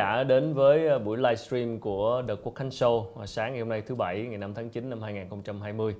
[0.00, 3.82] giả đến với ờ, buổi livestream của The Quốc Khánh Show sáng ngày hôm nay
[3.82, 5.94] thứ Bảy ngày 5 tháng 9 năm 2020.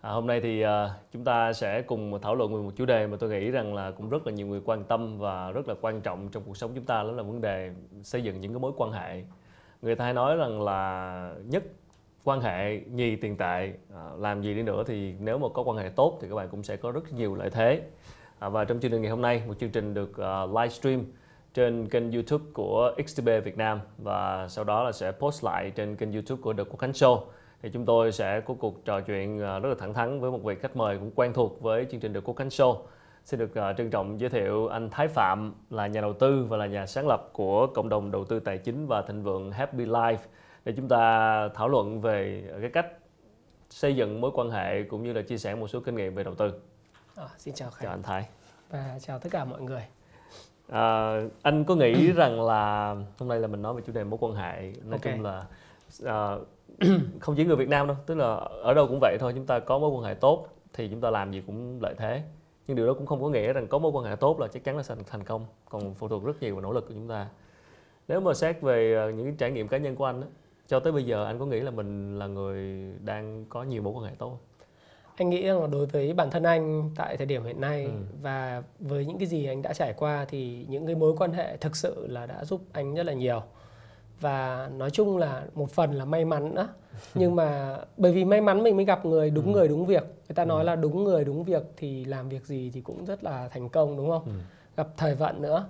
[0.00, 0.68] À, hôm nay thì uh,
[1.12, 3.90] chúng ta sẽ cùng thảo luận về một chủ đề mà tôi nghĩ rằng là
[3.90, 6.70] cũng rất là nhiều người quan tâm và rất là quan trọng trong cuộc sống
[6.74, 7.70] chúng ta đó là vấn đề
[8.02, 9.24] xây dựng những cái mối quan hệ.
[9.82, 11.62] Người ta hay nói rằng là nhất
[12.24, 15.76] quan hệ nhì tiền tệ à, làm gì đi nữa thì nếu mà có quan
[15.76, 17.82] hệ tốt thì các bạn cũng sẽ có rất nhiều lợi thế
[18.38, 21.04] à, và trong chương trình ngày hôm nay một chương trình được uh, livestream
[21.54, 25.96] trên kênh YouTube của XTB Việt Nam và sau đó là sẽ post lại trên
[25.96, 27.20] kênh YouTube của The Quốc Khánh Show.
[27.62, 30.42] Thì chúng tôi sẽ có cuộc trò chuyện ờ, rất là thẳng thắn với một
[30.44, 32.76] vị khách mời cũng quen thuộc với chương trình The Quốc Khánh Show.
[33.24, 36.56] Xin được uh, trân trọng giới thiệu anh Thái Phạm là nhà đầu tư và
[36.56, 39.84] là nhà sáng lập của cộng đồng đầu tư tài chính và thịnh vượng Happy
[39.84, 40.16] Life
[40.64, 42.86] để chúng ta thảo luận về cái cách
[43.70, 46.24] xây dựng mối quan hệ cũng như là chia sẻ một số kinh nghiệm về
[46.24, 46.52] đầu tư.
[47.16, 47.82] À, xin chào Khánh.
[47.82, 48.26] Chào anh Thái.
[48.70, 49.82] Và chào tất cả mọi người.
[50.72, 54.18] À, anh có nghĩ rằng là hôm nay là mình nói về chủ đề mối
[54.20, 55.12] quan hệ nói okay.
[55.12, 55.44] chung là
[56.04, 56.36] à,
[57.20, 59.58] không chỉ người Việt Nam đâu tức là ở đâu cũng vậy thôi chúng ta
[59.58, 62.22] có mối quan hệ tốt thì chúng ta làm gì cũng lợi thế
[62.66, 64.64] nhưng điều đó cũng không có nghĩa rằng có mối quan hệ tốt là chắc
[64.64, 67.08] chắn là sẽ thành công còn phụ thuộc rất nhiều vào nỗ lực của chúng
[67.08, 67.28] ta
[68.08, 70.26] nếu mà xét về à, những trải nghiệm cá nhân của anh đó,
[70.66, 73.92] cho tới bây giờ anh có nghĩ là mình là người đang có nhiều mối
[73.92, 74.38] quan hệ tốt không?
[75.22, 77.90] Anh nghĩ rằng là đối với bản thân anh tại thời điểm hiện nay ừ.
[78.22, 81.56] và với những cái gì anh đã trải qua thì những cái mối quan hệ
[81.56, 83.42] thực sự là đã giúp anh rất là nhiều
[84.20, 86.68] và nói chung là một phần là may mắn nữa
[87.14, 89.50] nhưng mà bởi vì may mắn mình mới gặp người đúng ừ.
[89.52, 90.66] người đúng việc người ta nói ừ.
[90.66, 93.96] là đúng người đúng việc thì làm việc gì thì cũng rất là thành công
[93.96, 94.32] đúng không ừ.
[94.76, 95.68] gặp thời vận nữa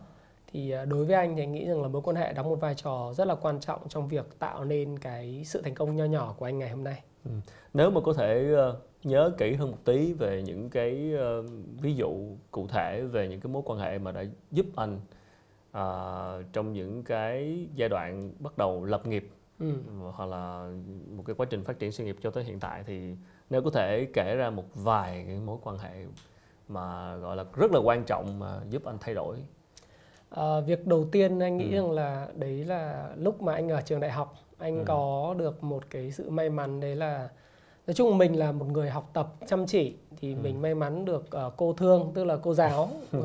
[0.52, 2.60] thì à, đối với anh thì anh nghĩ rằng là mối quan hệ đóng một
[2.60, 6.04] vai trò rất là quan trọng trong việc tạo nên cái sự thành công nho
[6.04, 7.30] nhỏ của anh ngày hôm nay ừ.
[7.74, 11.94] nếu mà có thể ờ, nhớ kỹ hơn một tí về những cái uh, ví
[11.94, 15.00] dụ cụ thể về những cái mối quan hệ mà đã giúp anh
[15.70, 19.28] uh, trong những cái giai đoạn bắt đầu lập nghiệp
[19.60, 19.72] ừ.
[20.12, 20.70] hoặc là
[21.16, 23.14] một cái quá trình phát triển sự nghiệp cho tới hiện tại thì
[23.50, 26.04] nếu có thể kể ra một vài cái mối quan hệ
[26.68, 29.36] mà gọi là rất là quan trọng mà giúp anh thay đổi
[30.30, 31.76] à, việc đầu tiên anh nghĩ ừ.
[31.76, 34.84] rằng là đấy là lúc mà anh ở trường đại học anh ừ.
[34.86, 37.28] có được một cái sự may mắn đấy là
[37.86, 40.38] nói chung mình là một người học tập chăm chỉ thì ừ.
[40.42, 43.24] mình may mắn được uh, cô thương tức là cô giáo uh,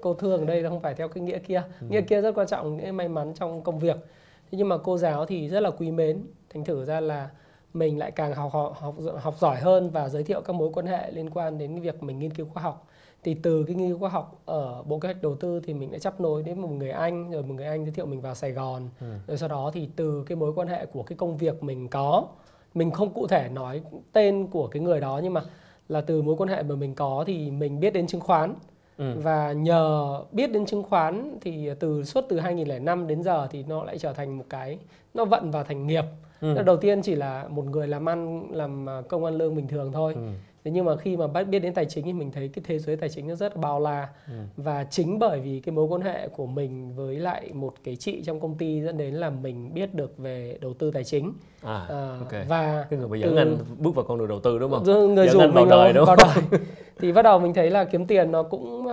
[0.00, 1.86] cô thương ở đây không phải theo cái nghĩa kia ừ.
[1.90, 3.96] nghĩa kia rất quan trọng nghĩa may mắn trong công việc
[4.50, 7.30] thế nhưng mà cô giáo thì rất là quý mến thành thử ra là
[7.74, 10.86] mình lại càng học học học, học giỏi hơn và giới thiệu các mối quan
[10.86, 12.86] hệ liên quan đến việc mình nghiên cứu khoa học
[13.22, 15.90] thì từ cái nghiên cứu khoa học ở bộ kế hoạch đầu tư thì mình
[15.90, 18.34] đã chấp nối đến một người anh rồi một người anh giới thiệu mình vào
[18.34, 19.06] Sài Gòn ừ.
[19.26, 22.26] rồi sau đó thì từ cái mối quan hệ của cái công việc mình có
[22.74, 25.42] mình không cụ thể nói tên của cái người đó nhưng mà
[25.88, 28.54] là từ mối quan hệ mà mình có thì mình biết đến chứng khoán
[28.98, 29.14] ừ.
[29.22, 33.84] và nhờ biết đến chứng khoán thì từ suốt từ 2005 đến giờ thì nó
[33.84, 34.78] lại trở thành một cái
[35.14, 36.04] nó vận vào thành nghiệp
[36.40, 36.62] ừ.
[36.62, 40.14] đầu tiên chỉ là một người làm ăn làm công ăn lương bình thường thôi
[40.14, 40.28] ừ
[40.64, 42.96] thế nhưng mà khi mà biết đến tài chính thì mình thấy cái thế giới
[42.96, 44.34] tài chính nó rất là bao la ừ.
[44.56, 48.22] và chính bởi vì cái mối quan hệ của mình với lại một cái chị
[48.24, 51.32] trong công ty dẫn đến là mình biết được về đầu tư tài chính
[51.62, 52.44] à, à okay.
[52.48, 55.14] và cái người mà dẫn từ, anh bước vào con đường đầu tư đúng không
[55.14, 56.60] người dẫn anh vào đời đúng không vào đời.
[56.98, 58.86] thì bắt đầu mình thấy là kiếm tiền nó cũng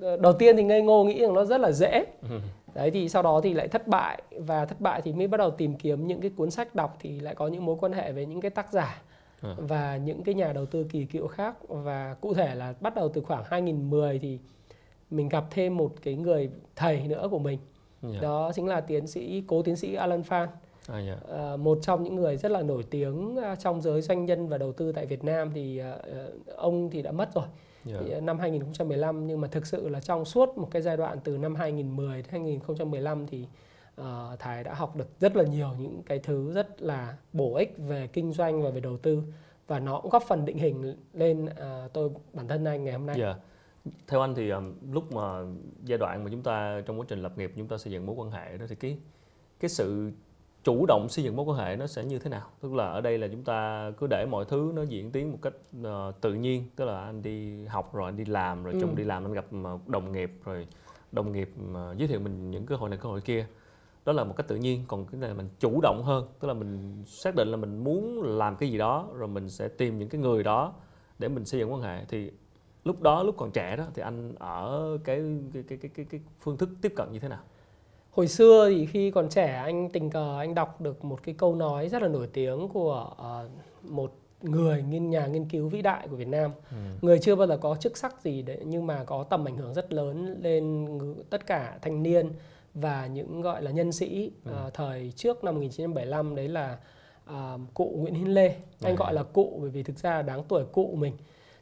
[0.00, 2.40] ờ, đầu tiên thì ngây ngô nghĩ rằng nó rất là dễ ừ.
[2.74, 5.50] đấy thì sau đó thì lại thất bại và thất bại thì mới bắt đầu
[5.50, 8.26] tìm kiếm những cái cuốn sách đọc thì lại có những mối quan hệ với
[8.26, 9.02] những cái tác giả
[9.44, 9.54] À.
[9.58, 13.08] và những cái nhà đầu tư kỳ cựu khác và cụ thể là bắt đầu
[13.08, 14.38] từ khoảng 2010 thì
[15.10, 17.58] mình gặp thêm một cái người thầy nữa của mình
[18.02, 18.14] yeah.
[18.14, 18.20] Dạ.
[18.20, 20.48] đó chính là tiến sĩ cố tiến sĩ Alan Phan
[20.88, 21.18] À, yeah.
[21.28, 21.36] Dạ.
[21.36, 24.58] à, một trong những người rất là nổi tiếng à, trong giới doanh nhân và
[24.58, 26.26] đầu tư tại Việt Nam thì à, à
[26.56, 27.44] ông thì đã mất rồi
[27.86, 28.00] yeah.
[28.00, 28.14] Dạ.
[28.14, 31.38] thì, năm 2015 nhưng mà thực sự là trong suốt một cái giai đoạn từ
[31.38, 33.46] năm 2010 đến 2015 thì
[34.00, 34.06] uh,
[34.38, 38.06] Thái đã học được rất là nhiều những cái thứ rất là bổ ích về
[38.06, 39.22] kinh doanh và về đầu tư
[39.66, 43.06] và nó cũng góp phần định hình lên uh, tôi bản thân anh ngày hôm
[43.06, 43.20] nay.
[43.20, 43.36] Yeah.
[43.36, 43.42] Dạ.
[44.06, 45.42] Theo anh thì um, lúc mà
[45.84, 48.16] giai đoạn mà chúng ta trong quá trình lập nghiệp chúng ta xây dựng mối
[48.18, 48.98] quan hệ đó thì cái
[49.60, 50.10] cái sự
[50.64, 53.00] chủ động xây dựng mối quan hệ nó sẽ như thế nào tức là ở
[53.00, 56.34] đây là chúng ta cứ để mọi thứ nó diễn tiến một cách uh, tự
[56.34, 58.78] nhiên tức là anh đi học rồi anh đi làm rồi ừ.
[58.80, 59.46] trong đi làm anh gặp
[59.86, 60.66] đồng nghiệp rồi
[61.12, 63.46] đồng nghiệp uh, giới thiệu mình những cơ hội này cơ hội kia
[64.04, 66.26] đó là một cách tự nhiên còn cái này mình chủ động hơn.
[66.40, 69.68] Tức là mình xác định là mình muốn làm cái gì đó rồi mình sẽ
[69.68, 70.72] tìm những cái người đó
[71.18, 72.04] để mình xây dựng quan hệ.
[72.08, 72.30] Thì
[72.84, 75.22] lúc đó lúc còn trẻ đó thì anh ở cái
[75.52, 77.40] cái cái cái cái, cái phương thức tiếp cận như thế nào?
[78.10, 81.54] Hồi xưa thì khi còn trẻ anh tình cờ anh đọc được một cái câu
[81.54, 84.12] nói rất là nổi tiếng của uh, một
[84.42, 86.50] người nghiên nhà nghiên cứu vĩ đại của Việt Nam.
[86.70, 86.76] Ừ.
[87.02, 89.74] người chưa bao giờ có chức sắc gì đấy nhưng mà có tầm ảnh hưởng
[89.74, 90.88] rất lớn lên
[91.30, 92.30] tất cả thanh niên
[92.74, 94.50] và những gọi là nhân sĩ Ừ.
[94.52, 96.76] ờ, thời trước năm 1975 đấy là
[97.24, 98.48] à, cụ Nguyễn Hinh Lê
[98.82, 98.96] anh À.
[98.98, 101.12] gọi là cụ bởi vì thực ra là đáng tuổi cụ mình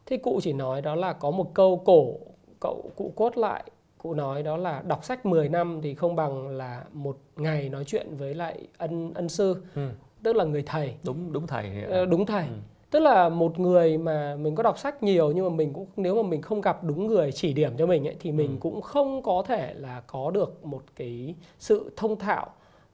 [0.06, 2.14] thế cụ chỉ nói đó là có một câu cổ
[2.60, 3.64] cậu cụ cốt lại
[3.98, 7.84] cụ nói đó là đọc sách 10 năm thì không bằng là một ngày nói
[7.84, 9.88] chuyện với lại ân ân sư Ừ.
[10.22, 12.52] tức là người thầy đúng đúng thầy Ờ, đúng thầy Ừ.
[12.92, 16.22] tức là một người mà mình có đọc sách nhiều nhưng mà mình cũng nếu
[16.22, 18.56] mà mình không gặp đúng người chỉ điểm cho mình ấy, thì mình Ừ.
[18.60, 22.46] cũng không có thể là có được một cái sự thông thạo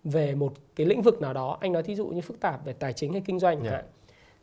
[0.04, 2.72] về một cái lĩnh vực nào đó anh nói thí dụ như phức tạp về
[2.72, 3.82] tài chính hay kinh doanh chẳng Dạ.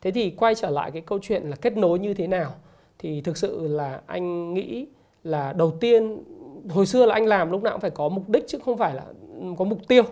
[0.00, 2.54] thế thì quay trở lại cái câu chuyện là kết nối như thế nào
[2.98, 4.86] thì thực sự là anh nghĩ
[5.24, 6.22] là đầu tiên
[6.68, 8.94] hồi xưa là anh làm lúc nào cũng phải có mục đích chứ không phải
[8.94, 9.04] là
[9.58, 10.02] có mục tiêu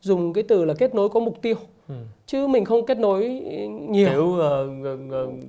[0.00, 1.54] dùng cái từ là kết nối có mục tiêu
[1.90, 1.94] Ừ.
[2.26, 3.28] chứ mình không kết nối
[3.88, 4.68] nhiều kiểu ờ,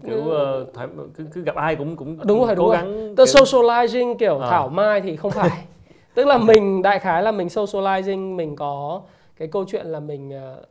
[0.07, 2.77] kiểu ờ, thoải, cứ, cứ gặp ai cũng cũng Đúng rồi, đúng cố rồi.
[2.81, 4.49] gắng Tức kiểu- socializing kiểu À.
[4.49, 5.49] thảo mai thì không phải.
[6.15, 9.01] Tức là mình đại khái là mình socializing mình có
[9.37, 10.63] cái câu chuyện là mình ờ,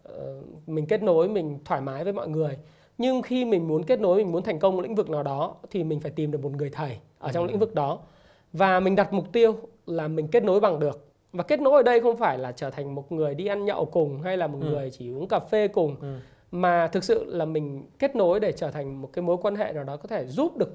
[0.67, 2.57] mình kết nối mình thoải mái với mọi người.
[2.99, 5.55] Nhưng khi mình muốn kết nối mình muốn thành công một lĩnh vực nào đó
[5.71, 7.49] thì mình phải tìm được một người thầy ở trong Ừ.
[7.51, 7.99] lĩnh vực đó.
[8.53, 9.55] Và mình đặt mục tiêu
[9.87, 11.07] là mình kết nối bằng được.
[11.33, 13.85] Và kết nối ở đây không phải là trở thành một người đi ăn nhậu
[13.85, 14.67] cùng hay là một Ừ.
[14.71, 16.15] người chỉ uống cà phê cùng Ừ.
[16.51, 19.73] mà thực sự là mình kết nối để trở thành một cái mối quan hệ
[19.73, 20.73] nào đó có thể giúp được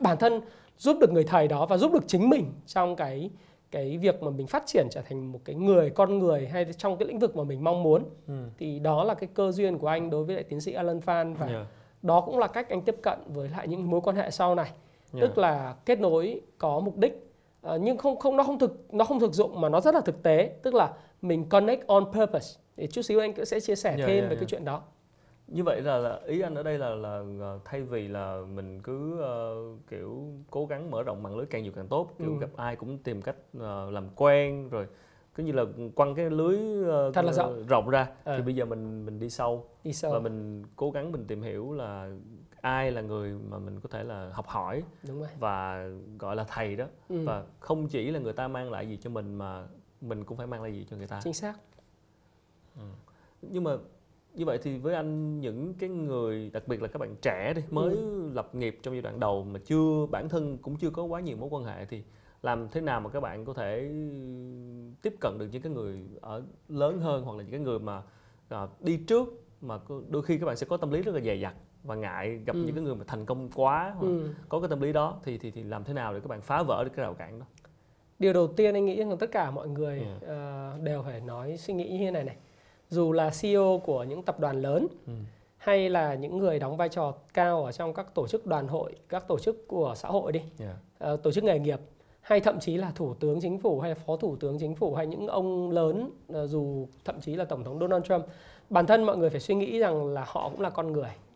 [0.00, 0.40] bản thân
[0.78, 3.30] giúp được người thầy đó và giúp được chính mình trong cái
[3.70, 6.96] cái việc mà mình phát triển trở thành một cái người con người hay trong
[6.96, 8.34] cái lĩnh vực mà mình mong muốn Ừ.
[8.58, 11.34] thì đó là cái cơ duyên của anh đối với lại tiến sĩ Alan Phan
[11.34, 11.66] và Dạ.
[12.02, 14.70] đó cũng là cách anh tiếp cận với lại những mối quan hệ sau này
[15.12, 15.20] Dạ.
[15.20, 17.29] tức là kết nối có mục đích
[17.62, 20.00] ờ, nhưng không không nó không thực nó không thực dụng mà nó rất là
[20.00, 20.92] thực tế tức là
[21.22, 24.34] mình connect on purpose thì chút xíu anh sẽ chia sẻ Dạ, thêm dạ, về
[24.34, 24.40] dạ.
[24.40, 24.82] cái chuyện đó
[25.48, 27.22] như vậy là, là ý anh ở đây là là
[27.64, 29.54] thay vì là mình cứ ờ,
[29.90, 32.40] kiểu cố gắng mở rộng mạng lưới càng nhiều càng tốt kiểu Ừ.
[32.40, 34.86] gặp ai cũng tìm cách ờ, làm quen rồi
[35.34, 35.64] cứ như là
[35.94, 36.58] quăng cái lưới
[37.14, 37.66] Thật là rộng.
[37.66, 38.36] rộng ra Ờ.
[38.36, 41.42] thì bây giờ mình mình đi sâu đi sâu và mình cố gắng mình tìm
[41.42, 42.10] hiểu là
[42.60, 45.28] ai là người mà mình có thể là học hỏi đúng rồi.
[45.38, 46.86] và gọi là thầy đó.
[47.08, 47.24] Ừ.
[47.26, 49.66] và không chỉ là người ta mang lại gì cho mình mà
[50.00, 51.20] mình cũng phải mang lại gì cho người ta.
[51.24, 51.54] Chính xác.
[53.42, 53.76] Nhưng mà
[54.34, 57.62] như vậy thì với anh những cái người đặc biệt là các bạn trẻ đi
[57.70, 57.96] mới
[58.32, 61.36] lập nghiệp trong giai đoạn đầu mà chưa bản thân cũng chưa có quá nhiều
[61.36, 62.02] mối quan hệ thì
[62.42, 63.90] làm thế nào mà các bạn có thể
[65.02, 68.02] tiếp cận được những cái người ở lớn hơn hoặc là những cái người mà
[68.48, 69.28] à, đi trước
[69.60, 69.78] mà
[70.08, 71.54] đôi khi các bạn sẽ có tâm lý rất là dè dặt
[71.84, 72.58] và ngại gặp Ừ.
[72.66, 74.28] những cái người mà thành công quá hoặc ừ.
[74.48, 76.62] có cái tâm lý đó thì thì thì làm thế nào để các bạn phá
[76.62, 77.46] vỡ được cái rào cản đó
[78.18, 80.22] điều đầu tiên anh nghĩ rằng tất cả mọi người Yeah.
[80.22, 82.36] ờ, đều phải nói suy nghĩ như thế này này
[82.88, 85.12] dù là CEO của những tập đoàn lớn Ừ.
[85.56, 88.94] hay là những người đóng vai trò cao ở trong các tổ chức đoàn hội
[89.08, 90.76] các tổ chức của xã hội đi Yeah.
[90.98, 91.80] ờ, tổ chức nghề nghiệp
[92.20, 95.06] hay thậm chí là thủ tướng chính phủ hay phó thủ tướng chính phủ hay
[95.06, 98.24] những ông lớn ờ, dù thậm chí là tổng thống Donald Trump
[98.70, 101.29] bản thân mọi người phải suy nghĩ rằng là họ cũng là con người Ừ.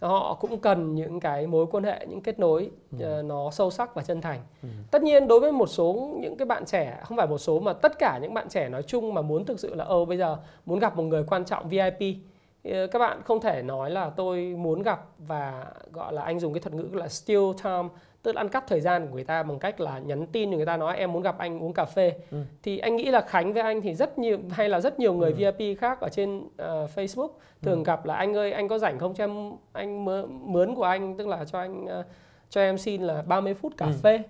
[0.00, 3.04] họ cũng cần những cái mối quan hệ những kết nối Ừ.
[3.04, 4.68] ờ, nó sâu sắc và chân thành Ừ.
[4.90, 7.72] tất nhiên đối với một số những cái bạn trẻ không phải một số mà
[7.72, 10.36] tất cả những bạn trẻ nói chung mà muốn thực sự là ồ bây giờ
[10.66, 12.16] muốn gặp một người quan trọng VIP
[12.64, 16.52] ờ, các bạn không thể nói là tôi muốn gặp và gọi là anh dùng
[16.52, 17.88] cái thuật ngữ là steal time
[18.22, 20.66] tức là ăn cắp thời gian của người ta bằng cách là nhắn tin người
[20.66, 22.38] ta nói em muốn gặp anh uống cà phê Ừ.
[22.62, 25.34] thì anh nghĩ là Khánh với anh thì rất nhiều hay là rất nhiều người
[25.38, 25.52] Ừ.
[25.56, 27.28] VIP khác ở trên ờ, Facebook
[27.62, 30.04] thường gặp là anh ơi anh có rảnh không cho em anh
[30.52, 32.04] mướn của anh tức là cho anh ờ,
[32.50, 33.92] cho em xin là 30 phút cà Ừ.
[34.02, 34.22] phê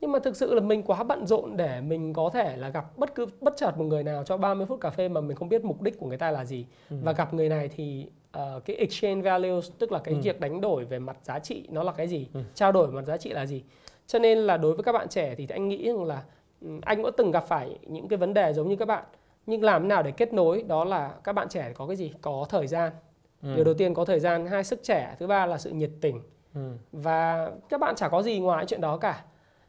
[0.00, 2.98] nhưng mà thực sự là mình quá bận rộn để mình có thể là gặp
[2.98, 5.48] bất cứ bất chợt một người nào cho 30 phút cà phê mà mình không
[5.48, 6.96] biết mục đích của người ta là gì Ừ.
[7.02, 8.06] và gặp người này thì
[8.36, 10.20] ờ, cái exchange values tức là cái Ừ.
[10.22, 12.40] việc đánh đổi về mặt giá trị nó là cái gì Ừ.
[12.54, 13.62] trao đổi mặt giá trị là gì
[14.06, 16.22] cho nên là đối với các bạn trẻ thì anh nghĩ rằng là
[16.60, 19.04] ừ, anh cũng từng gặp phải những cái vấn đề giống như các bạn
[19.46, 22.12] nhưng làm thế nào để kết nối đó là các bạn trẻ có cái gì
[22.20, 22.92] có thời gian
[23.42, 23.54] Ừ.
[23.54, 26.20] điều đầu tiên có thời gian hai sức trẻ thứ ba là sự nhiệt tình
[26.54, 26.60] Ừ.
[26.92, 29.24] và các bạn chả có gì ngoài chuyện đó cả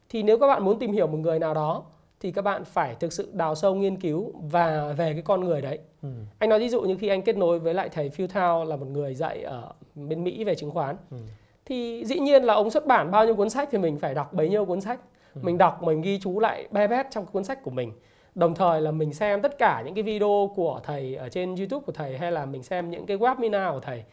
[0.10, 1.84] thì nếu các bạn muốn tìm hiểu một người nào đó
[2.20, 5.62] thì các bạn phải thực sự đào sâu nghiên cứu và về cái con người
[5.62, 6.10] đấy Ừ.
[6.40, 8.76] anh nói ví dụ như khi anh kết nối với lại thầy Phil Thao là
[8.76, 11.18] một người dạy ở bên Mỹ về chứng khoán Ừ.
[11.66, 14.34] thì dĩ nhiên là ông xuất bản bao nhiêu cuốn sách thì mình phải đọc
[14.34, 15.00] bấy nhiêu cuốn sách
[15.36, 15.42] Ừ.
[15.44, 17.92] mình đọc mình ghi chú lại be bét trong cuốn sách của mình
[18.36, 21.84] đồng thời là mình xem tất cả những cái video của thầy ở trên YouTube
[21.86, 24.04] của thầy hay là mình xem những cái webinar của thầy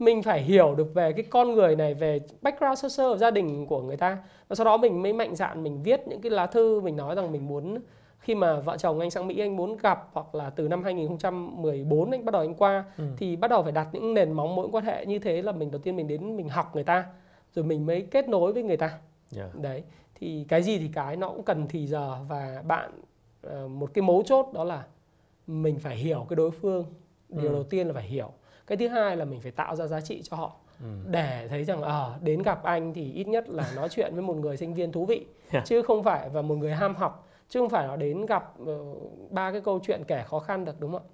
[0.00, 3.66] mình phải hiểu được về cái con người này về background sơ sơ gia đình
[3.66, 6.46] của người ta và sau đó mình mới mạnh dạn mình viết những cái lá
[6.46, 7.78] thư mình nói rằng mình muốn
[8.18, 12.10] khi mà vợ chồng anh sang Mỹ anh muốn gặp hoặc là từ năm 2014
[12.10, 13.04] anh bắt đầu anh qua Ừ.
[13.16, 15.70] thì bắt đầu phải đặt những nền móng mối quan hệ như thế là mình
[15.70, 17.04] đầu tiên mình đến mình học người ta
[17.54, 18.98] rồi mình mới kết nối với người ta
[19.30, 19.48] Dạ.
[19.54, 19.82] đấy
[20.14, 22.90] thì cái gì thì cái nó cũng cần thì giờ và bạn
[23.42, 24.84] ờ, một cái mấu chốt đó là
[25.46, 26.84] mình phải hiểu cái đối phương
[27.28, 27.52] điều Ừ.
[27.54, 28.30] đầu tiên là phải hiểu
[28.70, 30.86] cái thứ hai là mình phải tạo ra giá trị cho họ Ừ.
[31.10, 34.36] để thấy rằng ờ đến gặp anh thì ít nhất là nói chuyện với một
[34.36, 35.64] người sinh viên thú vị Yeah.
[35.66, 38.78] chứ không phải và một người ham học chứ không phải là đến gặp ờ,
[39.30, 41.08] ba cái câu chuyện kể khó khăn được đúng không ạ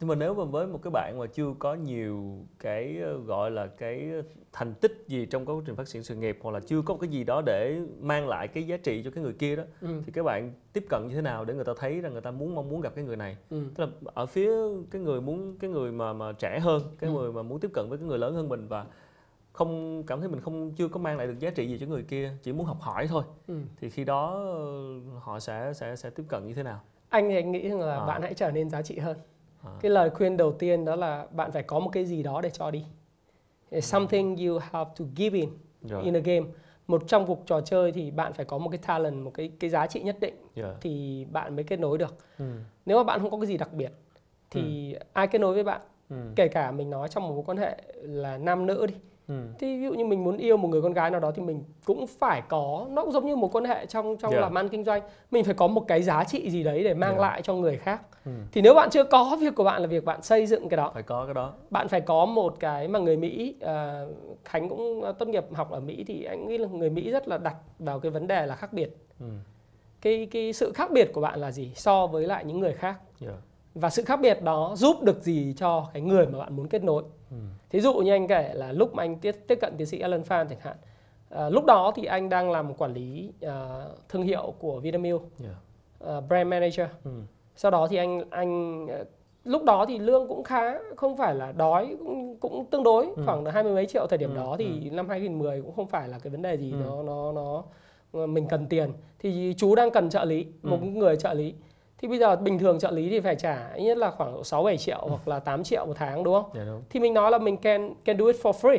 [0.00, 2.24] nhưng mà nếu mà với một cái bạn mà chưa có nhiều
[2.58, 4.10] cái ờ, gọi là cái
[4.52, 7.00] thành tích gì trong quá trình phát triển sự nghiệp hoặc là chưa có một
[7.00, 9.88] cái gì đó để mang lại cái giá trị cho cái người kia đó ừ.
[10.06, 12.30] thì các bạn tiếp cận như thế nào để người ta thấy rằng người ta
[12.30, 13.62] muốn mong muốn gặp cái người này Ừ.
[13.74, 14.50] tức là ở phía
[14.90, 17.14] cái người muốn cái người mà mà trẻ hơn cái Ừ.
[17.16, 18.86] người mà muốn tiếp cận với cái người lớn hơn mình và
[19.52, 22.02] không cảm thấy mình không chưa có mang lại được giá trị gì cho người
[22.02, 23.54] kia chỉ muốn học hỏi thôi Ừ.
[23.80, 27.34] thì khi đó ờ, họ sẽ sẽ sẽ tiếp cận như thế nào anh thì
[27.34, 28.06] anh nghĩ rằng là À.
[28.06, 29.16] bạn hãy trở nên giá trị hơn.
[29.80, 32.50] Cái lời khuyên đầu tiên đó là bạn phải có một cái gì đó để
[32.50, 32.84] cho đi.
[33.70, 35.48] It's something you have to give in
[35.82, 36.04] rồi.
[36.04, 36.46] in a game.
[36.86, 39.70] Một trong cuộc trò chơi thì bạn phải có một cái talent một cái cái
[39.70, 40.74] giá trị nhất định yeah.
[40.80, 42.16] thì bạn mới kết nối được.
[42.38, 42.44] Ừ.
[42.86, 43.92] nếu mà bạn không có cái gì đặc biệt
[44.50, 45.80] thì ai kết nối với bạn?
[46.10, 46.16] Ừ.
[46.36, 48.94] kể cả mình nói trong một mối quan hệ là nam nữ đi
[49.28, 49.34] Ừ.
[49.58, 51.64] thì ví dụ như mình muốn yêu một người con gái nào đó thì mình
[51.84, 54.42] cũng phải có nó cũng giống như một quan hệ trong trong Yeah.
[54.42, 57.10] làm ăn kinh doanh mình phải có một cái giá trị gì đấy để mang
[57.10, 57.20] Yeah.
[57.22, 58.32] lại cho người khác Ừ.
[58.52, 60.90] thì nếu bạn chưa có việc của bạn là việc bạn xây dựng cái đó
[60.94, 64.04] phải có cái đó bạn phải có một cái mà người Mỹ à,
[64.44, 67.38] Khánh cũng tốt nghiệp học ở Mỹ thì anh nghĩ là người Mỹ rất là
[67.38, 69.26] đặt vào cái vấn đề là khác biệt ừ.
[70.00, 72.96] cái cái sự khác biệt của bạn là gì so với lại những người khác
[73.22, 73.34] yeah.
[73.74, 76.84] Và sự khác biệt đó giúp được gì cho cái người mà bạn muốn kết
[76.84, 77.36] nối ừ.
[77.70, 80.22] thí dụ như anh kể là lúc mà anh tiếp tiếp cận tiến sĩ Alan
[80.24, 80.76] Phan chẳng hạn
[81.30, 85.54] à, lúc đó thì anh đang làm quản lý à, thương hiệu của Vinamilk yeah.
[86.06, 87.10] à, brand manager Ừ.
[87.56, 88.86] sau đó thì anh anh
[89.44, 93.22] lúc đó thì lương cũng khá không phải là đói cũng, cũng tương đối Ừ.
[93.26, 96.08] khoảng hai mươi mấy triệu thời điểm Ừ, đó thì năm 2010 cũng không phải
[96.08, 96.76] là cái vấn đề gì Ừ.
[96.86, 97.62] nó nó nó
[98.26, 100.68] mình cần tiền thì chú đang cần trợ lý Ừ.
[100.68, 101.54] một người trợ lý
[101.98, 104.62] thì bây giờ bình thường trợ lý thì phải trả ít nhất là khoảng 6
[104.62, 106.50] 7 triệu hoặc là 8 triệu một tháng đúng không?
[106.54, 108.78] dạ đúng Thì mình nói là mình can can do it for free.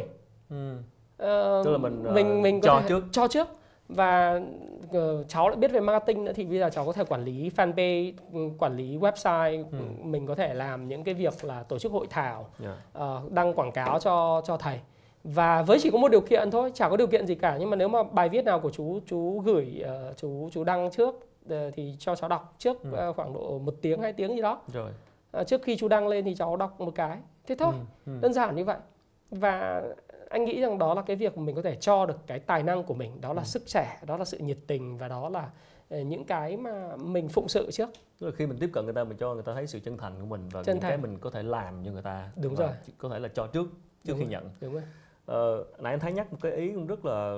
[0.50, 0.76] ừ.
[1.18, 3.04] Ờ, Tức là mình, ờ, mình mình có cho thể trước.
[3.12, 3.48] cho trước
[3.90, 4.42] và
[4.94, 7.52] ờ, cháu lại biết về marketing nữa thì bây giờ cháu có thể quản lý
[7.56, 9.78] fanpage, ừ, quản lý website, Ừ.
[10.04, 12.76] mình có thể làm những cái việc là tổ chức hội thảo, yeah.
[12.94, 14.80] ờ, đăng quảng cáo cho cho thầy.
[15.24, 17.70] Và với chỉ có một điều kiện thôi, chả có điều kiện gì cả nhưng
[17.70, 21.29] mà nếu mà bài viết nào của chú chú gửi ờ, chú chú đăng trước
[21.74, 22.90] thì cho cháu đọc trước Ừ.
[22.94, 24.62] ờ, khoảng độ một tiếng hai tiếng gì đó.
[24.74, 24.92] rồi
[25.32, 27.18] Ờ, trước khi chú đăng lên thì cháu đọc một cái.
[27.48, 27.74] Thế thôi
[28.06, 28.12] ừ.
[28.12, 28.20] Ừ.
[28.22, 28.78] đơn giản như vậy
[29.32, 29.84] và
[30.30, 32.84] anh nghĩ rằng đó là cái việc mình có thể cho được cái tài năng
[32.84, 33.46] của mình đó là Ừ.
[33.46, 35.50] sức trẻ đó là sự nhiệt tình và đó là
[35.90, 37.90] ờ, những cái mà mình phụng sự trước
[38.20, 39.98] Tức là khi mình tiếp cận người ta mình cho người ta thấy sự chân
[39.98, 41.02] thành của mình và Chân những cái thành.
[41.02, 42.70] mình có thể làm cho người ta Đúng rồi.
[42.98, 43.64] có thể là cho trước
[44.04, 44.32] trước Đúng khi rồi.
[44.32, 44.84] nhận đúng không
[45.30, 47.32] Ờ, nãy anh thấy nhắc một cái ý cũng rất là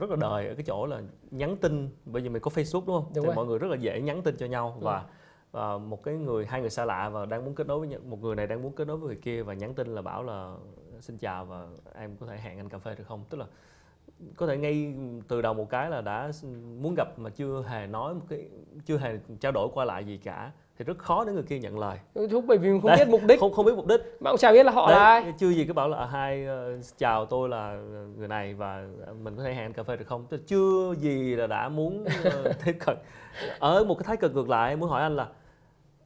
[0.00, 2.96] rất là đời ở cái chỗ là nhắn tin bây giờ mình có Facebook đúng
[2.96, 3.04] không?
[3.14, 3.34] Đúng thì rồi.
[3.34, 4.84] mọi người rất là dễ nhắn tin cho nhau Ừ.
[4.84, 5.04] và
[5.52, 8.00] và một cái người hai người xa lạ và đang muốn kết nối với nhau,
[8.04, 10.22] một người này đang muốn kết nối với người kia và nhắn tin là bảo
[10.22, 10.54] là
[11.00, 13.24] xin chào và em có thể hẹn anh cà phê được không?
[13.30, 13.46] Tức là
[14.36, 14.94] có thể ngay
[15.28, 16.30] từ đầu một cái là đã
[16.80, 18.48] muốn gặp mà chưa hề nói một cái
[18.86, 21.78] chưa hề trao đổi qua lại gì cả thì rất khó để người kia nhận
[21.78, 21.98] lời.
[22.30, 23.40] Thúc bởi vì mình không Đấy, biết mục đích.
[23.40, 24.00] không không biết mục đích.
[24.20, 25.22] Mà cũng chả biết là họ là ai.
[25.22, 27.80] Đấy, chưa gì cứ bảo là à, hai ờ, chào tôi là
[28.18, 28.86] người này và
[29.22, 30.26] mình có thể hẹn cà phê được không?
[30.30, 32.96] Là chưa gì là đã muốn ờ, tiếp cận.
[33.58, 35.28] Ở một cái thái cực ngược lại muốn hỏi anh là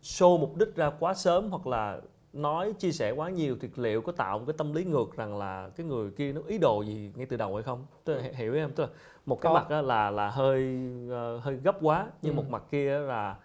[0.03, 1.99] show mục đích ra quá sớm hoặc là
[2.33, 5.39] nói chia sẻ quá nhiều thì liệu có tạo một cái tâm lý ngược rằng
[5.39, 7.87] là cái người kia nó ý đồ gì ngay từ đầu hay không?
[8.07, 8.71] Là hiểu em?
[8.73, 8.89] Tức là
[9.27, 9.55] một cái Có.
[9.55, 10.79] mặt là là hơi
[11.11, 12.37] ờ, hơi gấp quá nhưng Ừ.
[12.37, 13.37] một mặt kia là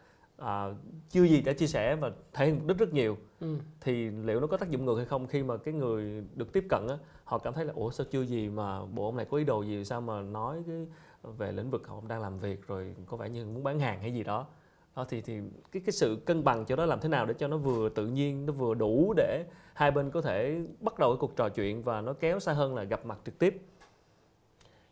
[0.42, 0.68] à,
[1.10, 3.18] chưa gì đã chia sẻ và thể hiện mục đích rất nhiều.
[3.40, 3.56] Ừ.
[3.82, 6.66] thì liệu nó có tác dụng ngược hay không khi mà cái người được tiếp
[6.70, 9.38] cận á họ cảm thấy là ủa sao chưa gì mà bộ ông này có
[9.38, 10.86] ý đồ gì sao mà nói cái
[11.38, 14.14] về lĩnh vực ông đang làm việc rồi có vẻ như muốn bán hàng hay
[14.14, 14.48] gì đó?
[14.96, 15.40] Đó thì thì
[15.72, 18.08] cái cái sự cân bằng cho đó làm thế nào để cho nó vừa tự
[18.08, 21.84] nhiên nó vừa đủ để hai bên có thể bắt đầu cái cuộc trò chuyện
[21.84, 23.62] và nó kéo xa hơn là gặp mặt trực tiếp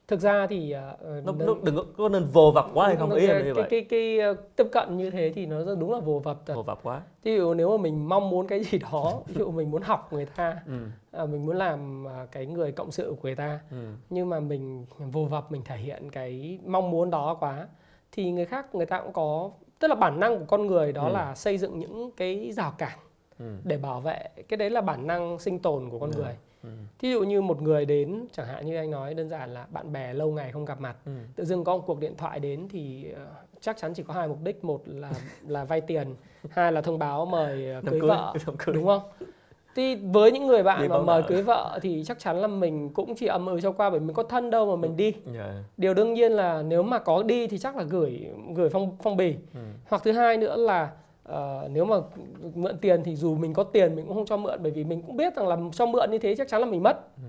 [0.09, 3.11] thực ra thì ờ, nó, nó- đừng có, nên vồ vập quá hay không?
[3.11, 3.67] ý em là như cái, vậy.
[3.69, 6.53] cái, cái, ờ, tiếp cận như thế thì nó đúng là vồ vập thật.
[6.55, 7.01] Vồ vập quá.
[7.23, 10.13] Ví dụ nếu mà mình mong muốn cái gì đó ví dụ mình muốn học
[10.13, 10.73] người ta ừ,
[11.11, 13.77] à, mình muốn làm à, cái người cộng sự của người ta ừ,
[14.09, 17.67] nhưng mà mình vô vập mình thể hiện cái mong muốn đó quá
[18.11, 21.07] thì người khác người ta cũng có tức là bản năng của con người đó
[21.07, 21.13] Ừ.
[21.13, 22.99] là xây dựng những cái rào cản
[23.39, 24.19] ừ, để bảo vệ.
[24.47, 26.17] Cái đấy là bản năng sinh tồn của con Ừ.
[26.17, 29.53] người ừ, thí dụ như một người đến chẳng hạn như anh nói đơn giản
[29.53, 32.13] là bạn bè lâu ngày không gặp mặt ừ, tự dưng có một cuộc điện
[32.17, 33.25] thoại đến thì ờ,
[33.61, 35.11] chắc chắn chỉ có hai mục đích một là
[35.47, 36.15] là vay tiền
[36.49, 38.75] hai là thông báo mời ờ, cưới cưới, vợ cưới.
[38.75, 39.01] đúng không
[39.75, 42.89] thì với những người Đi bạn mà mời cưới vợ thì chắc chắn là mình
[42.89, 45.53] cũng chỉ ầm ừ cho qua bởi mình có thân đâu mà mình đi Dạ.
[45.77, 49.17] điều đương nhiên là nếu mà có đi thì chắc là gửi gửi phong phong
[49.17, 49.59] bì Ừ.
[49.89, 50.91] hoặc thứ hai nữa là
[51.29, 51.95] ờ, nếu mà
[52.55, 55.01] mượn tiền thì dù mình có tiền mình cũng không cho mượn bởi vì mình
[55.01, 57.23] cũng biết rằng là cho mượn như thế chắc chắn là mình mất Ừ.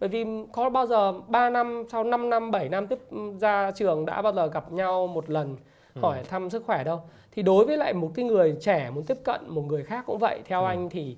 [0.00, 2.98] bởi vì có bao giờ 3 năm sau 5 năm 7 năm tiếp
[3.40, 5.56] ra trường đã bao giờ gặp nhau một lần
[5.94, 6.00] Ừ.
[6.00, 7.00] hỏi thăm sức khỏe đâu
[7.32, 10.18] thì đối với lại một cái người trẻ muốn tiếp cận một người khác cũng
[10.18, 10.66] vậy theo Ừ.
[10.66, 11.16] anh thì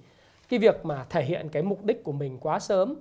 [0.48, 2.94] cái việc mà thể hiện cái mục đích của mình quá sớm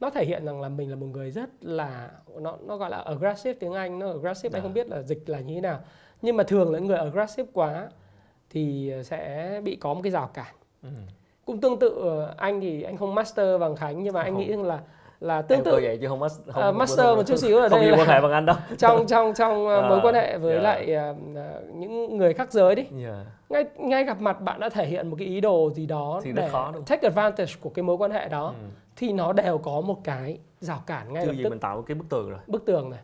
[0.00, 2.96] nó thể hiện rằng là mình là một người rất là nó nó gọi là
[2.96, 4.62] aggressive tiếng Anh nó aggressive anh Dạ.
[4.62, 5.78] không biết là dịch là như thế nào
[6.22, 7.88] nhưng mà thường là những người aggressive quá
[8.50, 10.88] thì sẽ bị có một cái rào cản Ừ.
[11.44, 14.40] cũng tương tự ờ, anh thì anh không master bằng Khánh nhưng mà anh Không.
[14.40, 14.78] nghĩ rằng là
[15.20, 17.68] là tương Em tự vậy chứ không, mas- không, Ờ, master một chút xíu ở
[17.68, 18.56] không đây nhiều là- quan hệ bằng anh đâu.
[18.78, 20.60] trong trong trong ờ, mối À, quan hệ với dạ.
[20.62, 23.24] lại ờ, ờ, những người khác giới đi Dạ.
[23.48, 26.32] ngay ngay gặp mặt bạn đã thể hiện một cái ý đồ gì đó Thì
[26.32, 26.84] rất để khó, đúng không?
[26.84, 28.66] take advantage của cái mối quan hệ đó Ừ.
[28.96, 31.82] thì nó đều có một cái rào cản ngay Chưa lập gì tức mình tạo
[31.82, 32.38] cái bức tường rồi.
[32.46, 33.00] bức tường này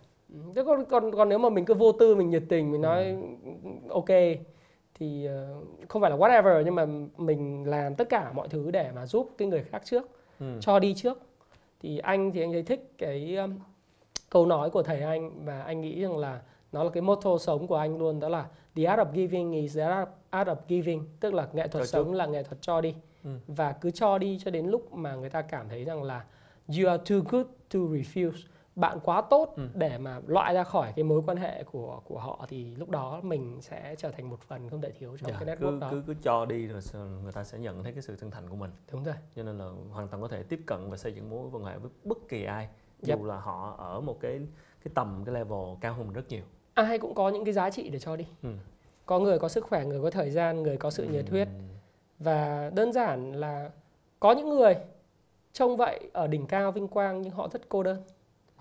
[0.57, 3.05] thế còn còn còn nếu mà mình cứ vô tư mình nhiệt tình mình nói
[3.05, 3.71] Ừ.
[3.91, 4.09] ok
[5.05, 5.47] thì ờ,
[5.89, 9.31] không phải là whatever nhưng mà mình làm tất cả mọi thứ để mà giúp
[9.39, 10.09] cái người khác trước
[10.41, 10.47] Ừ.
[10.61, 11.21] cho đi trước
[11.81, 13.59] thì anh thì anh thấy thích cái um,
[14.31, 16.41] câu nói của thầy anh và anh nghĩ rằng là
[16.73, 18.47] nó là cái motto sống của anh luôn đó là
[18.77, 21.87] the art of giving is the art art of giving tức là nghệ thuật Cho
[21.87, 22.95] sống là nghệ thuật cho đi
[23.25, 23.31] Ừ.
[23.47, 26.25] và cứ cho đi cho đến lúc mà người ta cảm thấy rằng là
[26.79, 28.33] you are too good to refuse
[28.77, 29.63] bạn quá tốt Ừ.
[29.75, 33.21] để mà loại ra khỏi cái mối quan hệ của của họ thì lúc đó
[33.23, 35.89] mình sẽ trở thành một phần không thể thiếu trong Dạ, cái cứ, network đó
[35.91, 36.81] cứ cứ cho đi rồi
[37.23, 39.59] người ta sẽ nhận thấy cái sự chân thành của mình đúng rồi cho nên
[39.59, 42.19] là hoàn toàn có thể tiếp cận và xây dựng mối quan hệ với bất
[42.29, 42.69] kỳ ai
[43.09, 43.19] Yep.
[43.19, 44.41] dù là họ ở một cái
[44.85, 46.43] cái tầm cái level cao hơn mình rất nhiều
[46.75, 48.49] ai cũng có những cái giá trị để cho đi Ừ.
[49.07, 51.53] có người có sức khỏe người có thời gian người có sự nhiệt huyết Ừ.
[52.19, 53.71] và đơn giản là
[54.21, 54.75] có những người
[55.53, 58.03] trông vậy ở đỉnh cao vinh quang nhưng họ rất cô đơn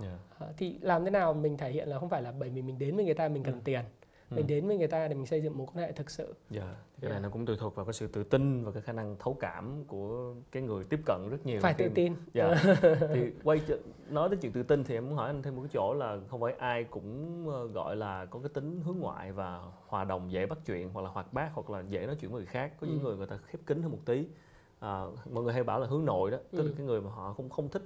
[0.04, 0.18] Dạ.
[0.39, 2.80] Ờ, thì làm thế nào mình thể hiện là không phải là bởi vì mình
[2.80, 3.60] đến với người ta mình cần Ừ.
[3.63, 3.82] tiền
[4.30, 4.36] Ừ.
[4.36, 6.76] mình đến với người ta để mình xây dựng mối quan hệ thực sự Dạ,
[7.02, 9.16] cái này nó cũng tùy thuộc vào cái sự tự tin và cái khả năng
[9.20, 11.60] thấu cảm của cái người tiếp cận rất nhiều.
[11.62, 12.56] phải tự tin Dạ.
[13.13, 13.62] thì quay
[14.10, 16.18] nói đến chuyện tự tin thì em muốn hỏi anh thêm một cái chỗ là
[16.30, 20.32] không phải ai cũng ờ, gọi là có cái tính hướng ngoại và hòa đồng
[20.32, 22.72] dễ bắt chuyện hoặc là hoạt bát hoặc là dễ nói chuyện với người khác.
[22.82, 23.04] Có những Ừ.
[23.04, 24.28] người người ta khép kín hơn một tí.
[24.84, 26.74] À, mọi người hay bảo là hướng nội đó, tức là Ừ.
[26.78, 27.84] cái người mà họ không không thích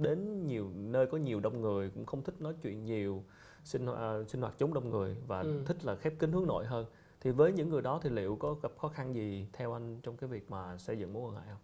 [0.00, 3.22] đến nhiều nơi có nhiều đông người, cũng không thích nói chuyện nhiều,
[3.64, 5.62] sinh hoạt, sinh hoạt chống đông người và Ừ.
[5.66, 6.86] thích là khép kín hướng nội hơn.
[7.20, 10.16] Thì với những người đó thì liệu có gặp khó khăn gì theo anh trong
[10.16, 11.60] cái việc mà xây dựng mối quan hệ không?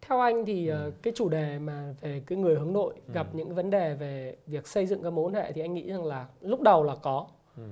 [0.00, 0.90] theo anh thì ờ, Ừ.
[1.02, 3.12] cái chủ đề mà về cái người hướng nội Ừ.
[3.14, 5.88] gặp những vấn đề về việc xây dựng các mối quan hệ thì anh nghĩ
[5.90, 7.62] rằng là lúc đầu là có Ừ.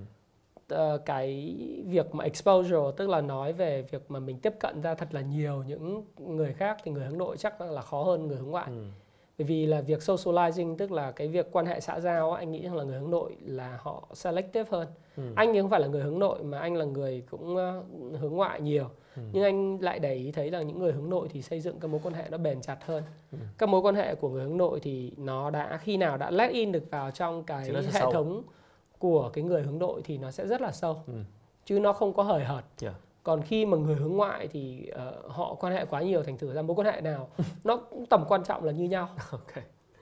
[0.69, 4.95] Ờ, cái việc mà exposure tức là nói về việc mà mình tiếp cận ra
[4.95, 8.37] thật là nhiều những người khác thì người hướng nội chắc là khó hơn người
[8.37, 8.85] hướng ngoại Ừ.
[9.39, 12.63] bởi vì là việc socializing tức là cái việc quan hệ xã giao anh nghĩ
[12.63, 15.23] rằng là người hướng nội là họ selective hơn Ừ.
[15.37, 17.83] anh thì không phải là người hướng nội mà anh là người cũng ờ,
[18.21, 19.23] hướng ngoại nhiều Ừ.
[19.33, 21.89] nhưng anh lại để ý thấy là những người hướng nội thì xây dựng các
[21.89, 23.03] mối quan hệ nó bền chặt hơn
[23.33, 23.39] Ừ.
[23.59, 26.51] các mối quan hệ của người hướng nội thì nó đã khi nào đã let
[26.53, 28.13] in được vào trong cái hệ sâu.
[28.13, 28.43] thống
[28.99, 31.13] của cái người hướng nội thì nó sẽ rất là sâu Ừ.
[31.65, 32.95] chứ nó không có hời hợt Dạ.
[33.23, 36.53] còn khi mà người hướng ngoại thì ờ, họ quan hệ quá nhiều thành thử
[36.53, 37.29] ra mối quan hệ nào
[37.65, 39.53] nó cũng tầm quan trọng là như nhau Ok.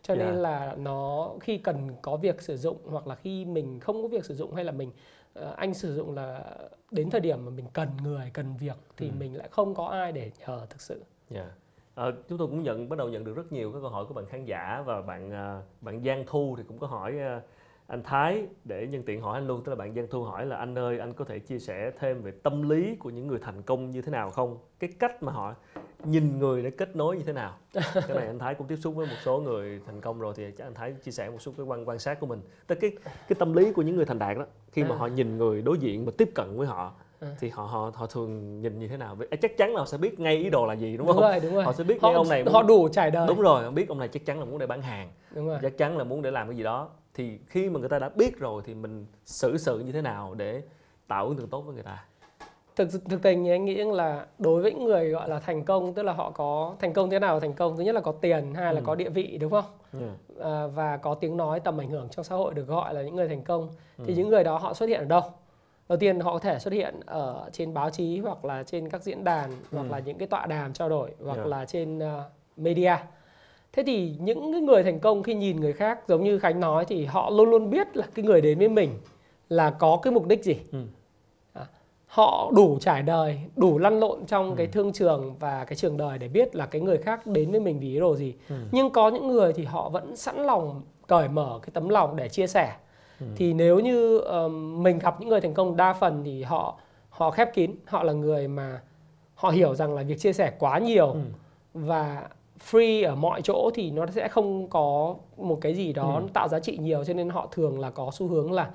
[0.02, 0.24] cho Dạ.
[0.24, 4.08] nên là nó khi cần có việc sử dụng hoặc là khi mình không có
[4.08, 4.90] việc sử dụng hay là mình
[5.34, 6.44] ờ, anh sử dụng là
[6.90, 9.12] đến thời điểm mà mình cần người cần việc thì Ừ.
[9.18, 11.50] mình lại không có ai để nhờ thực sự Dạ.
[11.94, 14.14] Ờ, chúng tôi cũng nhận bắt đầu nhận được rất nhiều các câu hỏi của
[14.14, 17.40] bạn khán giả và bạn à, bạn Giang Thu thì cũng có hỏi à,
[17.86, 20.56] anh Thái để nhân tiện hỏi anh luôn tức là bạn Giang Thu hỏi là
[20.56, 23.62] anh ơi anh có thể chia sẻ thêm về tâm lý của những người thành
[23.62, 24.58] công như thế nào không?
[24.78, 25.54] Cái cách mà họ
[26.04, 27.56] nhìn người để kết nối như thế nào?
[27.74, 30.44] Cái này anh Thái cũng tiếp xúc với một số người thành công rồi thì
[30.58, 32.40] chắc anh Thái chia sẻ một số cái quan quan sát của mình.
[32.66, 34.98] Tức cái cái tâm lý của những người thành đạt đó khi mà À.
[34.98, 37.28] họ nhìn người đối diện và tiếp cận với họ À.
[37.40, 39.14] thì họ họ họ thường nhìn như thế nào?
[39.14, 41.22] Vì- chắc chắn là họ sẽ biết ngay ý đồ là gì đúng đúng không?
[41.24, 41.64] rồi đúng rồi.
[41.64, 43.26] Họ sẽ biết họ, ngay ông này họ muốn, đủ trải đời.
[43.28, 45.08] Đúng rồi họ biết ông này chắc chắn là muốn để bán hàng.
[45.34, 45.58] Đúng rồi.
[45.62, 48.08] Chắc chắn là muốn để làm cái gì đó thì khi mà người ta đã
[48.08, 50.62] biết rồi thì mình xử sự như thế nào để
[51.08, 52.04] tạo ấn tượng tốt với người ta
[52.76, 55.94] thực thực tình thì anh nghĩ là đối với những người gọi là thành công
[55.94, 58.54] tức là họ có thành công thế nào thành công thứ nhất là có tiền
[58.54, 58.84] hai là Ừ.
[58.86, 59.64] có địa vị đúng không
[60.00, 60.12] yeah.
[60.40, 63.16] à, và có tiếng nói tầm ảnh hưởng trong xã hội được gọi là những
[63.16, 64.14] người thành công thì Ừ.
[64.16, 65.22] những người đó họ xuất hiện ở đâu
[65.88, 69.02] đầu tiên họ có thể xuất hiện ở trên báo chí hoặc là trên các
[69.02, 69.88] diễn đàn hoặc Ừ.
[69.90, 71.46] là những cái tọa đàm trao đổi hoặc Yeah.
[71.46, 72.04] là trên uh,
[72.56, 72.96] media
[73.74, 76.84] thế thì những cái người thành công khi nhìn người khác giống như khánh nói
[76.84, 78.90] thì họ luôn luôn biết là cái người đến với mình
[79.48, 80.78] là có cái mục đích gì Ừ.
[81.52, 81.66] À,
[82.06, 84.54] họ đủ trải đời đủ lăn lộn trong ừ.
[84.56, 87.60] cái thương trường và cái trường đời để biết là cái người khác đến với
[87.60, 88.54] mình vì ý đồ gì ừ.
[88.72, 92.28] nhưng có những người thì họ vẫn sẵn lòng cởi mở cái tấm lòng để
[92.28, 92.72] chia sẻ
[93.20, 93.26] ừ.
[93.36, 96.78] thì nếu như um, mình gặp những người thành công đa phần thì họ
[97.10, 98.80] họ khép kín họ là người mà
[99.34, 101.20] họ hiểu rằng là việc chia sẻ quá nhiều ừ.
[101.74, 102.28] và
[102.70, 106.28] free ở mọi chỗ thì nó sẽ không có một cái gì đó ừ.
[106.32, 108.70] tạo giá trị nhiều cho nên họ thường là có xu hướng là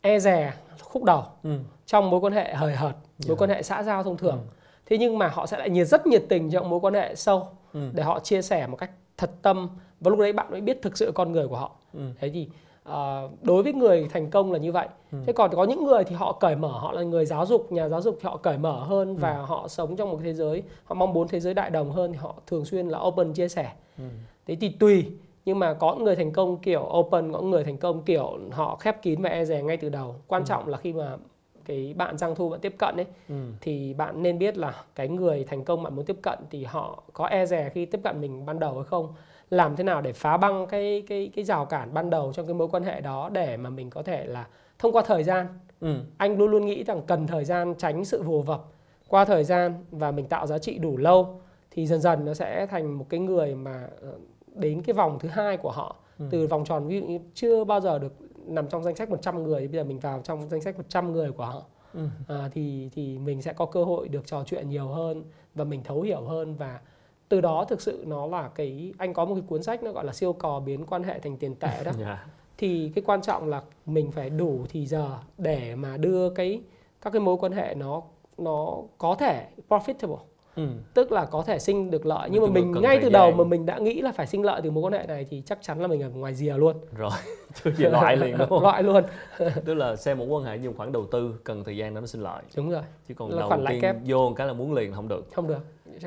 [0.00, 1.58] e rè khúc đầu ừ.
[1.86, 3.38] trong mối quan hệ hời hợt mối yeah.
[3.38, 4.54] quan hệ xã giao thông thường ừ.
[4.86, 7.48] thế nhưng mà họ sẽ lại nhiệt rất nhiệt tình trong mối quan hệ sâu
[7.72, 7.90] ừ.
[7.92, 9.68] để họ chia sẻ một cách thật tâm
[10.00, 12.00] và lúc đấy bạn mới biết thực sự con người của họ ừ.
[12.20, 12.48] thế thì
[12.88, 15.18] uh, đối với người thành công là như vậy ừ.
[15.26, 17.88] thế còn có những người thì họ cởi mở họ là người giáo dục nhà
[17.88, 19.14] giáo dục thì họ cởi mở hơn ừ.
[19.20, 22.12] và họ sống trong một thế giới họ mong muốn thế giới đại đồng hơn
[22.12, 24.04] thì họ thường xuyên là open chia sẻ ừ.
[24.46, 25.06] thế thì tùy
[25.44, 29.02] nhưng mà có người thành công kiểu open có người thành công kiểu họ khép
[29.02, 30.46] kín và e dè ngay từ đầu quan ừ.
[30.46, 31.16] trọng là khi mà
[31.64, 33.34] cái bạn giang thu bạn tiếp cận ấy ừ.
[33.60, 37.02] thì bạn nên biết là cái người thành công bạn muốn tiếp cận thì họ
[37.12, 39.14] có e dè khi tiếp cận mình ban đầu hay không
[39.50, 42.54] làm thế nào để phá băng cái cái cái rào cản ban đầu trong cái
[42.54, 44.46] mối quan hệ đó để mà mình có thể là
[44.78, 45.46] thông qua thời gian
[45.80, 45.94] ừ.
[46.16, 48.64] anh luôn luôn nghĩ rằng cần thời gian tránh sự vồ vập
[49.08, 52.66] qua thời gian và mình tạo giá trị đủ lâu thì dần dần nó sẽ
[52.66, 54.12] thành một cái người mà ờ,
[54.54, 56.24] đến cái vòng thứ hai của họ ừ.
[56.30, 58.12] từ vòng tròn ví dụ như chưa bao giờ được
[58.46, 61.32] nằm trong danh sách 100 người bây giờ mình vào trong danh sách 100 người
[61.32, 61.62] của họ
[61.94, 62.08] ừ.
[62.28, 65.82] à, thì thì mình sẽ có cơ hội được trò chuyện nhiều hơn và mình
[65.84, 66.80] thấu hiểu hơn và
[67.28, 70.04] từ đó thực sự nó là cái anh có một cái cuốn sách nó gọi
[70.04, 71.92] là siêu cò biến quan hệ thành tiền tệ đó.
[71.98, 71.98] Yeah.
[72.08, 72.26] Dạ.
[72.58, 76.60] thì cái quan trọng là mình phải đủ thì giờ để mà đưa cái
[77.02, 78.02] các cái mối quan hệ nó
[78.38, 80.18] nó có thể profitable.
[80.58, 80.68] Ừ.
[80.94, 82.28] tức là có thể sinh được lợi.
[82.32, 84.70] Nhưng mà mình ngay từ đầu mà mình đã nghĩ là phải sinh lợi từ
[84.70, 86.76] mối quan hệ này thì chắc chắn là mình ở ngoài rìa luôn.
[86.96, 87.10] Rồi
[87.64, 88.62] chưa gì loại liền đúng không?
[88.62, 89.04] Loại luôn.
[89.64, 92.00] Tức là xem một quan hệ như một khoản đầu tư cần thời gian để
[92.00, 92.42] nó sinh lợi.
[92.56, 92.82] Đúng rồi.
[93.08, 93.96] Chứ còn là đầu tiên kép.
[94.06, 95.32] vô cái là muốn liền không được.
[95.32, 95.60] Không được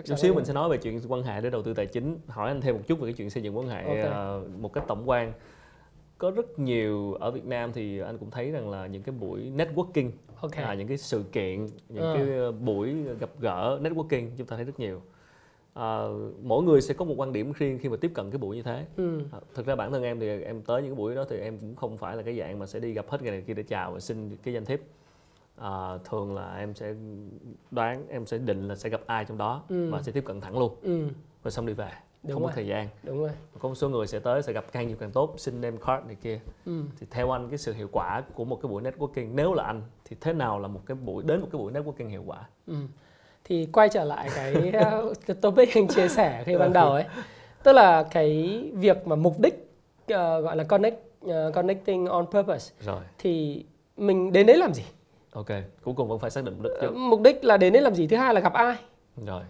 [0.06, 2.48] chút xíu mình sẽ nói về chuyện quan hệ để đầu tư tài chính hỏi
[2.48, 4.40] anh thêm một chút về cái chuyện xây dựng quan hệ okay.
[4.40, 5.34] uh, một cách tổng quan
[6.18, 9.52] có rất nhiều ở Việt Nam thì anh cũng thấy rằng là những cái buổi
[9.56, 10.64] networking okay.
[10.64, 12.14] à, những cái sự kiện những ừ.
[12.16, 15.02] cái buổi gặp gỡ networking chúng ta thấy rất nhiều
[15.74, 16.02] à,
[16.42, 18.64] mỗi người sẽ có một quan điểm riêng khi mà tiếp cận cái buổi như
[18.64, 19.22] thế ừ.
[19.32, 21.58] à, thực ra bản thân em thì em tới những cái buổi đó thì em
[21.58, 23.64] cũng không phải là cái dạng mà sẽ đi gặp hết người này kia để
[23.64, 24.80] chào và xin cái danh thiếp
[25.62, 26.94] à, thường là em sẽ
[27.72, 29.90] đoán em sẽ định là sẽ gặp ai trong đó ừ.
[29.92, 31.08] và sẽ tiếp cận thẳng luôn ừ.
[31.44, 31.92] rồi xong đi về
[32.24, 32.50] đúng không rồi.
[32.50, 34.98] có thời gian đúng rồi có một số người sẽ tới sẽ gặp càng nhiều
[35.00, 36.84] càng tốt xin name card này kia ừ.
[37.00, 39.82] thì theo anh cái sự hiệu quả của một cái buổi networking nếu là anh
[40.06, 42.76] thì thế nào là một cái buổi đến một cái buổi networking hiệu quả ừ.
[43.44, 44.54] thì quay trở lại cái,
[45.26, 47.06] cái topic anh chia sẻ khi ban đầu ấy
[47.64, 49.54] tức là cái việc mà mục đích
[50.04, 53.66] uh, gọi là connect uh, connecting on purpose rồi thì
[53.98, 54.84] mình đến đấy làm gì
[55.32, 55.48] ok
[55.84, 56.96] cuối cùng vẫn phải xác định mục đích trước.
[56.96, 58.08] mục đích là đến đấy làm gì?
[58.08, 58.76] Thứ hai là gặp ai?
[59.26, 59.42] Rồi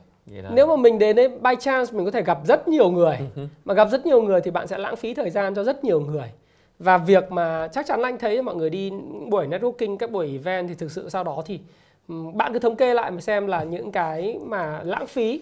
[0.52, 3.48] nếu mà mình đến đấy by chance mình có thể gặp rất nhiều người ừ
[3.66, 6.02] mà gặp rất nhiều người thì bạn sẽ lãng phí thời gian cho rất nhiều
[6.02, 6.32] người.
[6.80, 8.92] Và việc mà chắc chắn anh thấy mọi người đi
[9.30, 11.60] buổi networking các buổi event thì thực sự sau đó thì
[12.34, 15.42] bạn cứ thống kê lại mà xem là những cái mà lãng phí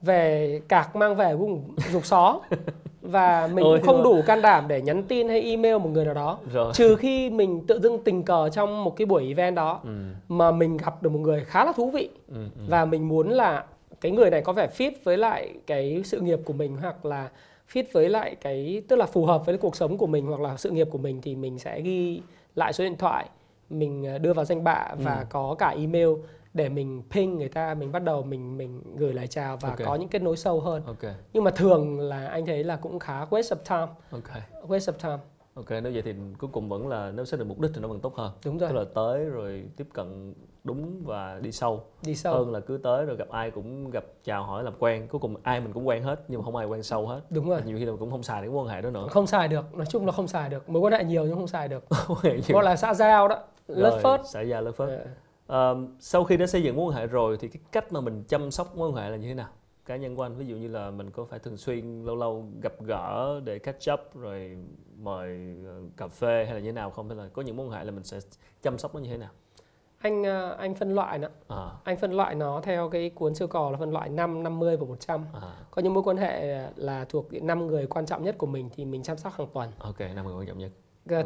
[0.00, 2.40] về cạc mang về cùng dục xó
[3.02, 6.04] và mình Ôi, cũng không đủ can đảm để nhắn tin hay email một người
[6.04, 6.72] nào đó rồi.
[6.74, 9.90] trừ khi mình tự dưng tình cờ trong một cái buổi event đó ừ.
[10.28, 12.62] mà mình gặp được một người khá là thú vị ừ, ừ.
[12.68, 13.64] và mình muốn là
[14.00, 17.28] cái người này có vẻ fit với lại cái sự nghiệp của mình hoặc là
[17.72, 20.56] fit với lại cái tức là phù hợp với cuộc sống của mình hoặc là
[20.56, 22.20] sự nghiệp của mình thì mình sẽ ghi
[22.54, 23.28] lại số điện thoại
[23.70, 25.24] mình ờ, đưa vào danh bạ và ừ.
[25.30, 26.08] có cả email
[26.54, 29.86] để mình ping người ta mình bắt đầu mình mình gửi lời chào và okay.
[29.86, 30.82] có những kết nối sâu hơn.
[30.86, 31.14] Okay.
[31.32, 33.92] nhưng mà thường là anh thấy là cũng khá waste of time.
[34.10, 34.42] Okay.
[34.68, 35.22] waste of time.
[35.54, 37.88] Ok nếu vậy thì cuối cùng vẫn là nếu xác định mục đích thì nó
[37.88, 38.32] vẫn tốt hơn.
[38.44, 38.70] Đúng rồi.
[38.70, 40.34] Tức là tới rồi tiếp cận
[40.64, 41.84] đúng và đi sâu.
[42.02, 42.34] Đi sâu.
[42.34, 45.08] Hơn là cứ tới rồi gặp ai cũng gặp chào hỏi làm quen.
[45.08, 47.20] Cuối cùng ai mình cũng quen hết nhưng mà không ai quen sâu hết.
[47.30, 47.60] Đúng rồi.
[47.64, 49.06] Nhiều khi là cũng không xài những quan hệ đó nữa.
[49.10, 49.74] Không xài được.
[49.74, 50.68] Nói chung là không xài được.
[50.68, 51.84] Mối quan hệ nhiều nhưng không xài được.
[52.48, 53.38] Gọi là xã giao đó.
[53.66, 54.20] Lớp phớt.
[54.24, 54.88] xã giao lớp phớt.
[54.88, 55.06] Yeah.
[55.98, 58.50] Sau khi đã xây dựng mối quan hệ rồi thì cái cách mà mình chăm
[58.50, 59.48] sóc mối quan hệ là như thế nào?
[59.86, 62.46] Cá nhân của anh ví dụ như là mình có phải thường xuyên lâu lâu
[62.62, 64.56] gặp gỡ để catch up rồi
[64.98, 67.08] mời ờ, cà phê hay là như thế nào không?
[67.08, 68.18] Hay là có những mối quan hệ là mình sẽ
[68.62, 69.30] chăm sóc nó như thế nào?
[69.98, 71.70] Anh ờ, anh phân loại nó à.
[71.84, 74.86] anh phân loại nó theo cái cuốn siêu cò là phân loại 5 50 và
[74.86, 75.40] 100 à.
[75.70, 78.84] có những mối quan hệ là thuộc năm người quan trọng nhất của mình thì
[78.84, 79.70] mình chăm sóc hàng tuần.
[79.78, 80.70] Ok năm người quan trọng nhất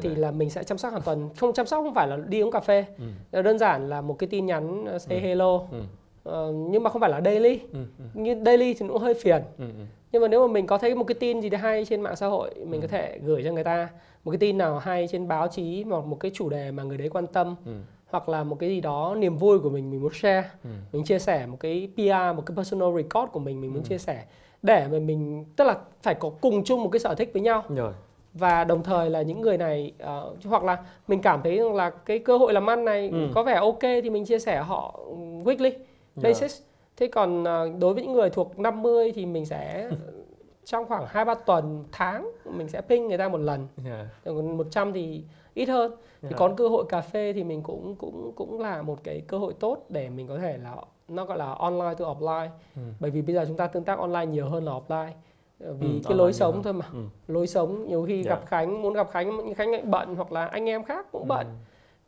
[0.02, 2.40] thì là mình sẽ chăm sóc hàng tuần không chăm sóc không phải là đi
[2.40, 2.84] uống cà phê
[3.32, 3.42] ừ.
[3.42, 5.22] đơn giản là một cái tin nhắn ờ, say ừ.
[5.22, 5.82] hello ừ.
[6.28, 8.04] Uh, nhưng mà không phải là daily ừ, ừ.
[8.14, 9.84] như daily thì cũng hơi phiền ừ, ừ.
[10.12, 12.26] nhưng mà nếu mà mình có thấy một cái tin gì hay trên mạng xã
[12.26, 12.86] hội mình ừ.
[12.86, 13.88] có thể gửi cho người ta
[14.24, 16.98] một cái tin nào hay trên báo chí hoặc một cái chủ đề mà người
[16.98, 17.72] đấy quan tâm ừ.
[18.06, 20.70] hoặc là một cái gì đó niềm vui của mình mình muốn share ừ.
[20.92, 23.86] mình chia sẻ một cái PR một cái personal record của mình mình muốn ừ.
[23.88, 24.24] chia sẻ
[24.62, 27.64] để mà mình tức là phải có cùng chung một cái sở thích với nhau
[27.68, 27.92] rồi
[28.34, 31.90] và đồng thời là những người này uh, hoặc là mình cảm thấy rằng là
[31.90, 33.28] cái cơ hội làm ăn này ừ.
[33.34, 35.00] có vẻ ok thì mình chia sẻ họ
[35.44, 35.70] weekly
[36.14, 36.64] basis yeah.
[36.96, 39.90] thế còn uh, đối với những người thuộc 50 thì mình sẽ
[40.64, 44.06] trong khoảng hai ba tuần tháng mình sẽ ping người ta một lần yeah.
[44.24, 45.22] còn 100 thì
[45.54, 46.00] ít hơn yeah.
[46.22, 49.38] thì có cơ hội cà phê thì mình cũng cũng cũng là một cái cơ
[49.38, 50.76] hội tốt để mình có thể là
[51.08, 52.82] nó gọi là online to offline ừ.
[53.00, 55.12] bởi vì bây giờ chúng ta tương tác online nhiều hơn là offline
[55.58, 56.98] vì ừ, cái lối sống thôi mà ừ.
[57.28, 58.26] lối sống nhiều khi yeah.
[58.26, 61.26] gặp khánh muốn gặp khánh khánh lại bận hoặc là anh em khác cũng ừ.
[61.26, 61.46] bận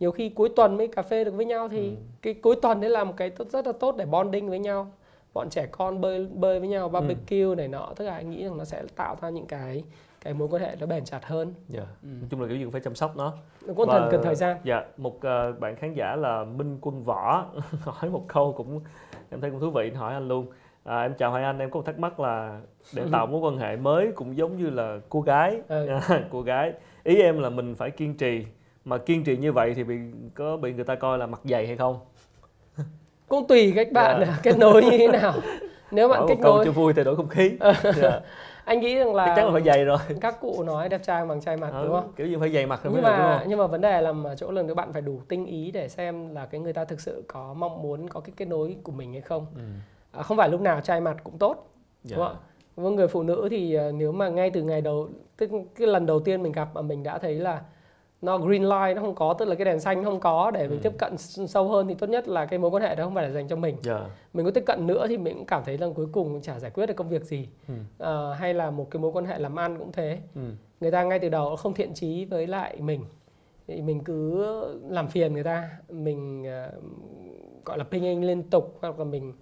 [0.00, 1.96] nhiều khi cuối tuần mới cà phê được với nhau thì ừ.
[2.22, 4.92] cái cuối tuần đấy là một cái tốt rất là tốt để bonding với nhau
[5.34, 7.54] bọn trẻ con bơi bơi với nhau barbecue ừ.
[7.54, 9.84] này nọ tất cả anh nghĩ rằng nó sẽ tạo ra những cái
[10.26, 11.54] cái mối quan hệ nó bền chặt hơn.
[11.68, 11.80] Dạ.
[11.80, 11.88] Yeah.
[12.02, 12.08] Ừ.
[12.08, 13.32] Nói chung là kiểu gì phải chăm sóc nó.
[13.66, 14.56] Nó có thần cần thời gian.
[14.64, 17.46] Dạ, một uh, bạn khán giả là Minh Quân Võ
[17.80, 18.80] hỏi một câu cũng
[19.30, 20.46] em thấy cũng thú vị hỏi anh luôn.
[20.86, 22.60] À, em chào hai anh, em có một thắc mắc là
[22.94, 25.88] để tạo mối quan hệ mới cũng giống như là cô gái, ừ.
[26.30, 26.72] cô gái.
[27.04, 28.44] Ý em là mình phải kiên trì,
[28.84, 29.96] mà kiên trì như vậy thì bị
[30.34, 31.98] có bị người ta coi là mặt dày hay không?
[33.28, 34.28] Cũng tùy cách bạn yeah.
[34.28, 34.40] Dạ.
[34.42, 35.34] kết nối như thế nào.
[35.90, 37.50] Nếu bạn kết nối cho vui thay đổi không khí.
[37.60, 37.76] yeah.
[37.96, 38.20] Dạ
[38.66, 41.40] anh nghĩ rằng là chắc là phải dày rồi các cụ nói đẹp trai bằng
[41.40, 43.66] trai mặt ừ, đúng không kiểu gì phải dày mặt rồi nhưng mà nhưng mà
[43.66, 46.46] vấn đề là mà chỗ lần các bạn phải đủ tinh ý để xem là
[46.46, 49.20] cái người ta thực sự có mong muốn có cái kết nối của mình hay
[49.20, 49.62] không ừ.
[50.16, 51.72] À, không phải lúc nào trai mặt cũng tốt
[52.04, 52.16] dạ.
[52.16, 52.36] đúng không
[52.76, 56.06] với người phụ nữ thì à, nếu mà ngay từ ngày đầu tức cái lần
[56.06, 57.62] đầu tiên mình gặp mà mình đã thấy là
[58.22, 60.78] nó green light nó không có tức là cái đèn xanh không có để mình
[60.78, 60.82] ừ.
[60.82, 63.24] tiếp cận sâu hơn thì tốt nhất là cái mối quan hệ đó không phải
[63.24, 64.00] là dành cho mình yeah.
[64.00, 64.10] Dạ.
[64.32, 66.70] mình có tiếp cận nữa thì mình cũng cảm thấy rằng cuối cùng chả giải
[66.70, 67.74] quyết được công việc gì ừ.
[67.98, 70.40] à, hay là một cái mối quan hệ làm ăn cũng thế ừ.
[70.80, 73.04] người ta ngay từ đầu không thiện chí với lại mình
[73.68, 74.44] thì mình cứ
[74.88, 79.32] làm phiền người ta mình uh, gọi là pinging liên tục hoặc là mình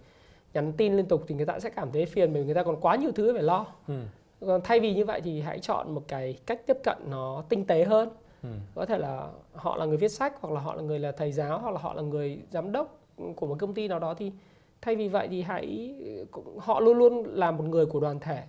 [0.54, 2.80] nhắn tin liên tục thì người ta sẽ cảm thấy phiền bởi người ta còn
[2.80, 3.94] quá nhiều thứ phải lo ừ.
[4.40, 7.64] còn thay vì như vậy thì hãy chọn một cái cách tiếp cận nó tinh
[7.64, 8.08] tế hơn
[8.42, 8.48] ừ.
[8.74, 11.32] có thể là họ là người viết sách hoặc là họ là người là thầy
[11.32, 12.98] giáo hoặc là họ là người giám đốc
[13.36, 14.32] của một công ty nào đó thì
[14.82, 15.94] thay vì vậy thì hãy
[16.58, 18.42] họ luôn luôn là một người của đoàn thể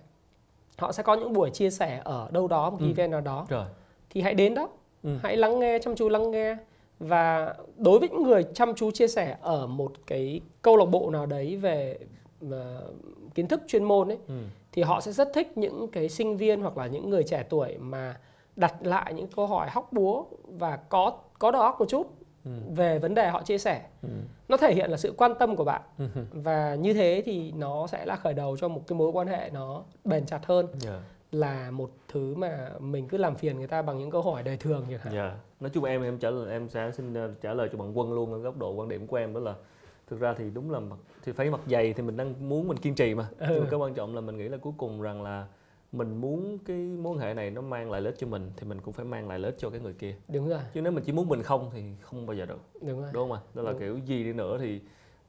[0.78, 2.86] họ sẽ có những buổi chia sẻ ở đâu đó một ừ.
[2.86, 3.66] event nào đó Rồi.
[4.10, 4.68] thì hãy đến đó
[5.02, 5.10] ừ.
[5.22, 6.56] hãy lắng nghe chăm chú lắng nghe
[6.98, 11.10] và đối với những người chăm chú chia sẻ ở một cái câu lạc bộ
[11.10, 11.98] nào đấy về
[12.46, 12.50] uh,
[13.34, 14.34] kiến thức chuyên môn ấy ừ.
[14.72, 17.76] thì họ sẽ rất thích những cái sinh viên hoặc là những người trẻ tuổi
[17.78, 18.16] mà
[18.56, 22.06] đặt lại những câu hỏi hóc búa và có có đầu óc một chút
[22.44, 22.50] ừ.
[22.74, 24.08] về vấn đề họ chia sẻ ừ.
[24.48, 26.04] nó thể hiện là sự quan tâm của bạn ừ.
[26.32, 29.50] và như thế thì nó sẽ là khởi đầu cho một cái mối quan hệ
[29.52, 31.00] nó bền chặt hơn yeah.
[31.32, 34.56] Là một thứ mà mình cứ làm phiền người ta bằng những câu hỏi đời
[34.56, 35.14] thường chẳng hạn.
[35.14, 35.32] Yeah.
[35.32, 35.38] Dạ.
[35.60, 38.12] Nói chung em em trả lời em sẽ xin ờ, trả lời cho bạn Quân
[38.12, 39.54] luôn ở góc độ quan điểm của em đó là
[40.06, 42.76] thực ra thì đúng là mặt thì phải mặt dày thì mình đang muốn mình
[42.76, 43.28] kiên trì mà.
[43.38, 43.46] Ừ.
[43.50, 45.46] Nhưng mà cái quan trọng là mình nghĩ là cuối cùng rằng là
[45.92, 48.66] mình muốn cái mối quan hệ này nó mang lại lợi ích cho mình thì
[48.66, 50.92] mình cũng phải mang lại lợi ích cho cái người kia đúng rồi chứ nếu
[50.92, 53.40] mình chỉ muốn mình không thì không bao giờ được đúng rồi đúng không ạ
[53.54, 53.80] đó là đúng.
[53.80, 54.80] kiểu gì đi nữa thì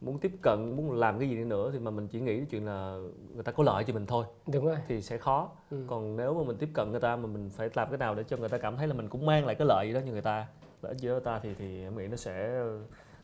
[0.01, 2.47] muốn tiếp cận muốn làm cái gì đi nữa thì mà mình chỉ nghĩ cái
[2.49, 2.97] chuyện là
[3.33, 4.25] người ta có lợi cho mình thôi.
[4.47, 4.77] Đúng rồi.
[4.88, 5.49] Thì sẽ khó.
[5.71, 5.77] Ừ.
[5.88, 8.23] còn nếu mà mình tiếp cận người ta mà mình phải làm cái nào để
[8.23, 10.12] cho người ta cảm thấy là mình cũng mang lại cái lợi gì đó cho
[10.12, 10.47] người ta
[10.81, 12.63] lợi cho ta thì thì em nghĩ nó sẽ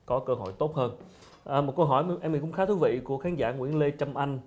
[0.05, 0.97] có cơ hội tốt hơn.
[1.43, 3.91] À, một câu hỏi em nghĩ cũng khá thú vị của khán giả Nguyễn Lê
[3.91, 4.39] Trâm Anh.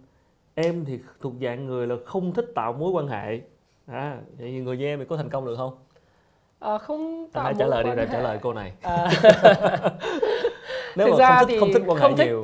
[0.55, 3.41] Em thì thuộc dạng người là không thích tạo mối quan hệ.
[3.87, 5.77] À, vậy thì người như em thì có thành công được không?
[6.59, 8.73] À, không tạo hãy trả lời đi để trả lời cô này.
[8.83, 9.11] À.
[10.97, 12.41] nếu Thực ra không thích, thì không thích quan hệ không thích nhiều.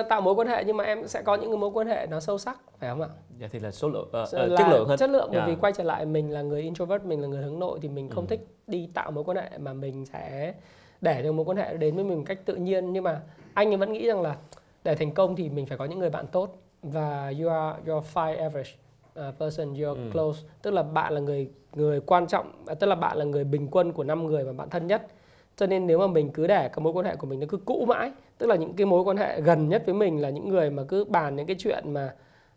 [0.00, 2.20] Uh, tạo mối quan hệ nhưng mà em sẽ có những mối quan hệ nó
[2.20, 3.08] sâu sắc phải không ạ?
[3.38, 4.98] Dạ thì là số lượng uh, là chất lượng hơn.
[4.98, 5.48] Chất lượng bởi yeah.
[5.48, 5.58] vì dạ.
[5.60, 8.24] quay trở lại mình là người introvert, mình là người hướng nội thì mình không
[8.24, 8.28] ừ.
[8.28, 10.54] thích đi tạo mối quan hệ mà mình sẽ
[11.00, 13.20] để cho mối quan hệ đến với mình một cách tự nhiên nhưng mà
[13.54, 14.36] anh vẫn nghĩ rằng là
[14.84, 18.04] để thành công thì mình phải có những người bạn tốt và you are your
[18.14, 18.70] five average
[19.28, 20.10] uh, person you're ừ.
[20.12, 23.68] close tức là bạn là người người quan trọng tức là bạn là người bình
[23.70, 25.06] quân của năm người mà bạn thân nhất
[25.56, 27.56] cho nên nếu mà mình cứ để cái mối quan hệ của mình nó cứ
[27.56, 30.48] cũ mãi tức là những cái mối quan hệ gần nhất với mình là những
[30.48, 32.14] người mà cứ bàn những cái chuyện mà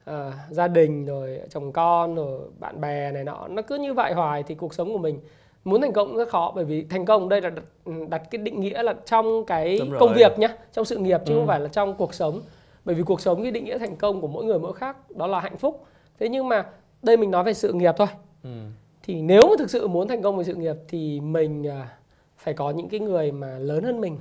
[0.09, 4.13] uh, gia đình rồi chồng con rồi bạn bè này nọ nó cứ như vậy
[4.13, 5.19] hoài thì cuộc sống của mình
[5.63, 6.51] muốn thành công rất khó.
[6.55, 7.63] Bởi vì thành công đây là đặt,
[8.09, 11.37] đặt cái định nghĩa là trong cái công việc nhá trong sự nghiệp chứ ừ.
[11.37, 12.41] không phải là trong cuộc sống.
[12.85, 15.27] Bởi vì cuộc sống cái định nghĩa thành công của mỗi người mỗi khác đó
[15.27, 15.85] là hạnh phúc.
[16.19, 16.65] Thế nhưng mà
[17.01, 18.07] đây mình nói về sự nghiệp thôi.
[18.43, 18.49] Ừ.
[19.03, 21.87] thì nếu mà thực sự muốn thành công về sự nghiệp thì mình à,
[22.43, 24.17] phải có những cái người mà lớn hơn mình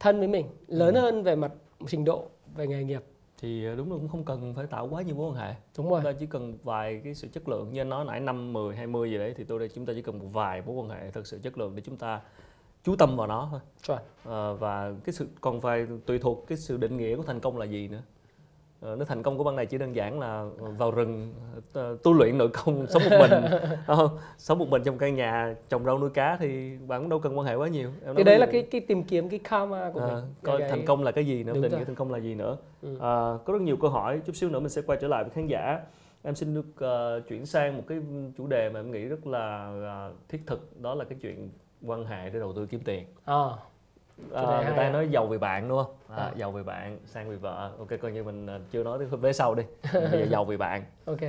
[0.00, 1.00] thân với mình lớn ừ.
[1.00, 1.52] hơn về mặt
[1.86, 3.02] trình độ về nghề nghiệp.
[3.38, 5.54] Thì à, đúng là cũng không cần phải tạo quá nhiều mối quan hệ.
[5.78, 6.00] Đúng rồi.
[6.02, 8.76] Chúng ta chỉ cần vài cái sự chất lượng như anh nói nãy năm 10,
[8.76, 11.10] 20 gì đấy thì tôi đây chúng ta chỉ cần một vài mối quan hệ
[11.10, 12.20] thật sự chất lượng để chúng ta
[12.84, 13.60] chú tâm vào nó thôi.
[14.24, 17.58] À, và cái sự còn phải tùy thuộc cái sự định nghĩa của thành công
[17.58, 18.02] là gì nữa
[18.80, 21.34] à, nếu thành công của ban này chỉ đơn giản là vào rừng
[21.78, 23.42] uh, tu luyện nội công sống một mình.
[23.86, 24.18] Không?
[24.38, 27.38] sống một mình trong căn nhà trồng rau nuôi cá thì bạn cũng đâu cần
[27.38, 27.90] quan hệ quá nhiều.
[28.04, 30.24] Em cái đấy là cái cái tìm kiếm cái karma của à, mình.
[30.42, 30.68] coi cái...
[30.68, 32.56] thành công là cái gì nữa định nghĩa thành công là gì nữa.
[32.82, 32.98] Ừ.
[33.00, 35.30] à, có rất nhiều câu hỏi chút xíu nữa mình sẽ quay trở lại với
[35.30, 35.80] khán giả.
[36.22, 37.98] Em xin được uh, chuyển sang một cái
[38.38, 39.72] chủ đề mà em nghĩ rất là
[40.08, 41.50] uh, thiết thực đó là cái chuyện
[41.86, 43.04] quan hệ để đầu tư kiếm tiền.
[43.24, 43.48] À,
[44.32, 46.32] à, người ta nói giàu vì bạn đúng không à, à.
[46.36, 49.54] giàu vì bạn sang vì vợ ok coi như mình chưa nói đến vế sau
[49.54, 51.20] đi bây giờ giàu vì bạn ok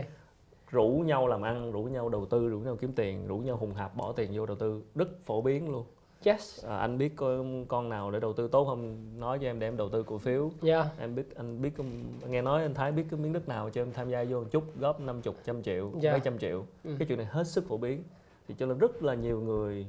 [0.69, 3.73] rủ nhau làm ăn rủ nhau đầu tư rủ nhau kiếm tiền rủ nhau hùng
[3.73, 5.85] hạp bỏ tiền vô đầu tư rất phổ biến luôn
[6.25, 6.65] Yes.
[6.65, 8.97] À, anh biết có con nào để đầu tư tốt không?
[9.19, 10.51] Nói cho em để em đầu tư cổ phiếu.
[10.63, 10.87] Yeah.
[10.99, 11.73] Em biết anh biết
[12.27, 14.45] nghe nói anh Thái biết cái miếng đất nào cho em tham gia vô một
[14.51, 16.13] chút góp 50 trăm triệu, yeah.
[16.13, 16.65] mấy trăm triệu.
[16.83, 16.95] Ừ.
[16.99, 18.03] Cái chuyện này hết sức phổ biến.
[18.47, 19.87] Thì cho nên rất là nhiều người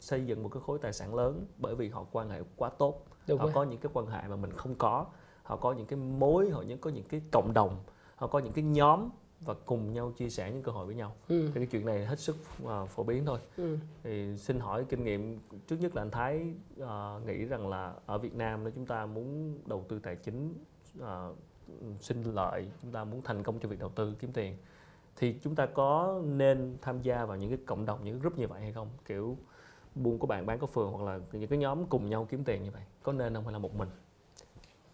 [0.00, 3.04] xây dựng một cái khối tài sản lớn bởi vì họ quan hệ quá tốt.
[3.28, 3.52] Đúng họ rồi.
[3.54, 5.06] có những cái quan hệ mà mình không có.
[5.42, 7.76] Họ có những cái mối, họ những có những cái cộng đồng,
[8.16, 9.08] họ có những cái nhóm
[9.40, 11.46] và cùng nhau chia sẻ những cơ hội với nhau ừ.
[11.46, 13.78] thì cái chuyện này hết sức uh, phổ biến thôi ừ.
[14.02, 18.18] thì xin hỏi kinh nghiệm trước nhất là anh Thái uh, nghĩ rằng là ở
[18.18, 20.54] Việt Nam nếu chúng ta muốn đầu tư tài chính
[20.98, 21.36] uh,
[22.00, 24.56] sinh lợi chúng ta muốn thành công trong việc đầu tư kiếm tiền
[25.16, 28.38] thì chúng ta có nên tham gia vào những cái cộng đồng những cái group
[28.38, 29.36] như vậy hay không kiểu
[29.96, 32.62] buôn của bạn bán có phường hoặc là những cái nhóm cùng nhau kiếm tiền
[32.62, 33.88] như vậy có nên không hay là một mình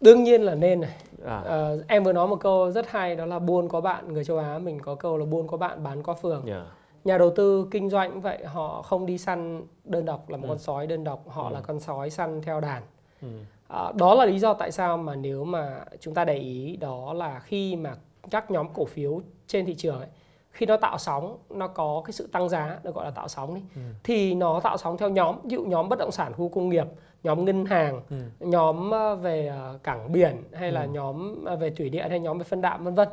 [0.01, 1.43] đương nhiên là nên này à.
[1.47, 4.38] à, em vừa nói một câu rất hay đó là buôn có bạn người châu
[4.38, 6.62] Á mình có câu là buôn có bạn bán có phường yeah.
[6.65, 6.73] Dạ.
[7.05, 10.49] nhà đầu tư kinh doanh vậy họ không đi săn đơn độc là một ừ.
[10.49, 11.53] con sói đơn độc họ ừ.
[11.53, 12.83] là con sói săn theo đàn
[13.23, 13.29] ừ.
[13.69, 17.12] à, đó là lý do tại sao mà nếu mà chúng ta để ý đó
[17.12, 17.95] là khi mà
[18.31, 20.09] các nhóm cổ phiếu trên thị trường ấy,
[20.53, 23.55] khi nó tạo sóng nó có cái sự tăng giá được gọi là tạo sóng
[23.55, 23.81] đi ừ.
[24.05, 26.87] thì nó tạo sóng theo nhóm ví dụ nhóm bất động sản khu công nghiệp
[27.23, 28.17] nhóm ngân hàng ừ.
[28.41, 30.75] nhóm ờ, về ờ, cảng biển hay ừ.
[30.75, 33.09] là nhóm ờ, về thủy điện hay nhóm về phân đạm vân vân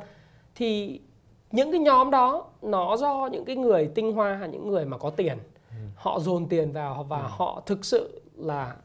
[0.55, 1.01] thì
[1.51, 5.09] những cái nhóm đó nó do những cái người tinh hoa những người mà có
[5.09, 5.37] tiền
[5.69, 5.75] ừ.
[5.95, 7.27] họ dồn tiền vào và ừ.
[7.29, 8.75] họ thực sự là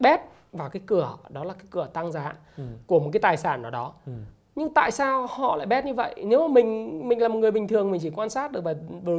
[0.00, 0.20] bét
[0.52, 2.64] vào cái cửa đó là cái cửa tăng giá ừ.
[2.86, 4.12] của một cái tài sản nào đó ừ
[4.56, 6.14] nhưng tại sao họ lại bet như vậy?
[6.24, 8.74] Nếu mà mình mình là một người bình thường mình chỉ quan sát được về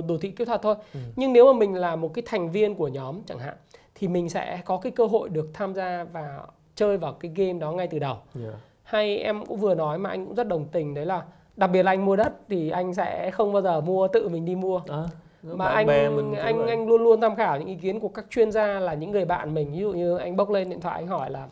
[0.07, 0.75] đồ thị kỹ thuật thôi.
[0.93, 0.99] Ừ.
[1.15, 3.55] nhưng nếu mà mình là một cái thành viên của nhóm chẳng hạn
[3.95, 6.39] thì mình sẽ có cái cơ hội được tham gia và
[6.75, 8.15] chơi vào cái game đó ngay từ đầu.
[8.41, 8.53] Yeah.
[8.83, 11.23] hay em cũng vừa nói mà anh cũng rất đồng tình đấy là
[11.57, 14.45] đặc biệt là anh mua đất thì anh sẽ không bao giờ mua tự mình
[14.45, 14.81] đi mua.
[14.87, 15.03] À,
[15.43, 18.51] mà anh mình anh anh luôn luôn tham khảo những ý kiến của các chuyên
[18.51, 19.71] gia là những người bạn mình.
[19.71, 21.47] Ví dụ như anh bốc lên điện thoại anh hỏi là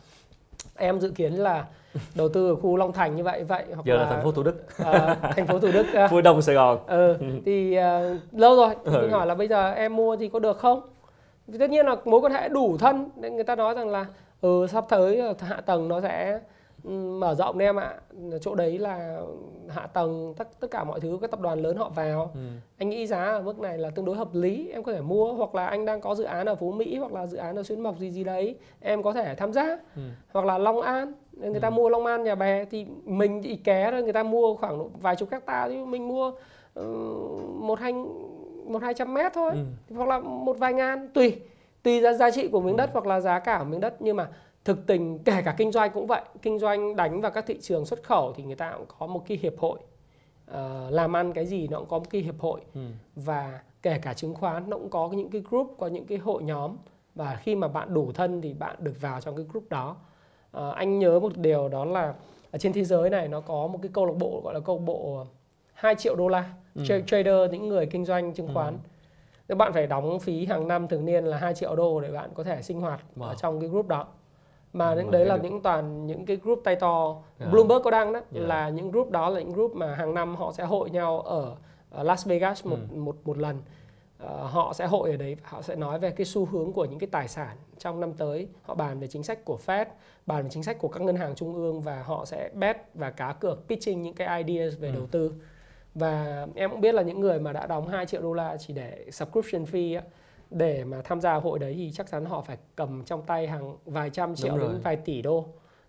[0.76, 1.64] em dự kiến là
[2.14, 4.32] đầu tư ở khu Long Thành như vậy vậy hoặc giờ là, là thành phố
[4.32, 4.78] Thủ Đức.
[4.78, 6.78] À, thành phố Thủ Đức phía đông Sài Gòn.
[6.86, 8.74] Ừ, thì uh, lâu rồi.
[8.84, 8.98] Ừ.
[9.02, 10.80] mình hỏi là bây giờ em mua thì có được không?
[11.52, 14.06] Thì tất nhiên là mối quan hệ đủ thân nên người ta nói rằng là
[14.40, 16.40] ừ sắp tới hạ tầng nó sẽ
[16.94, 17.94] mở rộng em ạ
[18.40, 19.20] chỗ đấy là
[19.68, 22.40] hạ tầng tất tất cả mọi thứ các tập đoàn lớn họ vào ừ.
[22.78, 25.32] anh nghĩ giá ở mức này là tương đối hợp lý em có thể mua
[25.32, 27.62] hoặc là anh đang có dự án ở phú mỹ hoặc là dự án ở
[27.62, 30.02] xuyên mộc gì gì đấy em có thể tham gia ừ.
[30.32, 31.60] hoặc là long an người ừ.
[31.60, 34.88] ta mua long an nhà bè thì mình chỉ ké thôi người ta mua khoảng
[34.88, 36.32] vài chục hecta thì mình mua
[36.80, 36.84] uh,
[37.54, 37.92] một hai
[38.64, 39.96] một hai trăm mét thôi ừ.
[39.96, 41.36] hoặc là một vài ngàn tùy
[41.82, 42.92] tùy ra giá trị của miếng đất ừ.
[42.92, 44.28] hoặc là giá cả của miếng đất nhưng mà
[44.66, 47.86] thực tình kể cả kinh doanh cũng vậy kinh doanh đánh vào các thị trường
[47.86, 49.78] xuất khẩu thì người ta cũng có một cái hiệp hội
[50.50, 50.56] uh,
[50.90, 52.80] làm ăn cái gì nó cũng có một cái hiệp hội ừ.
[53.16, 56.42] và kể cả chứng khoán nó cũng có những cái group có những cái hội
[56.42, 56.76] nhóm
[57.14, 59.96] và khi mà bạn đủ thân thì bạn được vào trong cái group đó
[60.56, 62.14] uh, anh nhớ một điều đó là
[62.50, 64.78] ở trên thế giới này nó có một cái câu lạc bộ gọi là câu
[64.78, 65.26] lạc bộ
[65.72, 66.82] 2 triệu đô la ừ.
[67.06, 68.78] trader những người kinh doanh chứng khoán ừ.
[69.48, 72.30] Nếu bạn phải đóng phí hàng năm thường niên là 2 triệu đô để bạn
[72.34, 73.22] có thể sinh hoạt wow.
[73.22, 74.06] ở trong cái group đó
[74.72, 75.42] mà những đấy là được.
[75.42, 77.22] những toàn những cái group tay to yeah.
[77.38, 77.46] Dạ.
[77.46, 78.32] Bloomberg có đăng đó yeah.
[78.32, 78.40] Dạ.
[78.40, 81.56] là những group đó là những group mà hàng năm họ sẽ hội nhau ở,
[81.90, 82.96] ở Las Vegas một ừ.
[82.96, 83.58] một một lần
[84.24, 86.98] uh, họ sẽ hội ở đấy họ sẽ nói về cái xu hướng của những
[86.98, 89.86] cái tài sản trong năm tới họ bàn về chính sách của Fed
[90.26, 93.10] bàn về chính sách của các ngân hàng trung ương và họ sẽ bet và
[93.10, 94.94] cá cược pitching những cái ideas về ừ.
[94.94, 95.32] đầu tư
[95.94, 98.74] và em cũng biết là những người mà đã đóng 2 triệu đô la chỉ
[98.74, 100.02] để subscription fee á,
[100.50, 103.76] để mà tham gia hội đấy thì chắc chắn họ phải cầm trong tay hàng
[103.86, 105.44] vài trăm triệu đến vài tỷ đô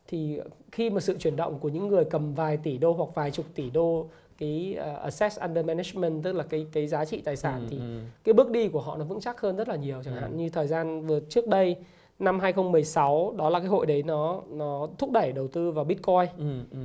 [0.08, 0.40] thì
[0.72, 3.46] khi mà sự chuyển động của những người cầm vài tỷ đô hoặc vài chục
[3.56, 7.60] tỷ đô cái uh, assets under management tức là cái cái giá trị tài sản
[7.60, 8.00] ừ, thì ừ.
[8.24, 10.20] cái bước đi của họ nó vững chắc hơn rất là nhiều chẳng ừ.
[10.20, 11.76] hạn như thời gian vừa trước đây
[12.20, 16.28] năm 2016 đó là cái hội đấy nó nó thúc đẩy đầu tư vào Bitcoin.
[16.38, 16.78] Ừ, ừ.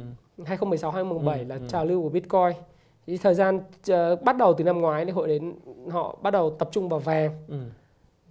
[0.44, 1.62] 2016 2017 ừ, là ừ.
[1.68, 2.52] trào lưu của Bitcoin
[3.06, 3.56] thì thời gian
[3.92, 5.54] uh, bắt đầu từ năm ngoái thì hội đến
[5.90, 7.56] họ bắt đầu tập trung vào vàng ừ.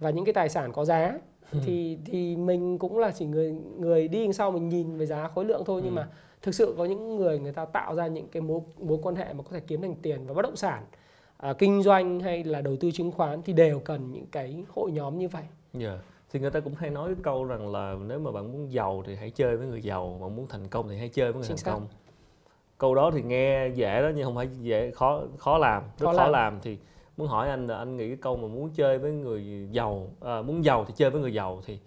[0.00, 1.18] và những cái tài sản có giá
[1.64, 5.28] thì thì mình cũng là chỉ người người đi đằng sau mình nhìn về giá
[5.28, 5.96] khối lượng thôi nhưng Ừ.
[5.96, 6.08] mà
[6.42, 9.32] thực sự có những người người ta tạo ra những cái mối mối quan hệ
[9.32, 10.82] mà có thể kiếm thành tiền và bất động sản
[11.36, 14.92] à, kinh doanh hay là đầu tư chứng khoán thì đều cần những cái hội
[14.92, 15.42] nhóm như vậy
[15.74, 15.98] Dạ.
[16.32, 19.02] Thì người ta cũng hay nói cái câu rằng là nếu mà bạn muốn giàu
[19.06, 21.48] thì hãy chơi với người giàu, mà muốn thành công thì hãy chơi với người
[21.48, 21.70] Chính thành xác.
[21.72, 21.86] công.
[22.82, 26.12] Câu đó thì nghe dễ đó nhưng không phải dễ khó khó làm, rất Khó
[26.12, 26.32] khó, làm.
[26.32, 26.58] làm.
[26.62, 26.78] thì
[27.16, 30.42] muốn hỏi anh là anh nghĩ cái câu mà muốn chơi với người giàu, à,
[30.42, 31.78] muốn giàu thì chơi với người giàu thì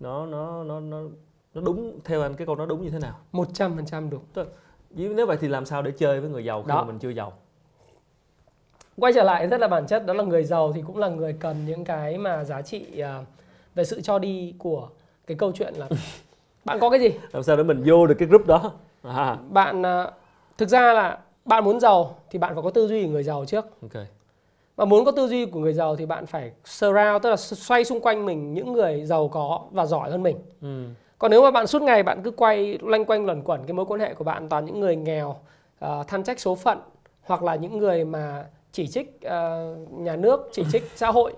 [0.00, 1.02] nó nó nó nó
[1.54, 3.14] nó đúng theo anh cái câu đó đúng như thế nào?
[3.32, 4.22] 100% đúng
[4.90, 6.74] Nếu nếu vậy thì làm sao để chơi với người giàu khi Đó.
[6.76, 7.32] mà mình chưa giàu?
[8.96, 11.32] quay trở lại rất là bản chất đó là người giàu thì cũng là người
[11.40, 13.24] cần những cái mà giá trị à,
[13.74, 14.88] về sự cho đi của
[15.26, 15.88] cái câu chuyện là
[16.64, 18.72] bạn có cái gì Làm sao để mình vô được cái group đó?
[19.02, 20.10] À, bạn à,
[20.60, 23.44] thực ra là bạn muốn giàu thì bạn phải có tư duy của người giàu
[23.44, 24.04] trước ok.
[24.76, 27.84] và muốn có tư duy của người giàu thì bạn phải surround tức là xoay
[27.84, 30.84] xung quanh mình những người giàu có và giỏi hơn mình Ừ.
[31.18, 33.86] còn nếu mà bạn suốt ngày bạn cứ quay loanh quanh luẩn quẩn cái mối
[33.86, 35.36] quan hệ của bạn toàn những người nghèo
[35.78, 36.78] à, than trách số phận
[37.22, 41.32] hoặc là những người mà chỉ trích à, nhà nước chỉ trích xã hội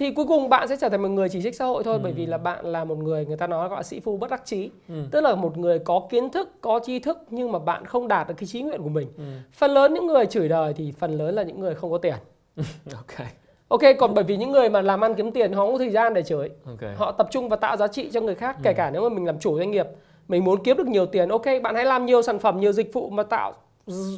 [0.00, 2.12] thì cuối cùng bạn sẽ trở thành một người chỉ trích xã hội thôi bởi
[2.12, 4.42] vì là bạn là một người người ta nói gọi là sĩ phu bất đắc
[4.44, 4.94] chí Ừ.
[5.10, 8.28] tức là một người có kiến thức có tri thức nhưng mà bạn không đạt
[8.28, 9.22] được cái chí nguyện của mình Ừ.
[9.52, 12.14] phần lớn những người chửi đời thì phần lớn là những người không có tiền
[12.94, 13.26] Ok.
[13.68, 15.90] ok còn bởi vì những người mà làm ăn kiếm tiền họ không có thời
[15.90, 16.96] gian để chửi Ok.
[16.96, 19.26] họ tập trung vào tạo giá trị cho người khác kể cả nếu mà mình
[19.26, 19.86] làm chủ doanh nghiệp
[20.28, 22.92] mình muốn kiếm được nhiều tiền ok bạn hãy làm nhiều sản phẩm nhiều dịch
[22.92, 23.52] vụ mà tạo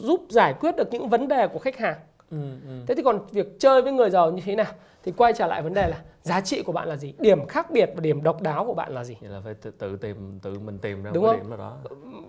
[0.03, 1.97] giúp giải quyết được những vấn đề của khách hàng
[2.31, 2.37] Ừ.
[2.69, 2.73] Ừ.
[2.87, 4.67] thế thì còn việc chơi với người giàu như thế nào
[5.03, 7.71] thì quay trở lại vấn đề là giá trị của bạn là gì điểm khác
[7.71, 10.39] biệt và điểm độc đáo của bạn là gì Vậy là phải tự, tự tìm
[10.43, 11.51] tự mình tìm ra Đúng một cái không?
[11.51, 11.77] điểm nào đó.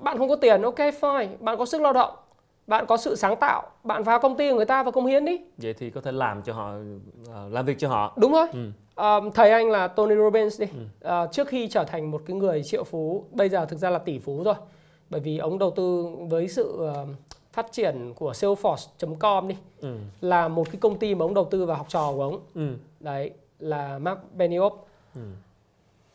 [0.01, 2.11] bạn không có tiền ok fine bạn có sức lao động
[2.67, 5.26] bạn có sự sáng tạo bạn vào công ty của người ta và công hiến
[5.26, 6.71] đi Vậy thì có thể làm cho họ
[7.34, 8.13] ờ, làm việc cho họ.
[8.17, 8.71] đúng thôi Ừ.
[8.95, 10.67] Ờ, thầy anh là Tony Robbins đi
[11.01, 13.99] Ờ, trước khi trở thành một cái người triệu phú bây giờ thực ra là
[13.99, 14.55] tỷ phú rồi
[15.09, 16.88] bởi vì ông đầu tư với sự
[17.53, 19.97] phát triển của Salesforce.com đi Ừ.
[20.21, 22.75] là một cái công ty mà ông đầu tư vào học trò của ông Ừ.
[22.99, 24.71] đấy là Mark Benioff
[25.15, 25.21] Ừ.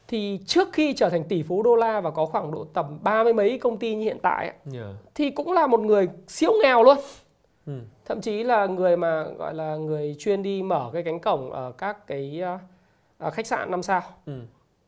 [0.08, 3.24] thì trước khi trở thành tỷ phú đô la và có khoảng độ tầm ba
[3.24, 4.94] mươi mấy công ty như hiện tại ấy, Yeah.
[5.14, 6.96] thì cũng là một người siêu nghèo luôn
[7.66, 7.72] Ừ.
[8.04, 11.72] thậm chí là người mà gọi là người chuyên đi mở cái cánh cổng ở
[11.78, 12.40] các cái
[13.18, 14.32] ờ, khách sạn năm sao Ừ.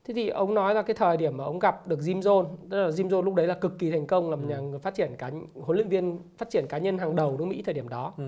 [0.05, 2.83] Thế thì ông nói là cái thời điểm mà ông gặp được Jim Jones, tức
[2.83, 4.49] là Jim Jones lúc đấy là cực kỳ thành công là một Ừ.
[4.49, 7.63] nhà phát triển cá huấn luyện viên phát triển cá nhân hàng đầu nước Mỹ
[7.63, 8.13] thời điểm đó.
[8.19, 8.25] Ừ.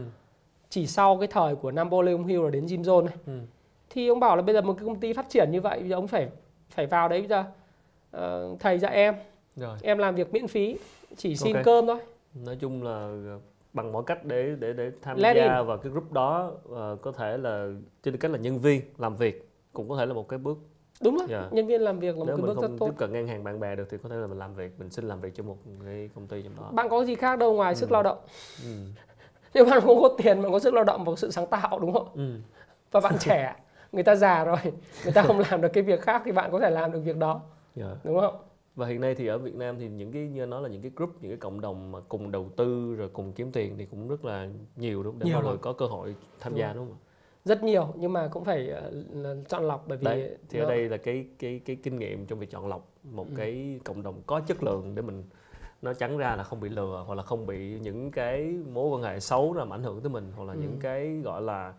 [0.68, 3.14] Chỉ sau cái thời của Napoleon Hill là đến Jim Jones này.
[3.26, 3.32] Ừ.
[3.90, 5.88] Thì ông bảo là bây giờ một cái công ty phát triển như vậy bây
[5.88, 6.28] giờ ông phải
[6.70, 7.44] phải vào đấy bây giờ
[8.10, 9.14] ờ, thầy dạy em,
[9.56, 9.78] Rồi.
[9.82, 10.76] em làm việc miễn phí,
[11.16, 11.64] chỉ xin Ok.
[11.64, 11.98] cơm thôi.
[12.44, 13.38] Nói chung là ờ,
[13.72, 17.12] bằng mọi cách để để để tham Let gia vào cái group đó ờ, có
[17.12, 17.68] thể là
[18.02, 20.58] trên cách là nhân viên làm việc cũng có thể là một cái bước
[21.02, 21.48] Đúng rồi, Dạ.
[21.52, 22.86] nhân viên làm việc là một nếu cái bước rất tốt.
[22.86, 24.90] tiếp cận ngang hàng bạn bè được thì có thể là mình làm việc mình
[24.90, 27.52] xin làm việc cho một cái công ty trong đó Bạn có gì khác đâu
[27.54, 27.92] ngoài sức Ừ.
[27.92, 28.18] lao động.
[28.64, 28.68] ừ.
[29.54, 31.92] Nhưng bạn không có tiền, bạn có sức lao động và sự sáng tạo đúng
[31.92, 32.08] không?
[32.14, 32.30] Ừ.
[32.90, 33.54] Và bạn trẻ,
[33.92, 34.56] người ta già rồi,
[35.04, 37.16] người ta không làm được cái việc khác thì bạn có thể làm được việc
[37.16, 37.40] đó,
[37.76, 37.96] Dạ.
[38.04, 38.34] đúng không?
[38.76, 40.90] và hiện nay thì ở Việt Nam thì những cái như nói là những cái
[40.96, 44.08] group những cái cộng đồng mà cùng đầu tư rồi cùng kiếm tiền thì cũng
[44.08, 46.66] rất là nhiều đúng không để Nhiều mọi người có cơ hội tham Đúng gia
[46.66, 46.74] rồi.
[46.76, 47.08] đúng không ạ?
[47.44, 48.58] Rất nhiều nhưng mà cũng phải
[49.12, 52.26] là chọn lọc bởi vì Đấy, thì ở đây là cái cái cái kinh nghiệm
[52.26, 53.34] trong việc chọn lọc một Ừ.
[53.36, 55.24] cái cộng đồng có chất lượng để mình
[55.82, 59.02] nó trắng ra là không bị lừa hoặc là không bị những cái mối quan
[59.02, 60.58] hệ xấu làm ảnh hưởng tới mình hoặc là Ừ.
[60.62, 61.74] những cái gọi là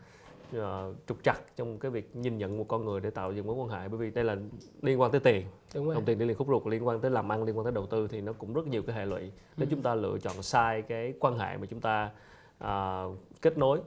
[0.54, 3.56] ờ, trục trặc trong cái việc nhìn nhận một con người để tạo dựng mối
[3.56, 4.38] quan hệ bởi vì đây là
[4.82, 5.46] liên quan tới tiền
[5.76, 7.64] đúng rồi đồng tiền đi liền khúc ruột liên quan tới làm ăn liên quan
[7.64, 9.22] tới đầu tư thì nó cũng rất nhiều cái hệ lụy
[9.58, 9.72] nếu Ừ.
[9.72, 12.10] chúng ta lựa chọn sai cái quan hệ mà chúng ta
[12.60, 13.04] à,
[13.42, 13.80] kết nối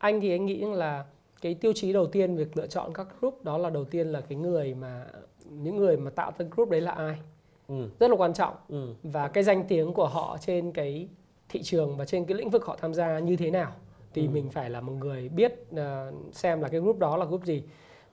[0.00, 1.04] anh thì anh nghĩ là
[1.42, 4.20] cái tiêu chí đầu tiên việc lựa chọn các group đó là đầu tiên là
[4.20, 5.06] cái người mà
[5.50, 7.16] những người mà tạo ra group đấy là ai
[7.68, 7.88] ừ.
[8.00, 8.94] rất là quan trọng Ừ.
[9.02, 11.08] và cái danh tiếng của họ trên cái
[11.48, 13.72] thị trường và trên cái lĩnh vực họ tham gia như thế nào
[14.14, 14.30] thì Ừ.
[14.32, 17.62] mình phải là một người biết ờ, xem là cái group đó là group gì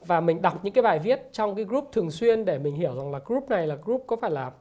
[0.06, 2.96] và mình đọc những cái bài viết trong cái group thường xuyên để mình hiểu
[2.96, 4.52] rằng là group này là group có phải là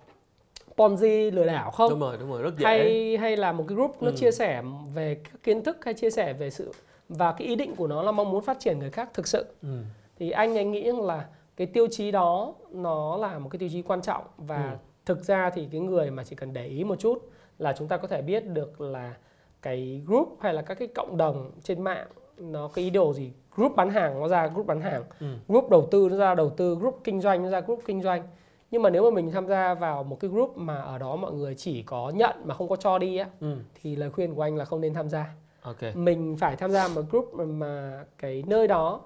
[0.76, 3.76] Ponzi lừa đảo không đúng rồi đúng rồi rất dễ hay hay là một cái
[3.76, 4.16] group nó Ừ.
[4.16, 4.62] chia sẻ
[4.94, 6.72] về các kiến thức hay chia sẻ về sự
[7.08, 9.46] và cái ý định của nó là mong muốn phát triển người khác thực sự
[9.62, 9.78] ừ.
[10.18, 11.26] thì anh anh nghĩ rằng là
[11.56, 14.76] cái tiêu chí đó nó là một cái tiêu chí quan trọng và Ừ.
[15.04, 17.96] thực ra thì cái người mà chỉ cần để ý một chút là chúng ta
[17.96, 19.14] có thể biết được là
[19.62, 22.06] cái group hay là các cái cộng đồng trên mạng
[22.38, 25.26] nó cái ý đồ gì group bán hàng nó ra group bán hàng Ừ.
[25.48, 28.22] group đầu tư nó ra đầu tư group kinh doanh nó ra group kinh doanh
[28.70, 31.32] nhưng mà nếu mà mình tham gia vào một cái group mà ở đó mọi
[31.32, 33.56] người chỉ có nhận mà không có cho đi á Ừ.
[33.82, 35.34] thì lời khuyên của anh là không nên tham gia
[35.66, 39.00] ok mình phải tham gia một group mà, mà cái nơi đó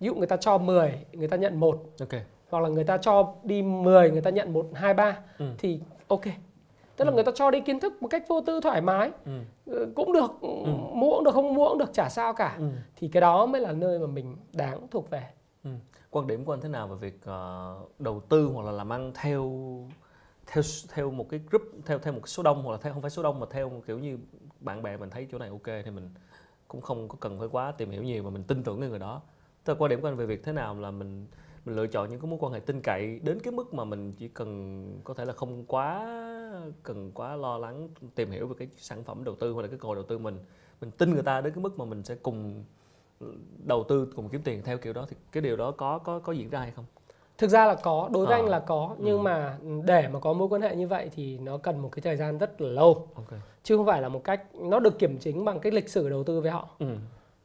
[0.00, 2.96] ví dụ người ta cho 10 người ta nhận một ok hoặc là người ta
[2.98, 5.46] cho đi 10 người ta nhận một hai ba Ừ.
[5.58, 6.20] thì ok
[6.96, 7.14] tức là Ừ.
[7.14, 9.40] người ta cho đi kiến thức một cách vô tư thoải mái ừ.
[9.66, 10.42] Ừ, cũng được
[10.92, 12.68] mua cũng được không mua cũng được chả sao cả Ừ.
[12.96, 15.22] thì cái đó mới là nơi mà mình đáng thuộc về
[15.64, 15.70] Ừ.
[16.10, 19.12] quan điểm của anh thế nào về việc ờ, đầu tư hoặc là làm ăn
[19.14, 19.52] theo
[20.46, 20.62] theo
[20.94, 23.22] theo một cái group theo theo một số đông hoặc là theo không phải số
[23.22, 24.18] đông mà theo kiểu như
[24.64, 26.10] bạn bè mình thấy chỗ này ok thì mình
[26.68, 28.98] cũng không có cần phải quá tìm hiểu nhiều mà mình tin tưởng cái người
[28.98, 29.22] đó
[29.64, 31.26] tức là quan điểm của anh về việc thế nào là mình
[31.64, 34.12] mình lựa chọn những cái mối quan hệ tin cậy đến cái mức mà mình
[34.12, 36.06] chỉ cần có thể là không quá
[36.82, 39.78] cần quá lo lắng tìm hiểu về cái sản phẩm đầu tư hoặc là cái
[39.78, 40.38] cơ hội đầu tư mình
[40.80, 42.64] mình tin người ta đến cái mức mà mình sẽ cùng
[43.66, 46.32] đầu tư, cùng kiếm tiền theo kiểu đó thì cái điều đó có có có
[46.32, 46.84] diễn ra hay không?
[47.38, 48.40] Thực ra là có đối với Ờ.
[48.42, 49.22] anh là có nhưng Ừ.
[49.22, 52.16] mà để mà có mối quan hệ như vậy thì nó cần một cái thời
[52.16, 53.26] gian rất là lâu Ok.
[53.62, 56.24] chứ không phải là một cách nó được kiểm chứng bằng cái lịch sử đầu
[56.24, 56.86] tư với họ Ừ.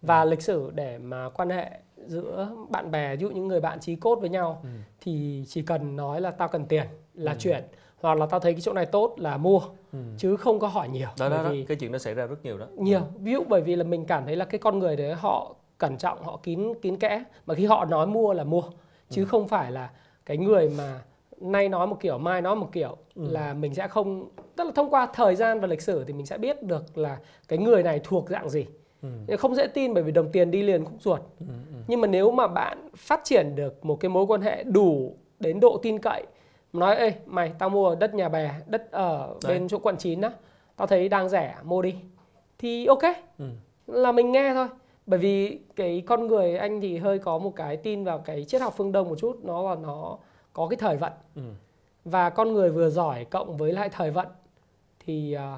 [0.02, 1.70] và lịch sử để mà quan hệ
[2.08, 4.70] giữa bạn bè ví dụ những người bạn chí cốt với nhau Ừ.
[5.02, 7.38] thì chỉ cần nói là tao cần tiền là Ừ.
[7.40, 7.64] chuyển
[8.02, 9.62] hoặc là tao thấy cái chỗ này tốt là mua
[9.94, 10.00] Ừ.
[10.18, 12.44] chứ không có hỏi nhiều Đó, đó, đó, vì cái chuyện đó xảy ra rất
[12.46, 12.66] nhiều đó.
[12.78, 15.56] nhiều ví dụ bởi vì là mình cảm thấy là cái con người đấy họ
[15.78, 18.64] cẩn trọng họ kín kín kẽ mà khi họ nói mua là mua
[19.10, 19.90] chứ không phải là
[20.26, 21.00] cái người mà
[21.42, 23.28] nay nói một kiểu mai nói một kiểu Ừ.
[23.32, 26.26] là mình sẽ không tức là thông qua thời gian và lịch sử thì mình
[26.26, 28.66] sẽ biết được là cái người này thuộc dạng gì
[29.28, 29.36] Ừ.
[29.38, 31.46] không dễ tin bởi vì đồng tiền đi liền khúc ruột Ừ.
[31.50, 31.78] Ừ.
[31.88, 35.60] nhưng mà nếu mà bạn phát triển được một cái mối quan hệ đủ đến
[35.60, 36.24] độ tin cậy
[36.74, 39.54] nói ê mày tao mua đất nhà bè đất ở Đấy.
[39.54, 40.30] bên chỗ quận 9 đó
[40.76, 41.96] tao thấy đang rẻ mua đi
[42.58, 43.04] thì ok
[43.38, 43.46] Ừ.
[43.88, 44.68] là mình nghe thôi
[45.10, 48.62] bởi vì cái con người anh thì hơi có một cái tin vào cái triết
[48.62, 50.18] học phương đông một chút nó là nó
[50.54, 51.42] có cái thời vận Ừ.
[52.06, 54.28] và con người vừa giỏi cộng với lại thời vận
[55.06, 55.58] thì à,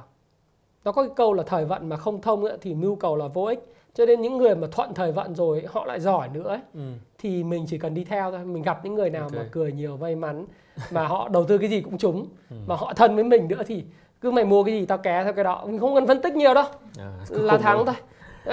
[0.85, 3.27] nó có cái câu là thời vận mà không thông nữa thì mưu cầu là
[3.27, 3.59] vô ích
[3.93, 6.81] cho nên những người mà thuận thời vận rồi họ lại giỏi nữa ấy, Ừ.
[7.17, 9.31] thì mình chỉ cần đi theo thôi mình gặp những người nào Ok.
[9.33, 10.45] mà cười nhiều may mắn
[10.91, 12.55] mà họ đầu tư cái gì cũng trúng Ừ.
[12.67, 13.83] mà họ thân với mình nữa thì
[14.21, 16.35] cứ mày mua cái gì tao ké theo cái đó mình không cần phân tích
[16.35, 16.65] nhiều đâu
[16.99, 17.95] À, là thắng thôi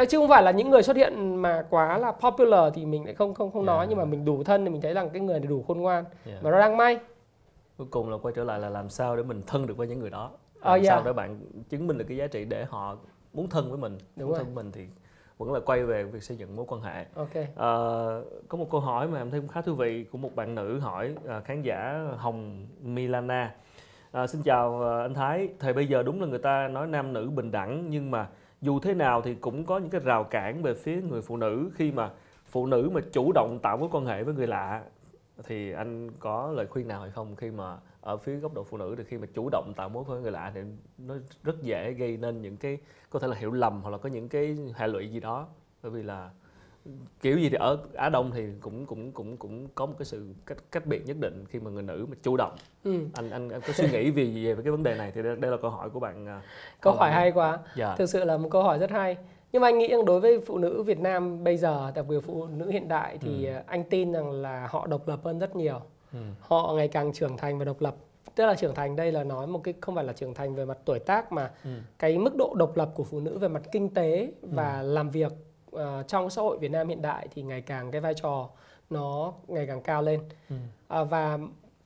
[0.09, 3.15] chứ không phải là những người xuất hiện mà quá là popular thì mình lại
[3.15, 3.89] không không không nói Yeah.
[3.89, 6.05] nhưng mà mình đủ thân thì mình thấy rằng cái người này đủ khôn ngoan
[6.27, 6.43] Yeah.
[6.45, 6.99] mà nó đang may
[7.79, 9.99] Cuối cùng là quay trở lại là làm sao để mình thân được với những
[9.99, 10.31] người đó.
[10.61, 11.07] Ờ, Làm sao yeah.
[11.07, 12.97] để bạn chứng minh được cái giá trị để họ
[13.33, 14.39] muốn thân với mình, Đúng muốn rồi.
[14.45, 14.87] thân với mình thì
[15.39, 17.05] vẫn là quay về việc xây dựng mối quan hệ.
[17.15, 20.35] ok Ờ, có một câu hỏi mà em thấy cũng khá thú vị của một
[20.37, 23.55] bạn nữ hỏi à, khán giả Hồng Milana.
[24.13, 27.13] À, xin chào à, anh Thái, thời bây giờ đúng là người ta nói nam
[27.13, 28.27] nữ bình đẳng nhưng mà
[28.61, 31.71] dù thế nào thì cũng có những cái rào cản về phía người phụ nữ
[31.75, 32.11] khi mà
[32.47, 34.83] phụ nữ mà chủ động tạo mối quan hệ với người lạ.
[35.45, 37.37] Thì anh có lời khuyên nào hay không?
[37.37, 40.05] Khi mà ở phía góc độ phụ nữ thì khi mà chủ động tạo mối
[40.05, 40.61] quan hệ với người lạ thì
[40.99, 42.79] nó rất dễ gây nên những cái
[43.11, 45.49] có thể là hiểu lầm hoặc là có những cái hệ lụy gì đó.
[45.83, 46.31] Bởi vì là
[47.23, 50.27] kiểu gì thì ở Á Đông thì cũng cũng cũng cũng có một cái sự
[50.47, 52.53] cách cách biệt nhất định khi mà người nữ mà chủ động
[52.85, 52.93] ừ.
[53.15, 55.37] anh anh, anh có suy nghĩ vì gì về cái vấn đề này thì đây,
[55.37, 56.43] đây là câu hỏi của bạn à,
[56.81, 59.17] câu hỏi hay quá dạ thực sự là một câu hỏi rất hay
[59.53, 62.21] nhưng mà anh nghĩ rằng đối với phụ nữ Việt Nam bây giờ đặc biệt
[62.21, 63.53] phụ nữ hiện đại thì Ừ.
[63.55, 65.81] ờ, anh tin rằng là họ độc lập hơn rất nhiều
[66.13, 66.19] ừ.
[66.41, 67.95] họ ngày càng trưởng thành và độc lập
[68.35, 70.65] tức là trưởng thành đây là nói một cái không phải là trưởng thành về
[70.65, 71.71] mặt tuổi tác mà Ừ.
[71.99, 75.33] cái mức độ độc lập của phụ nữ về mặt kinh tế và làm việc
[75.73, 78.49] ờ, trong xã hội Việt Nam hiện đại thì ngày càng cái vai trò
[78.91, 80.57] nó ngày càng cao lên Ừ.
[80.89, 81.39] À, và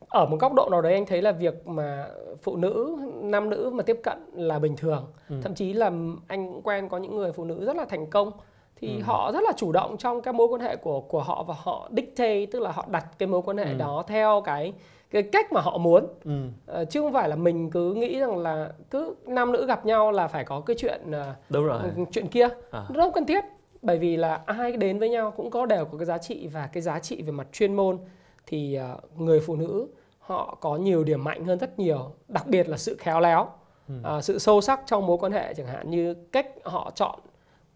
[0.09, 2.07] ở một góc độ nào đấy anh thấy là việc mà
[2.43, 5.37] phụ nữ nam nữ mà tiếp cận là bình thường Ừ.
[5.43, 5.91] thậm chí là
[6.29, 8.33] anh cũng quen có những người phụ nữ rất là thành công
[8.77, 9.03] thì Ừ.
[9.03, 11.89] họ rất là chủ động trong các mối quan hệ của của họ và họ
[11.97, 13.75] dictate tức là họ đặt cái mối quan hệ Ừ.
[13.79, 14.73] đó theo cái
[15.11, 16.33] cái cách mà họ muốn Ừ.
[16.67, 20.13] Ờ, chứ không phải là mình cứ nghĩ rằng là cứ nam nữ gặp nhau
[20.13, 21.01] là phải có cái chuyện
[21.49, 21.81] đúng rồi
[22.13, 22.85] chuyện kia à.
[22.91, 23.45] nó không cần thiết
[23.83, 26.67] bởi vì là ai đến với nhau cũng có đều có cái giá trị và
[26.73, 27.99] cái giá trị về mặt chuyên môn
[28.47, 29.87] thì ờ, người phụ nữ
[30.19, 33.49] họ có nhiều điểm mạnh hơn rất nhiều đặc biệt là sự khéo léo
[33.89, 33.95] Ừ.
[34.03, 37.21] ờ, sự sâu sắc trong mối quan hệ chẳng hạn như cách họ chọn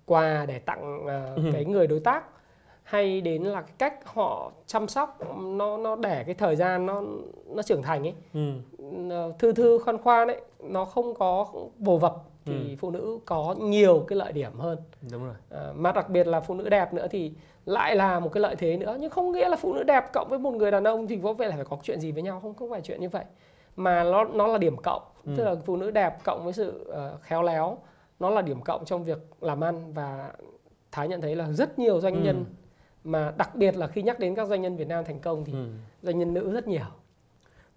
[0.07, 1.43] quà để tặng ờ, Ừ.
[1.53, 2.25] cái người đối tác
[2.83, 7.03] hay đến là cái cách họ chăm sóc nó nó để cái thời gian nó
[7.47, 8.53] nó trưởng thành ấy Ừ.
[9.11, 11.47] Ờ, thư thư khoan khoan ấy nó không có
[11.79, 12.17] vồ vập
[12.47, 12.77] thì Ừ.
[12.79, 14.79] phụ nữ có nhiều cái lợi điểm hơn
[15.13, 17.33] đúng rồi à, mà đặc biệt là phụ nữ đẹp nữa thì
[17.65, 20.29] lại là một cái lợi thế nữa nhưng không nghĩa là phụ nữ đẹp cộng
[20.29, 22.41] với một người đàn ông thì có vẻ là phải có chuyện gì với nhau
[22.43, 23.25] không không phải chuyện như vậy
[23.77, 25.33] mà nó nó là điểm cộng Ừ.
[25.37, 27.79] tức là phụ nữ đẹp cộng với sự ờ, khéo léo
[28.21, 30.33] nó là điểm cộng trong việc làm ăn và
[30.93, 32.21] thái nhận thấy là rất nhiều doanh Ừ.
[32.21, 32.45] nhân
[33.05, 35.53] mà đặc biệt là khi nhắc đến các doanh nhân Việt Nam thành công thì
[35.53, 35.67] ừ.
[36.03, 36.85] doanh nhân nữ rất nhiều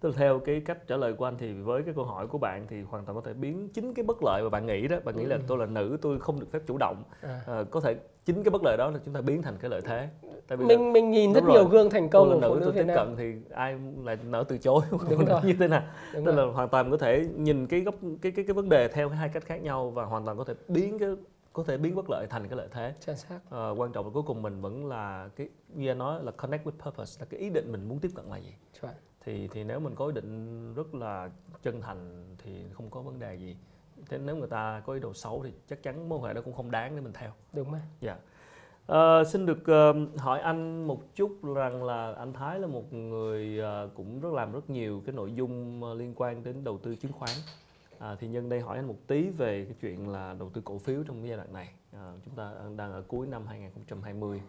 [0.00, 2.38] tức là theo cái cách trả lời của anh thì với cái câu hỏi của
[2.38, 4.96] bạn thì hoàn toàn có thể biến chính cái bất lợi mà bạn nghĩ đó
[5.04, 5.42] bạn nghĩ là Ừ.
[5.46, 7.40] tôi là nữ tôi không được phép chủ động à.
[7.46, 9.80] Ờ, có thể chính cái bất lợi đó là chúng ta biến thành cái lợi
[9.80, 10.08] thế
[10.48, 11.52] tại vì là mình mình nhìn rất rồi.
[11.52, 14.18] nhiều gương thành công tôi là của nữ nữ tôi tiếp cận thì ai lại
[14.24, 15.40] nỡ từ chối Đúng rồi.
[15.44, 15.82] như thế nào
[16.14, 16.46] Đúng tức rồi.
[16.46, 19.28] là hoàn toàn có thể nhìn cái góc cái cái cái vấn đề theo hai
[19.28, 21.08] cách khác nhau và hoàn toàn có thể biến cái
[21.52, 24.10] có thể biến bất lợi thành cái lợi thế chính xác Ờ, quan trọng là
[24.14, 27.40] cuối cùng mình vẫn là cái như anh nói là connect with purpose là cái
[27.40, 30.12] ý định mình muốn tiếp cận là gì chuẩn thì thì nếu mình có ý
[30.12, 31.30] định rất là
[31.62, 33.56] chân thành thì không có vấn đề gì
[34.08, 36.40] thế nếu người ta có ý đồ xấu thì chắc chắn mối quan hệ đó
[36.44, 38.18] cũng không đáng để mình theo đúng rồi Dạ.
[38.86, 43.58] Ờ, xin được ờ, hỏi anh một chút rằng là anh Thái là một người
[43.58, 47.12] ờ, cũng rất làm rất nhiều cái nội dung liên quan đến đầu tư chứng
[47.12, 47.30] khoán.
[47.98, 50.78] À, thì nhân đây hỏi anh một tí về cái chuyện là đầu tư cổ
[50.78, 51.68] phiếu trong cái giai đoạn này.
[51.92, 54.42] À, chúng ta đang ở cuối năm 2020.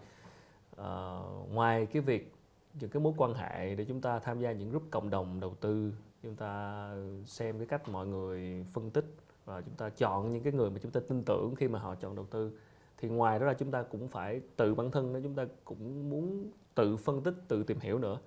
[0.75, 2.33] Ờ, ngoài cái việc
[2.79, 5.55] những cái mối quan hệ để chúng ta tham gia những group cộng đồng đầu
[5.61, 5.93] tư,
[6.23, 6.85] chúng ta
[7.25, 9.05] xem cái cách mọi người phân tích
[9.45, 11.95] và chúng ta chọn những cái người mà chúng ta tin tưởng khi mà họ
[11.95, 12.51] chọn đầu tư
[12.97, 16.09] thì ngoài đó là chúng ta cũng phải tự bản thân đó chúng ta cũng
[16.09, 18.19] muốn tự phân tích tự tìm hiểu nữa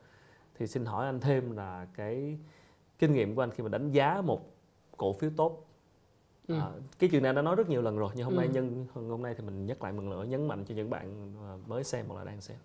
[0.55, 2.39] thì xin hỏi anh thêm là cái
[2.99, 4.51] kinh nghiệm của anh khi mà đánh giá một
[4.97, 5.61] cổ phiếu tốt
[6.49, 6.55] Ừ.
[6.59, 8.53] à, cái chuyện này đã nói rất nhiều lần rồi nhưng hôm nay Ừ.
[8.53, 11.33] nhân hôm nay thì mình nhắc lại một lần nữa nhấn mạnh cho những bạn
[11.67, 12.57] mới xem hoặc là đang xem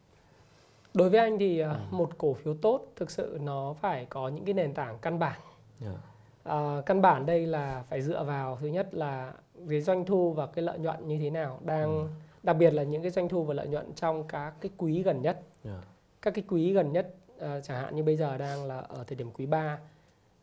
[0.94, 1.76] đối với anh thì à, Ừ.
[1.92, 5.40] một cổ phiếu tốt thực sự nó phải có những cái nền tảng căn bản
[5.82, 5.96] yeah.
[6.44, 9.34] À, căn bản đây là phải dựa vào thứ nhất là
[9.70, 12.08] cái doanh thu và cái lợi nhuận như thế nào đang Ừ.
[12.44, 15.22] đặc biệt là những cái doanh thu và lợi nhuận trong các cái quý gần
[15.22, 15.78] nhất Yeah.
[16.22, 19.16] các cái quý gần nhất à, chẳng hạn như bây giờ đang là ở thời
[19.16, 19.80] điểm quý 3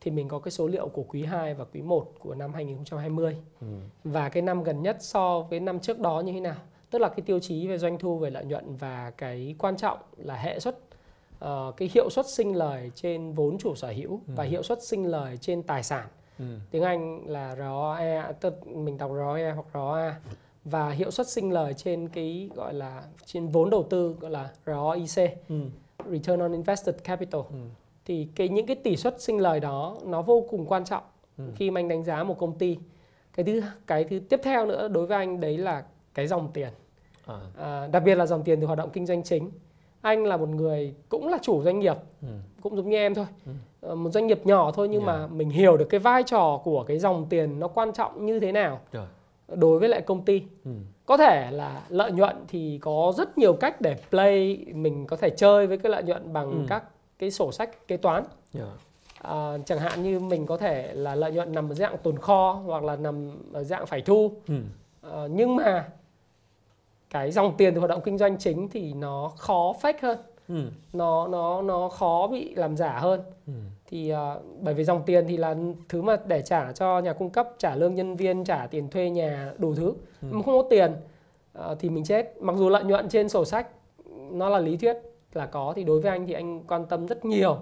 [0.01, 3.37] thì mình có cái số liệu của quý 2 và quý 1 của năm 2020
[3.61, 3.67] Ừ.
[4.03, 6.55] và cái năm gần nhất so với năm trước đó như thế nào
[6.89, 9.97] tức là cái tiêu chí về doanh thu về lợi nhuận và cái quan trọng
[10.17, 10.77] là hệ suất
[11.39, 14.49] ờ, cái hiệu suất sinh lời trên vốn chủ sở hữu và Ừ.
[14.49, 16.07] hiệu suất sinh lời trên tài sản
[16.39, 16.45] Ừ.
[16.71, 20.15] tiếng Anh là ROE tức mình đọc ROE hoặc ROA
[20.65, 24.49] và hiệu suất sinh lời trên cái gọi là trên vốn đầu tư gọi là
[24.65, 25.55] ROIC Ừ.
[26.11, 27.55] Return on Invested Capital Ừ.
[28.05, 31.03] thì cái những cái tỷ suất sinh lời đó nó vô cùng quan trọng
[31.37, 31.43] Ừ.
[31.55, 32.77] khi mà anh đánh giá một công ty
[33.33, 35.83] cái thứ cái thứ tiếp theo nữa đối với anh đấy là
[36.17, 36.69] cái dòng tiền
[37.25, 37.35] À.
[37.57, 39.51] à, đặc biệt là dòng tiền từ hoạt động kinh doanh chính
[40.01, 42.27] anh là một người cũng là chủ doanh nghiệp Ừ.
[42.61, 43.51] cũng giống như em thôi Ừ.
[43.81, 45.19] Ờ, một doanh nghiệp nhỏ thôi nhưng Yeah.
[45.19, 48.39] mà mình hiểu được cái vai trò của cái dòng tiền nó quan trọng như
[48.39, 49.05] thế nào Rồi.
[49.47, 50.71] đối với lại công ty Ừ.
[51.05, 55.29] có thể là lợi nhuận thì có rất nhiều cách để play mình có thể
[55.29, 56.57] chơi với cái lợi nhuận bằng Ừ.
[56.69, 56.83] các
[57.19, 58.23] cái sổ sách kế toán
[58.55, 58.67] Yeah.
[59.21, 62.61] à, chẳng hạn như mình có thể là lợi nhuận nằm ở dạng tồn kho
[62.65, 64.53] hoặc là nằm ở dạng phải thu Ừ.
[65.01, 65.89] à, nhưng mà
[67.09, 70.17] cái dòng tiền từ hoạt động kinh doanh chính thì nó khó fake hơn
[70.49, 70.55] Ừ.
[70.93, 73.53] nó nó nó khó bị làm giả hơn Ừ.
[73.87, 75.55] thì à, bởi vì dòng tiền thì là
[75.89, 79.09] thứ mà để trả cho nhà cung cấp trả lương nhân viên trả tiền thuê
[79.09, 80.27] nhà đủ thứ Ừ.
[80.31, 80.91] mà không có tiền
[81.53, 83.67] à, thì mình chết mặc dù lợi nhuận trên sổ sách
[84.31, 84.97] nó là lý thuyết
[85.33, 87.57] là có thì đối với anh thì anh quan tâm rất nhiều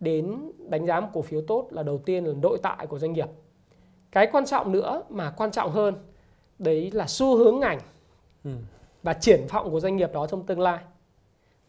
[0.00, 3.12] đến đánh giá một cổ phiếu tốt là đầu tiên là nội tại của doanh
[3.12, 3.28] nghiệp
[4.12, 5.94] cái quan trọng nữa mà quan trọng hơn
[6.58, 7.78] đấy là xu hướng ngành
[8.44, 8.50] Ừ.
[9.04, 10.78] và triển vọng của doanh nghiệp đó trong tương lai.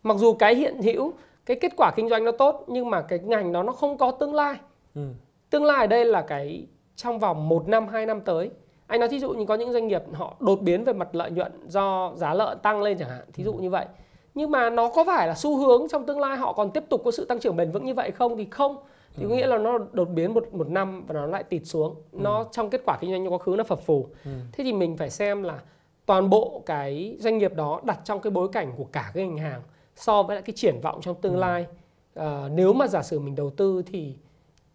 [0.03, 1.13] Mặc dù cái hiện hữu
[1.45, 4.11] cái kết quả kinh doanh nó tốt nhưng mà cái ngành đó nó không có
[4.11, 4.55] tương lai.
[4.95, 5.01] Ừ.
[5.49, 8.49] tương lai ở đây là cái trong vòng 1 năm 2 năm tới.
[8.87, 11.31] Anh nói thí dụ như có những doanh nghiệp họ đột biến về mặt lợi
[11.31, 13.85] nhuận do giá lợn tăng lên chẳng hạn thí dụ như vậy.
[14.33, 17.01] Nhưng mà nó có phải là xu hướng trong tương lai họ còn tiếp tục
[17.05, 18.37] có sự tăng trưởng bền vững như vậy không?
[18.37, 18.77] Thì không.
[19.15, 21.95] Thì có nghĩa là nó đột biến một một năm và nó lại tịt xuống.
[22.11, 24.07] Nó trong kết quả kinh doanh trong quá khứ nó phập phù.
[24.25, 24.31] Ừ.
[24.51, 25.59] thế thì mình phải xem là
[26.05, 29.37] toàn bộ cái doanh nghiệp đó đặt trong cái bối cảnh của cả cái ngành
[29.37, 29.61] hàng
[29.95, 31.65] so với lại cái triển vọng trong tương lai.
[32.13, 34.15] Ờ, nếu mà giả sử mình đầu tư thì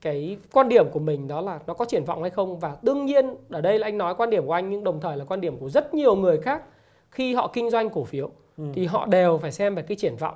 [0.00, 2.58] cái quan điểm của mình đó là nó có triển vọng hay không?
[2.58, 5.16] Và đương nhiên ở đây là anh nói quan điểm của anh nhưng đồng thời
[5.16, 6.62] là quan điểm của rất nhiều người khác.
[7.10, 8.64] Khi họ kinh doanh cổ phiếu Ừ.
[8.74, 10.34] thì họ đều phải xem về cái triển vọng.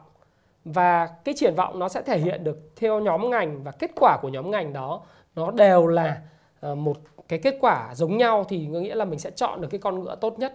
[0.65, 4.19] Và cái triển vọng nó sẽ thể hiện được theo nhóm ngành và kết quả
[4.23, 5.03] của nhóm ngành đó
[5.35, 6.23] nó đều là
[6.61, 6.97] ờ, một
[7.29, 10.01] cái kết quả giống nhau thì có nghĩa là mình sẽ chọn được cái con
[10.01, 10.55] ngựa tốt nhất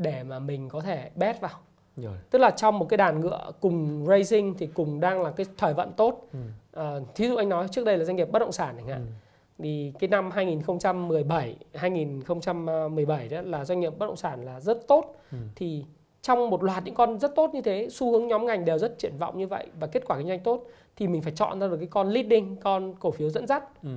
[0.00, 1.50] để mà mình có thể bet vào
[1.96, 2.16] Rồi.
[2.30, 5.74] tức là trong một cái đàn ngựa cùng racing thì cùng đang là cái thời
[5.74, 6.38] vận tốt Ừ.
[6.72, 9.00] Ờ, thí dụ anh nói trước đây là doanh nghiệp bất động sản chẳng hạn
[9.00, 9.06] Ừ.
[9.62, 15.14] thì cái năm 2017 2017 đó là doanh nghiệp bất động sản là rất tốt
[15.32, 15.38] Ừ.
[15.56, 15.84] thì
[16.22, 18.98] trong một loạt những con rất tốt như thế xu hướng nhóm ngành đều rất
[18.98, 20.64] triển vọng như vậy và kết quả kinh doanh tốt
[20.96, 23.88] thì mình phải chọn ra được cái con leading con cổ phiếu dẫn dắt Ừ.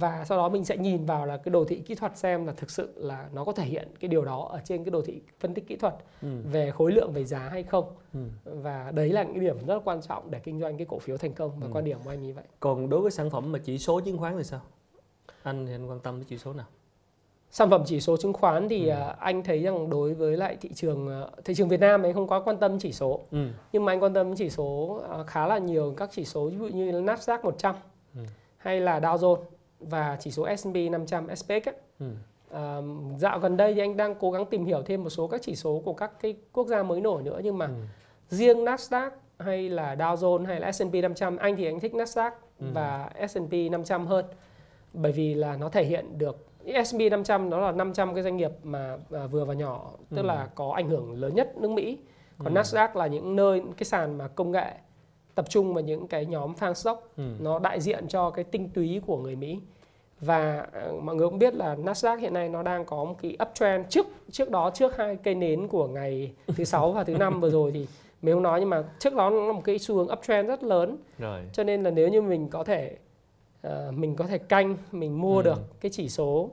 [0.00, 2.52] và sau đó mình sẽ nhìn vào là cái đồ thị kỹ thuật xem là
[2.52, 5.20] thực sự là nó có thể hiện cái điều đó ở trên cái đồ thị
[5.40, 6.28] phân tích kỹ thuật ừ.
[6.50, 7.84] về khối lượng về giá hay không
[8.14, 8.20] ừ.
[8.44, 11.32] và đấy là những điểm rất quan trọng để kinh doanh cái cổ phiếu thành
[11.32, 11.70] công và ừ.
[11.72, 14.18] quan điểm của anh như vậy còn đối với sản phẩm mà chỉ số chứng
[14.18, 14.60] khoán thì sao
[15.42, 16.66] anh thì anh quan tâm đến chỉ số nào
[17.52, 18.90] sản phẩm chỉ số chứng khoán thì ừ.
[18.90, 22.14] À, anh thấy rằng đối với lại thị trường à, thị trường Việt Nam anh
[22.14, 23.46] không quá quan tâm chỉ số ừ.
[23.72, 26.56] nhưng mà anh quan tâm chỉ số à, khá là nhiều các chỉ số ví
[26.58, 27.74] dụ như Nasdaq 100
[28.14, 28.20] ừ.
[28.56, 29.36] hay là Dow Jones
[29.90, 31.74] và chỉ số S&P 500 SPX ấy.
[32.00, 32.06] Ừ.
[32.50, 32.80] À,
[33.18, 35.56] dạo gần đây thì anh đang cố gắng tìm hiểu thêm một số các chỉ
[35.56, 37.72] số của các cái quốc gia mới nổi nữa nhưng mà ừ.
[38.28, 42.30] riêng Nasdaq hay là Dow Jones hay là S&P 500 anh thì anh thích Nasdaq
[42.60, 42.66] ừ.
[42.74, 44.24] và S&P 500 hơn
[44.92, 46.46] bởi vì là nó thể hiện được
[46.84, 50.22] S&P 500 đó là 500 cái doanh nghiệp mà à, vừa và nhỏ tức ừ.
[50.22, 51.98] là có ảnh hưởng lớn nhất nước Mỹ
[52.38, 52.60] còn ừ.
[52.60, 54.72] Nasdaq là những nơi cái sàn mà công nghệ
[55.34, 57.22] tập trung vào những cái nhóm fan stock ừ.
[57.40, 59.58] nó đại diện cho cái tinh túy của người Mỹ
[60.20, 63.36] và uh, mọi người cũng biết là Nasdaq hiện nay nó đang có một cái
[63.42, 67.40] uptrend trước trước đó trước hai cây nến của ngày thứ sáu và thứ năm
[67.40, 67.86] vừa rồi thì
[68.22, 70.62] mình không nói nhưng mà trước đó nó là một cái xu hướng uptrend rất
[70.62, 71.40] lớn rồi.
[71.52, 72.96] cho nên là nếu như mình có thể
[73.66, 75.42] uh, mình có thể canh mình mua ừ.
[75.42, 76.50] được cái chỉ số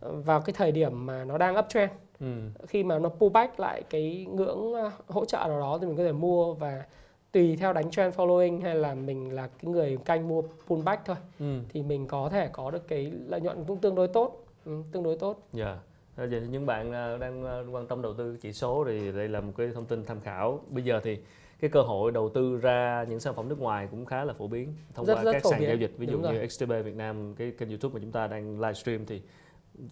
[0.00, 2.26] vào cái thời điểm mà nó đang uptrend ừ.
[2.68, 4.72] khi mà nó pullback lại cái ngưỡng
[5.08, 6.84] hỗ trợ nào đó thì mình có thể mua và
[7.32, 11.16] tùy theo đánh trend following hay là mình là cái người canh mua pullback thôi
[11.38, 11.58] ừ.
[11.68, 15.02] thì mình có thể có được cái lợi nhuận cũng tương đối tốt ừ, tương
[15.02, 15.48] đối tốt.
[15.52, 15.64] Dạ.
[15.64, 16.30] Yeah.
[16.30, 19.40] Vậy những bạn à, đang à, quan tâm đầu tư chỉ số thì đây là
[19.40, 20.60] một cái thông tin tham khảo.
[20.68, 21.18] Bây giờ thì
[21.60, 24.46] cái cơ hội đầu tư ra những sản phẩm nước ngoài cũng khá là phổ
[24.46, 25.68] biến thông rất, qua rất các sàn biến.
[25.68, 28.60] giao dịch ví dụ như XTB Việt Nam cái kênh YouTube mà chúng ta đang
[28.60, 29.22] livestream thì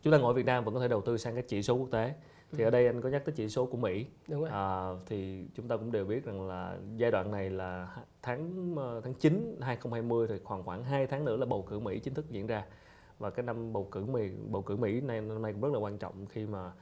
[0.02, 1.88] chúng ta ngồi Việt Nam vẫn có thể đầu tư sang các chỉ số quốc
[1.90, 2.14] tế
[2.52, 4.06] thì ở đây anh có nhắc tới chỉ số của Mỹ.
[4.28, 4.50] Đúng rồi.
[4.52, 9.00] À, thì chúng ta cũng đều biết rằng là giai đoạn này là tháng ờ,
[9.04, 12.30] tháng 9 2020 thì khoảng khoảng 2 tháng nữa là bầu cử Mỹ chính thức
[12.30, 12.64] diễn ra.
[13.18, 15.78] Và cái năm bầu cử Mỹ bầu cử Mỹ này năm nay cũng rất là
[15.78, 16.72] quan trọng khi mà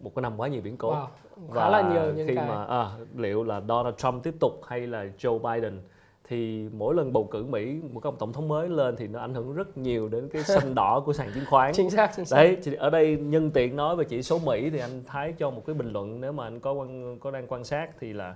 [0.00, 0.94] một cái năm quá nhiều biến cố.
[0.94, 1.06] Wow,
[1.36, 2.48] khá và là nhiều những khi cái...
[2.48, 5.80] mà à, liệu là Donald Trump tiếp tục hay là Joe Biden
[6.28, 9.34] thì mỗi lần bầu cử Mỹ một ông tổng thống mới lên thì nó ảnh
[9.34, 11.72] hưởng rất nhiều đến cái xanh đỏ của sàn chứng khoán.
[11.74, 12.36] chính xác, chính xác.
[12.36, 15.50] Đấy, thì ở đây nhân tiện nói về chỉ số Mỹ thì anh Thái cho
[15.50, 18.34] một cái bình luận nếu mà anh có quan, có đang quan sát thì là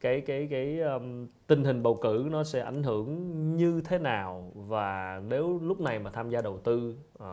[0.00, 4.50] cái cái cái um, tình hình bầu cử nó sẽ ảnh hưởng như thế nào
[4.54, 7.24] và nếu lúc này mà tham gia đầu tư uh,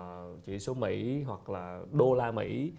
[0.45, 2.71] chỉ số Mỹ hoặc là đô la Mỹ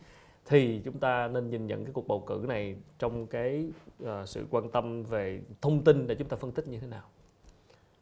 [0.50, 3.64] thì chúng ta nên nhìn nhận cái cuộc bầu cử này trong cái
[4.02, 7.02] uh, sự quan tâm về thông tin để chúng ta phân tích như thế nào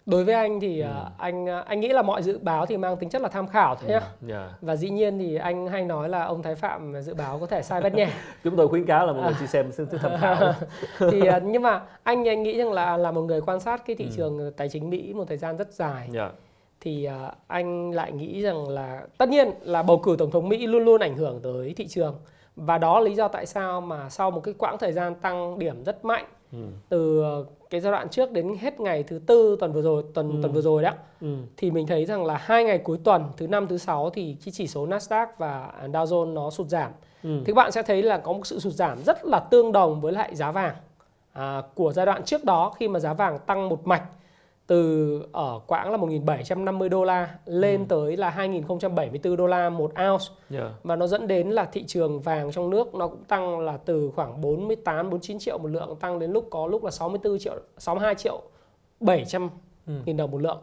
[0.07, 0.88] đối với anh thì ừ.
[0.88, 3.49] uh, anh uh, anh nghĩ là mọi dự báo thì mang tính chất là tham
[3.49, 4.28] khảo thôi nhá ừ.
[4.28, 4.51] yeah.
[4.61, 7.62] và dĩ nhiên thì anh hay nói là ông Thái Phạm dự báo có thể
[7.62, 8.11] sai bất nhẹ
[8.44, 10.53] chúng tôi khuyến cáo là mọi người chỉ xem xin tham khảo
[11.11, 13.96] thì uh, nhưng mà anh anh nghĩ rằng là là một người quan sát cái
[13.96, 14.11] thị ừ.
[14.16, 16.32] trường tài chính Mỹ một thời gian rất dài yeah
[16.80, 20.66] thì uh, anh lại nghĩ rằng là tất nhiên là bầu cử tổng thống Mỹ
[20.66, 22.14] luôn luôn ảnh hưởng tới thị trường
[22.59, 25.59] và đó là lý do tại sao mà sau một cái quãng thời gian tăng
[25.59, 26.59] điểm rất mạnh ừ.
[26.88, 27.24] từ
[27.70, 30.38] cái giai đoạn trước đến hết ngày thứ tư tuần vừa rồi tuần ừ.
[30.42, 31.36] tuần vừa rồi đó ừ.
[31.56, 34.52] thì mình thấy rằng là hai ngày cuối tuần thứ năm thứ sáu thì cái
[34.52, 36.90] chỉ số Nasdaq và Dow Jones nó sụt giảm
[37.22, 37.38] ừ.
[37.38, 40.00] thì các bạn sẽ thấy là có một sự sụt giảm rất là tương đồng
[40.00, 40.74] với lại giá vàng
[41.32, 44.02] à, của giai đoạn trước đó khi mà giá vàng tăng một mạch
[44.69, 47.85] từ ở quãng là 1.750 đô la lên ừ.
[47.89, 50.73] tới là 2.074 đô la một ounce yeah.
[50.83, 54.11] và nó dẫn đến là thị trường vàng trong nước nó cũng tăng là từ
[54.16, 58.14] khoảng 48 49 triệu một lượng tăng đến lúc có lúc là 64 triệu 62
[58.14, 58.43] triệu
[59.01, 59.51] 700
[59.87, 59.93] ừ.
[60.05, 60.61] nghìn đồng một lượng.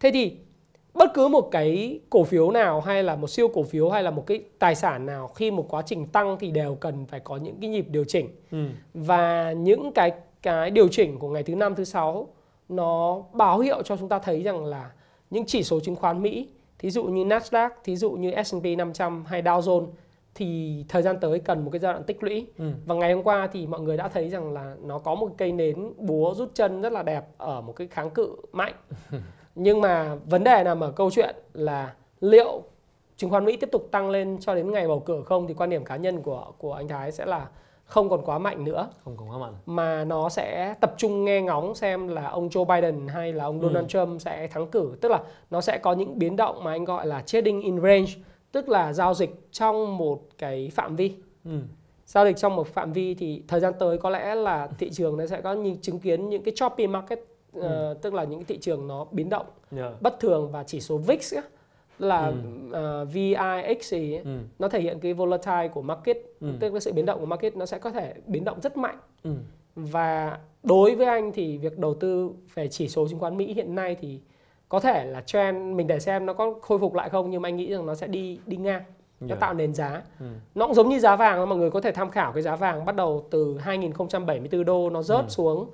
[0.00, 0.36] Thế thì
[0.94, 4.10] bất cứ một cái cổ phiếu nào hay là một siêu cổ phiếu hay là
[4.10, 7.36] một cái tài sản nào khi một quá trình tăng thì đều cần phải có
[7.36, 8.28] những cái nhịp điều chỉnh.
[8.50, 8.66] Ừ.
[8.94, 12.28] Và những cái cái điều chỉnh của ngày thứ năm thứ sáu
[12.70, 14.90] nó báo hiệu cho chúng ta thấy rằng là
[15.30, 16.48] những chỉ số chứng khoán Mỹ,
[16.78, 19.86] thí dụ như Nasdaq, thí dụ như S&P 500 hay Dow Jones
[20.34, 22.46] thì thời gian tới cần một cái giai đoạn tích lũy.
[22.58, 22.64] Ừ.
[22.86, 25.52] Và ngày hôm qua thì mọi người đã thấy rằng là nó có một cây
[25.52, 28.74] nến búa rút chân rất là đẹp ở một cái kháng cự mạnh.
[29.54, 32.62] Nhưng mà vấn đề nằm ở câu chuyện là liệu
[33.16, 35.70] chứng khoán Mỹ tiếp tục tăng lên cho đến ngày bầu cử không thì quan
[35.70, 37.48] điểm cá nhân của của anh Thái sẽ là
[37.90, 41.42] không còn quá mạnh nữa không còn quá mạnh mà nó sẽ tập trung nghe
[41.42, 43.60] ngóng xem là ông Joe Biden hay là ông.
[43.60, 43.88] Donald ừ.
[43.88, 47.06] Trump sẽ thắng cử tức là nó sẽ có những biến động mà anh gọi
[47.06, 48.10] là trading in range
[48.52, 51.14] tức là giao dịch trong một cái phạm vi
[51.44, 51.60] ừ.
[52.06, 55.16] giao dịch trong một phạm vi thì thời gian tới có lẽ là thị trường
[55.16, 57.18] nó sẽ có những chứng kiến những cái choppy market
[57.52, 57.90] ừ.
[57.90, 60.02] uh, tức là những cái thị trường nó biến động yeah.
[60.02, 61.42] bất thường và chỉ số VIX ấy,
[62.02, 62.34] là ừ.
[62.66, 64.38] uh, ờ, VIX thì ừ.
[64.58, 66.48] nó thể hiện cái volatile của market ừ.
[66.60, 68.96] tức là sự biến động của market nó sẽ có thể biến động rất mạnh
[69.22, 69.30] ừ.
[69.76, 73.74] và đối với anh thì việc đầu tư về chỉ số chứng khoán Mỹ hiện
[73.74, 74.20] nay thì
[74.68, 77.48] có thể là trend mình để xem nó có khôi phục lại không nhưng mà
[77.48, 78.82] anh nghĩ rằng nó sẽ đi đi ngang
[79.20, 79.36] nó Dạ.
[79.36, 80.26] tạo nền giá Ừ.
[80.54, 82.84] nó cũng giống như giá vàng mọi người có thể tham khảo cái giá vàng
[82.84, 85.28] bắt đầu từ 2074 đô nó rớt Ừ.
[85.28, 85.70] xuống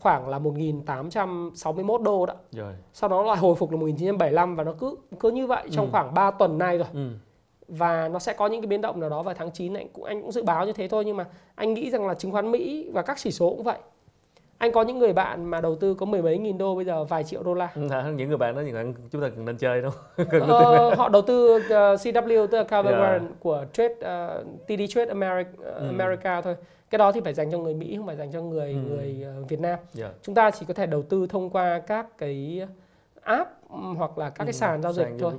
[0.00, 2.74] khoảng là 1861 đô đó Rồi.
[2.92, 5.90] sau đó lại hồi phục là 1975 và nó cứ cứ như vậy trong Ừ.
[5.92, 7.08] khoảng 3 tuần nay rồi Ừ.
[7.68, 10.04] và nó sẽ có những cái biến động nào đó vào tháng 9 anh cũng
[10.04, 12.50] anh cũng dự báo như thế thôi nhưng mà anh nghĩ rằng là chứng khoán
[12.50, 13.78] Mỹ và các chỉ số cũng vậy
[14.58, 17.04] anh có những người bạn mà đầu tư có mười mấy nghìn đô bây giờ
[17.04, 19.56] vài triệu đô la À, những người bạn đó những bạn chúng ta cần nên
[19.56, 23.02] chơi nên ờ, họ đầu tư uh, CW tức là Calvin Yeah.
[23.22, 25.86] Warren của Trade uh, TD Trade America, Ừ.
[25.86, 26.56] America thôi
[26.90, 28.78] cái đó thì phải dành cho người Mỹ không phải dành cho người Ừ.
[28.90, 30.10] người uh, Việt Nam Dạ.
[30.22, 32.66] chúng ta chỉ có thể đầu tư thông qua các cái
[33.22, 33.50] app
[33.96, 35.32] hoặc là các cái Ừ, sàn giao dịch thôi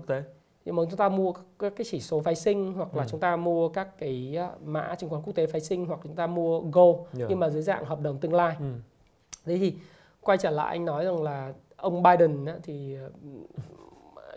[0.66, 3.08] nhưng mà chúng ta mua các cái chỉ số phái sinh hoặc là Ừ.
[3.12, 6.16] chúng ta mua các cái uh, mã chứng khoán quốc tế phái sinh hoặc chúng
[6.16, 7.26] ta mua Gold Dạ.
[7.30, 8.66] nhưng mà dưới dạng hợp đồng tương lai Ừ.
[9.46, 9.74] thế thì
[10.22, 13.14] quay trở lại anh nói rằng là ông Biden á, thì uh,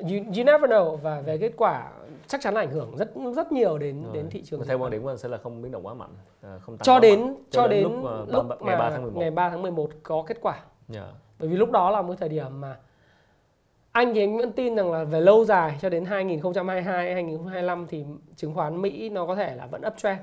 [0.00, 1.90] you, you never know và về kết quả
[2.26, 4.14] chắc chắn là ảnh hưởng rất rất nhiều đến Rồi.
[4.14, 6.10] đến thị trường theo quan điểm của anh sẽ là không biến động quá mạnh,
[6.42, 7.34] à, không tăng cho đến mạnh.
[7.50, 7.92] cho, đến, lúc,
[8.28, 9.20] lúc, à, ba- mà ngày 3 tháng 11.
[9.20, 11.08] ngày 3 tháng 11 có kết quả Dạ.
[11.38, 12.76] bởi vì lúc đó là một thời điểm mà
[13.92, 18.04] anh thì anh vẫn tin rằng là về lâu dài cho đến 2022 2025 thì
[18.36, 20.20] chứng khoán Mỹ nó có thể là vẫn uptrend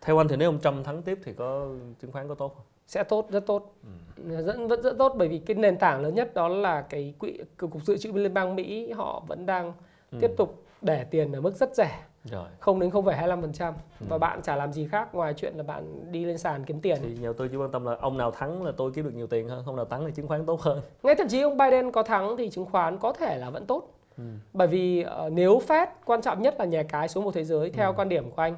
[0.00, 1.66] Theo anh thì nếu ông Trump thắng tiếp thì có
[2.00, 2.64] chứng khoán có tốt không?
[2.86, 4.42] Sẽ tốt rất tốt Ừ.
[4.42, 7.38] rất vẫn rất tốt bởi vì cái nền tảng lớn nhất đó là cái quỹ
[7.56, 9.72] cục dự trữ liên bang Mỹ họ vẫn đang
[10.12, 10.18] Ừ.
[10.20, 12.48] tiếp tục để tiền ở mức rất rẻ Rồi.
[12.60, 14.06] không đến 0,25% Ừ.
[14.08, 16.98] và bạn chả làm gì khác ngoài chuyện là bạn đi lên sàn kiếm tiền
[17.02, 19.14] Thì nhà đầu tư chỉ quan tâm là ông nào thắng là tôi kiếm được
[19.14, 20.80] nhiều tiền hơn, ông nào thắng thì chứng khoán tốt hơn.
[21.02, 23.92] ngay thậm chí ông Biden có thắng thì chứng khoán có thể là vẫn tốt
[24.16, 24.22] Ừ.
[24.52, 27.70] bởi vì ờ, nếu Fed quan trọng nhất là nhà cái số một thế giới
[27.70, 27.94] theo Ừ.
[27.96, 28.56] quan điểm của anh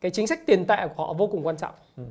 [0.00, 2.02] cái chính sách tiền tệ của họ vô cùng quan trọng Ừ.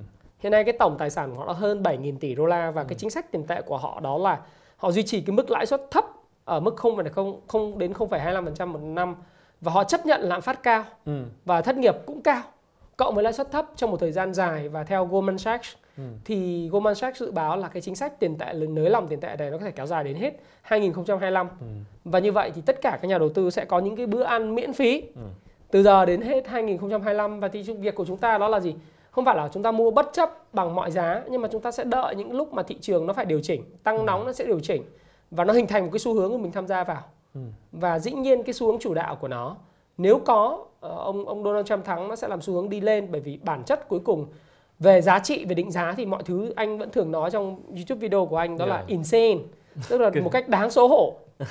[0.46, 2.82] hiện nay cái tổng tài sản của họ là hơn 7.000 tỷ đô la và
[2.82, 2.86] Ừ.
[2.90, 4.40] cái chính sách tiền tệ của họ đó là
[4.78, 6.06] họ duy trì cái mức lãi suất thấp
[6.46, 9.16] ở mức 0,0 không đến 0,25% một năm
[9.62, 11.24] và họ chấp nhận lạm phát cao Ừ.
[11.46, 12.42] và thất nghiệp cũng cao
[12.98, 16.04] cộng với lãi suất thấp trong một thời gian dài và theo Goldman Sachs Ừ.
[16.26, 19.36] thì Goldman Sachs dự báo là cái chính sách tiền tệ nới lỏng tiền tệ
[19.40, 21.66] này nó có thể kéo dài đến hết 2025 Ừ.
[22.06, 24.24] và như vậy thì tất cả các nhà đầu tư sẽ có những cái bữa
[24.24, 25.22] ăn miễn phí Ừ.
[25.72, 28.76] từ giờ đến hết 2025 và thì việc của chúng ta đó là gì?
[29.16, 31.72] Không phải là chúng ta mua bất chấp bằng mọi giá nhưng mà chúng ta
[31.72, 34.04] sẽ đợi những lúc mà thị trường nó phải điều chỉnh, tăng Ừ.
[34.04, 34.84] nóng nó sẽ điều chỉnh
[35.32, 37.02] và nó hình thành một cái xu hướng của mình tham gia vào.
[37.36, 37.42] Ừ.
[37.72, 39.56] Và dĩ nhiên cái xu hướng chủ đạo của nó
[39.98, 43.08] nếu có ờ, ông ông Donald Trump thắng nó sẽ làm xu hướng đi lên
[43.12, 44.26] bởi vì bản chất cuối cùng
[44.80, 48.00] về giá trị về định giá thì mọi thứ anh vẫn thường nói trong YouTube
[48.00, 48.88] video của anh đó là Yeah.
[48.88, 49.38] insane
[49.90, 51.14] tức là một cách đáng xấu hổ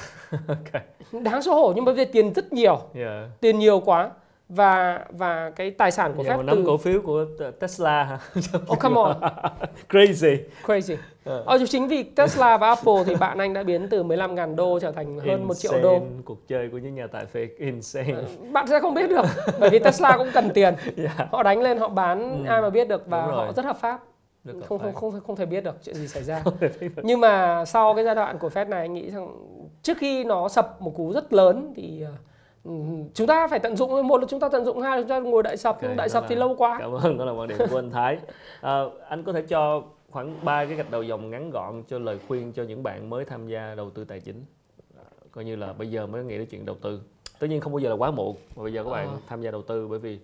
[0.48, 0.82] Ok.
[1.22, 3.28] đáng xấu hổ nhưng mà về tiền rất nhiều Dạ.
[3.40, 4.10] tiền nhiều quá
[4.54, 7.24] và và cái tài sản của Fed nắm từ cổ phiếu của
[7.60, 8.18] Tesla hả?
[8.72, 9.16] oh come on
[9.88, 10.36] Crazy.
[10.66, 11.42] crazy Ờ.
[11.46, 14.92] ờ, chính vì Tesla và Apple thì bạn anh đã biến từ 15.000 đô trở
[14.92, 18.12] thành hơn 1 triệu đô Insane, Cuộc chơi của những nhà tài phiệt insane.
[18.12, 19.24] Ờ, bạn sẽ không biết được
[19.60, 21.28] bởi vì Tesla cũng cần tiền Dạ.
[21.32, 22.50] họ đánh lên họ bán Ừ.
[22.50, 24.00] ai mà biết được và họ rất hợp pháp
[24.44, 26.68] là không không không không thể biết được chuyện gì xảy ra được.
[27.02, 29.28] nhưng mà sau cái giai đoạn của Fed này anh nghĩ rằng
[29.82, 32.14] trước khi nó sập một cú rất lớn thì ừm,
[33.14, 35.18] chúng ta phải tận dụng một là chúng ta tận dụng hai là chúng ta
[35.18, 37.24] ngồi đợi sập Ok, nhưng đợi đó sập là- thì lâu quá Cảm ơn, đó
[37.24, 38.18] là quan điểm của anh Thái.
[38.60, 42.18] À, anh có thể cho khoảng 3 cái gạch đầu dòng ngắn gọn cho lời
[42.28, 44.44] khuyên cho những bạn mới tham gia đầu tư tài chính.
[44.96, 47.00] À, coi như là bây giờ mới nghĩ đến chuyện đầu tư.
[47.38, 49.16] Tất nhiên không bao giờ là quá muộn mà bây giờ các bạn Ờ.
[49.26, 50.18] tham gia đầu tư bởi vì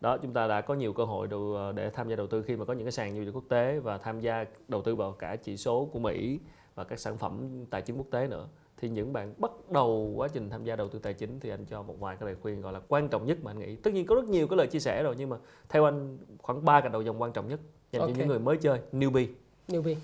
[0.00, 2.56] đó chúng ta đã có nhiều cơ hội đầu, để tham gia đầu tư khi
[2.56, 5.12] mà có những cái sàn giao dịch quốc tế và tham gia đầu tư vào
[5.12, 6.38] cả chỉ số của Mỹ
[6.74, 8.46] và các sản phẩm tài chính quốc tế nữa
[8.80, 11.64] thì những bạn bắt đầu quá trình tham gia đầu tư tài chính thì anh
[11.70, 13.94] cho một vài cái lời khuyên gọi là quan trọng nhất mà anh nghĩ tất
[13.94, 15.36] nhiên có rất nhiều cái lời chia sẻ rồi nhưng mà
[15.68, 17.60] theo anh khoảng ba cái đầu dòng quan trọng nhất
[17.92, 18.10] dành Ok.
[18.10, 19.26] cho những người mới chơi newbie
[19.68, 19.94] newbie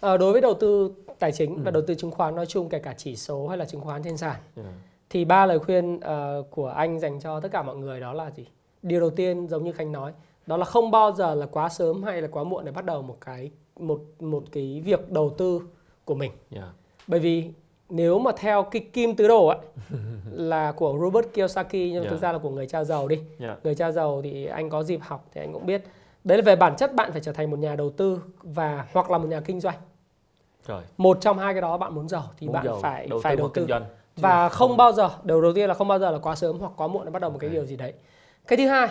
[0.00, 1.60] Ờ, đối với đầu tư tài chính Ừ.
[1.64, 4.02] và đầu tư chứng khoán nói chung kể cả chỉ số hay là chứng khoán
[4.02, 4.68] trên sàn Yeah.
[5.10, 8.30] thì ba lời khuyên ờ, của anh dành cho tất cả mọi người đó là
[8.30, 8.46] gì
[8.82, 10.12] điều đầu tiên giống như khánh nói
[10.46, 13.02] đó là không bao giờ là quá sớm hay là quá muộn để bắt đầu
[13.02, 13.50] một cái
[13.80, 15.60] một một cái việc đầu tư
[16.04, 16.68] của mình Yeah.
[17.06, 17.50] bởi vì
[17.88, 19.58] nếu mà theo cái kim tứ đồ ấy
[20.32, 22.10] là của Robert Kiyosaki nhưng Yeah.
[22.10, 23.20] thực ra là của người cha giàu đi.
[23.40, 23.58] Yeah.
[23.64, 25.82] người cha giàu thì anh có dịp học thì anh cũng biết.
[26.24, 29.10] Đấy là về bản chất bạn phải trở thành một nhà đầu tư và hoặc
[29.10, 29.76] là một nhà kinh doanh.
[30.66, 30.82] Rồi.
[30.96, 33.36] Một trong hai cái đó bạn muốn giàu thì muốn bạn giàu, phải đầu phải
[33.36, 33.62] đầu tư.
[33.62, 33.84] kinh doanh.
[34.16, 36.72] Và không bao giờ điều đầu tiên là không bao giờ là quá sớm hoặc
[36.76, 37.52] quá muộn để bắt đầu một cái Ok.
[37.54, 37.92] điều gì đấy.
[38.46, 38.88] Cái thứ hai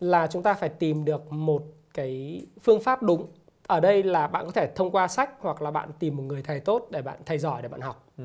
[0.00, 1.62] là chúng ta phải tìm được một
[1.94, 3.26] cái phương pháp đúng.
[3.66, 6.42] Ở đây là bạn có thể thông qua sách hoặc là bạn tìm một người
[6.42, 8.24] thầy tốt để bạn thầy giỏi để bạn học Ừ.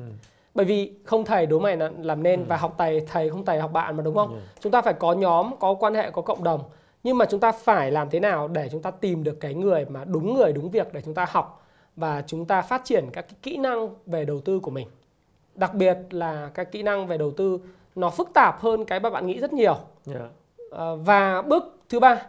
[0.54, 2.44] bởi vì không thầy đố mày là- làm nên Ừ.
[2.48, 4.42] và học thầy thầy không thầy học bạn mà đúng không Yeah.
[4.60, 6.62] chúng ta phải có nhóm có quan hệ có cộng đồng
[7.02, 9.84] nhưng mà chúng ta phải làm thế nào để chúng ta tìm được cái người
[9.84, 11.66] mà đúng người đúng việc để chúng ta học
[11.96, 14.88] và chúng ta phát triển các cái kỹ năng về đầu tư của mình
[15.54, 17.58] đặc biệt là các kỹ năng về đầu tư
[17.94, 19.76] nó phức tạp hơn cái mà bạn nghĩ rất nhiều
[20.14, 20.22] yeah.
[20.70, 22.26] à, và bước thứ ba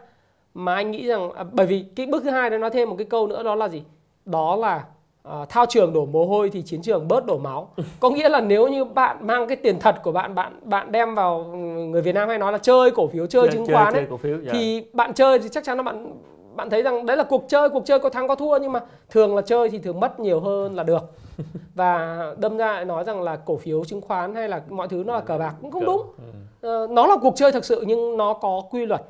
[0.54, 2.94] mà anh nghĩ rằng à, bởi vì cái bước thứ hai nó nói thêm một
[2.98, 3.82] cái câu nữa đó là gì
[4.24, 4.84] đó là
[5.28, 7.68] à, thao trường đổ mồ hôi thì chiến trường bớt đổ máu.
[8.00, 11.14] Có nghĩa là nếu như bạn mang cái tiền thật của bạn bạn bạn đem
[11.14, 13.92] vào người Việt Nam hay nói là chơi cổ phiếu chơi, chơi chứng chơi, khoán
[13.92, 14.48] chơi ấy cổ phiếu, yeah.
[14.52, 16.12] thì bạn chơi thì chắc chắn là bạn
[16.54, 18.80] bạn thấy rằng đấy là cuộc chơi cuộc chơi có thắng có thua nhưng mà
[19.10, 21.02] thường là chơi thì thường mất nhiều hơn là được.
[21.74, 25.02] Và đâm ra lại nói rằng là cổ phiếu chứng khoán hay là mọi thứ
[25.06, 26.02] nó là cờ bạc cũng không đúng.
[26.02, 26.68] ừ.
[26.68, 29.02] ờ, nó là cuộc chơi thực sự nhưng nó có quy luật.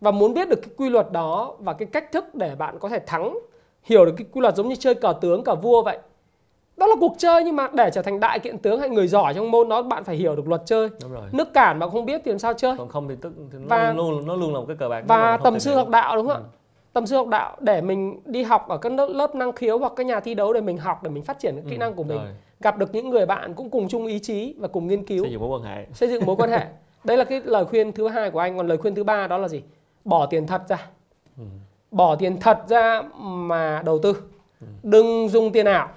[0.00, 2.88] Và muốn biết được cái quy luật đó và cái cách thức để bạn có
[2.88, 3.34] thể thắng
[3.82, 5.98] hiểu được cái quy luật giống như chơi cờ tướng cờ vua vậy.
[6.76, 9.34] Đó là cuộc chơi nhưng mà để trở thành đại kiện tướng hay người giỏi
[9.34, 10.88] trong môn đó bạn phải hiểu được luật chơi.
[11.02, 11.28] Đúng rồi.
[11.32, 12.74] nước cản mà không biết thì làm sao chơi?
[12.78, 15.04] Còn không thì tức thì nó và, luôn nó luôn là một cái cờ bạc.
[15.08, 16.40] và tầm sư học đạo đúng không ạ?
[16.42, 16.56] Ừ.
[16.92, 19.92] Tâm sư học đạo để mình đi học ở các lớp, lớp năng khiếu hoặc
[19.96, 22.02] các nhà thi đấu để mình học để mình phát triển kỹ ừ, năng của
[22.02, 22.18] mình.
[22.18, 22.34] rồi.
[22.60, 25.24] gặp được những người bạn cũng cùng chung ý chí và cùng nghiên cứu.
[25.24, 25.86] Xây dựng mối quan hệ.
[25.92, 26.66] Xây dựng mối quan hệ.
[27.04, 28.56] Đây là cái lời khuyên thứ hai của anh.
[28.56, 29.62] Còn lời khuyên thứ ba đó là gì?
[30.04, 30.86] Bỏ tiền thật ra.
[31.38, 31.44] Ừ.
[31.90, 34.16] bỏ tiền thật ra mà đầu tư
[34.82, 35.88] đừng dùng tiền ảo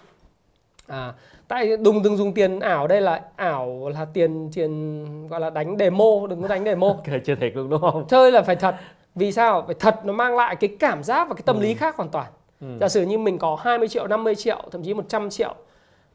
[0.88, 1.14] à,
[1.48, 5.76] tại đừng đừng dùng tiền ảo đây là ảo là tiền tiền gọi là đánh
[5.80, 8.76] demo đừng có đánh demo okay, chơi thiệt luôn đúng không chơi là phải thật
[9.16, 9.64] vì sao?
[9.66, 11.62] Phải thật nó mang lại cái cảm giác và cái tâm ừ.
[11.62, 12.28] lý khác hoàn toàn.
[12.62, 12.68] Ừ.
[12.80, 15.56] Giả sử như mình có 20 triệu, 50 triệu, thậm chí 100 triệu.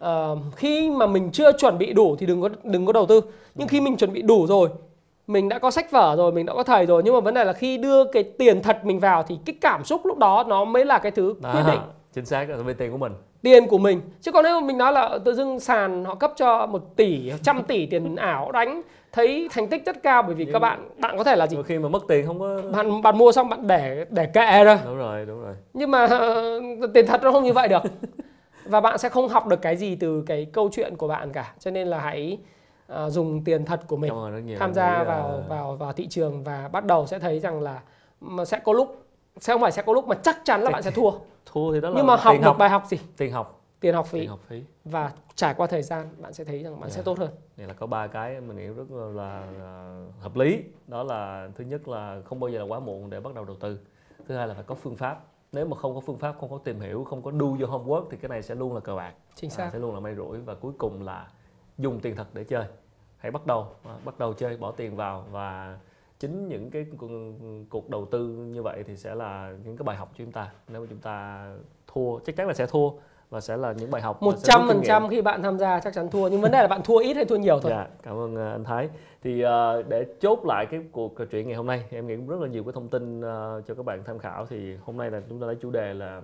[0.05, 3.21] Uh, khi mà mình chưa chuẩn bị đủ thì đừng có đừng có đầu tư.
[3.55, 3.71] Nhưng ừ.
[3.71, 4.69] khi mình chuẩn bị đủ rồi,
[5.29, 7.45] mình đã có sách vở rồi, mình đã có thầy rồi nhưng mà vấn đề
[7.45, 10.65] là khi đưa cái tiền thật mình vào thì cái cảm xúc lúc đó nó
[10.65, 11.81] mới là cái thứ quyết định.
[12.15, 13.13] Chính xác là về tiền của mình.
[13.43, 14.01] Tiền của mình.
[14.21, 17.33] Chứ còn nếu mà mình nói là tự dưng sàn họ cấp cho một tỷ
[17.43, 20.89] trăm tỷ tiền ảo đánh thấy thành tích rất cao bởi vì Nhưng các bạn
[20.99, 21.57] bạn có thể là gì?
[21.67, 24.79] khi mà mất tiền không có bạn bạn mua xong bạn để để kệ rồi
[24.85, 25.55] đúng rồi đúng rồi.
[25.75, 27.83] Nhưng mà uh, tiền thật nó không như vậy được.
[28.65, 31.53] Và bạn sẽ không học được cái gì từ cái câu chuyện của bạn cả.
[31.59, 32.39] Cho nên là hãy
[32.93, 34.13] uh, dùng tiền thật của mình
[34.59, 35.45] tham gia vào là...
[35.49, 37.83] vào vào thị trường và bắt đầu sẽ thấy rằng là
[38.47, 39.05] sẽ có lúc
[39.41, 41.11] sẽ không phải sẽ có lúc mà chắc chắn là bạn sẽ thua
[41.47, 44.07] thua thì đó là nhưng mà học được bài học gì tiền học tiền học
[44.07, 46.93] phí, tiền học phí và trải qua thời gian bạn sẽ thấy rằng bạn yeah.
[46.93, 47.03] sẽ dạ.
[47.05, 47.31] tốt hơn.
[47.57, 50.63] Này là có ba cái mình nghĩ rất là, là hợp lý.
[50.87, 53.57] Đó là thứ nhất là không bao giờ là quá muộn để bắt đầu đầu
[53.61, 53.79] tư.
[54.29, 55.25] Thứ hai là phải có phương pháp.
[55.53, 58.05] Nếu mà không có phương pháp, không có tìm hiểu, không có đu vô homework
[58.11, 59.13] thì cái này sẽ luôn là cờ bạc.
[59.35, 59.65] Chính xác.
[59.65, 61.29] À, sẽ luôn là may rủi và cuối cùng là
[61.79, 62.65] dùng tiền thật để chơi.
[63.17, 65.79] Hãy bắt đầu, à, bắt đầu chơi, bỏ tiền vào và
[66.19, 66.87] chính những cái
[67.71, 70.51] cuộc đầu tư như vậy thì sẽ là những cái bài học cho chúng ta.
[70.69, 71.49] Nếu mà chúng ta
[71.87, 72.91] thua, chắc chắn là sẽ thua
[73.31, 75.95] và sẽ là những bài học một trăm phần trăm khi bạn tham gia chắc
[75.95, 77.73] chắn thua nhưng vấn đề là bạn thua ít hay thua nhiều thôi.
[77.75, 78.89] Dạ, cảm ơn uh, anh Thái.
[79.23, 79.49] Thì uh,
[79.89, 82.49] để chốt lại cái cuộc trò chuyện ngày hôm nay, em nghĩ cũng rất là
[82.49, 83.25] nhiều cái thông tin uh,
[83.67, 84.47] cho các bạn tham khảo.
[84.47, 86.23] Thì hôm nay là chúng ta lấy chủ đề là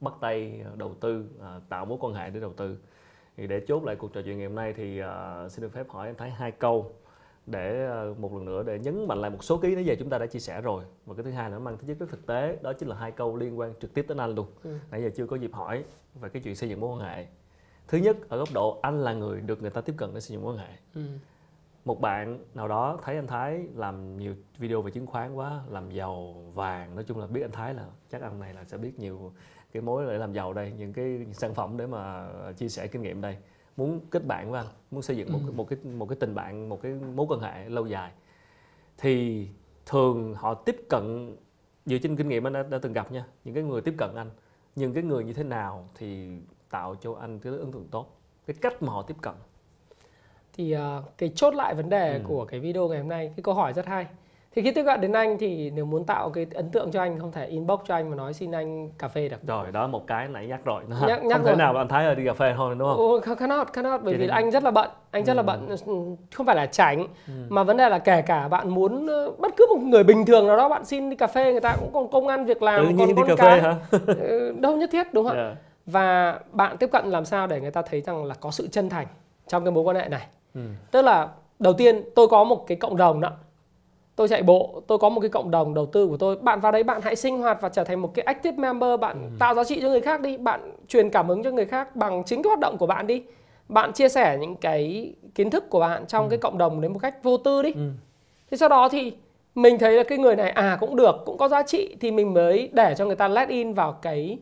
[0.00, 2.76] bắt tay đầu tư, uh, tạo mối quan hệ để đầu tư.
[3.36, 5.88] Thì để chốt lại cuộc trò chuyện ngày hôm nay thì uh, xin được phép
[5.88, 6.92] hỏi anh Thái hai câu
[7.50, 10.10] để ờ, một lần nữa để nhấn mạnh lại một số ký nãy giờ chúng
[10.10, 12.26] ta đã chia sẻ rồi và cái thứ hai nó mang tính chất rất thực
[12.26, 14.70] tế đó chính là hai câu liên quan trực tiếp đến anh luôn ừ.
[14.90, 15.84] nãy giờ chưa có dịp hỏi
[16.20, 17.26] về cái chuyện xây dựng mối quan hệ
[17.88, 20.34] thứ nhất ở góc độ anh là người được người ta tiếp cận để xây
[20.34, 21.02] dựng mối quan hệ ừ.
[21.84, 25.90] một bạn nào đó thấy anh Thái làm nhiều video về chứng khoán quá làm
[25.90, 28.98] giàu vàng nói chung là biết anh Thái là chắc anh này là sẽ biết
[28.98, 29.32] nhiều
[29.72, 33.02] cái mối để làm giàu đây những cái sản phẩm để mà chia sẻ kinh
[33.02, 33.36] nghiệm đây
[33.76, 35.52] muốn kết bạn với anh muốn xây dựng một ừ.
[35.52, 38.12] một cái một cái tình bạn một cái mối quan hệ lâu dài
[38.98, 39.48] thì
[39.86, 41.36] thường họ tiếp cận
[41.86, 44.14] dựa trên kinh nghiệm anh đã, đã từng gặp nha những cái người tiếp cận
[44.14, 44.30] anh
[44.76, 46.28] những cái người như thế nào thì
[46.70, 49.34] tạo cho anh cái ấn tượng tốt cái cách mà họ tiếp cận
[50.52, 50.80] thì uh,
[51.18, 52.20] cái chốt lại vấn đề ừ.
[52.28, 54.06] của cái video ngày hôm nay cái câu hỏi rất hay
[54.54, 57.18] thì khi tiếp cận đến anh thì nếu muốn tạo cái ấn tượng cho anh
[57.18, 60.06] không thể inbox cho anh mà nói xin anh cà phê được rồi đó một
[60.06, 61.52] cái nãy nhắc rồi nhắc, nhắc không rồi.
[61.52, 64.14] thể nào anh thấy là đi cà phê thôi đúng không oh, cannot cannot bởi
[64.14, 64.34] Chỉ vì nên...
[64.34, 65.36] anh rất là bận anh rất ừ.
[65.36, 65.94] là bận ừ,
[66.34, 67.32] không phải là tránh ừ.
[67.48, 70.46] mà vấn đề là kể cả bạn muốn ờ, bất cứ một người bình thường
[70.46, 72.80] nào đó bạn xin đi cà phê người ta cũng còn công ăn việc làm
[72.80, 73.60] Tự còn con đi cà cái.
[73.60, 73.76] phê hả
[74.06, 75.56] ừ, đâu nhất thiết đúng không yeah.
[75.86, 78.88] và bạn tiếp cận làm sao để người ta thấy rằng là có sự chân
[78.88, 79.06] thành
[79.48, 80.60] trong cái mối quan hệ này ừ.
[80.90, 81.28] tức là
[81.58, 83.30] đầu tiên tôi có một cái cộng đồng đó
[84.16, 86.72] tôi chạy bộ tôi có một cái cộng đồng đầu tư của tôi bạn vào
[86.72, 89.28] đấy bạn hãy sinh hoạt và trở thành một cái active member bạn ừ.
[89.38, 92.22] tạo giá trị cho người khác đi bạn truyền cảm hứng cho người khác bằng
[92.24, 93.22] chính cái hoạt động của bạn đi
[93.68, 96.30] bạn chia sẻ những cái kiến thức của bạn trong ừ.
[96.30, 97.90] cái cộng đồng đấy một cách vô tư đi ừ.
[98.50, 99.12] thế sau đó thì
[99.54, 102.34] mình thấy là cái người này à cũng được cũng có giá trị thì mình
[102.34, 104.38] mới để cho người ta let in vào cái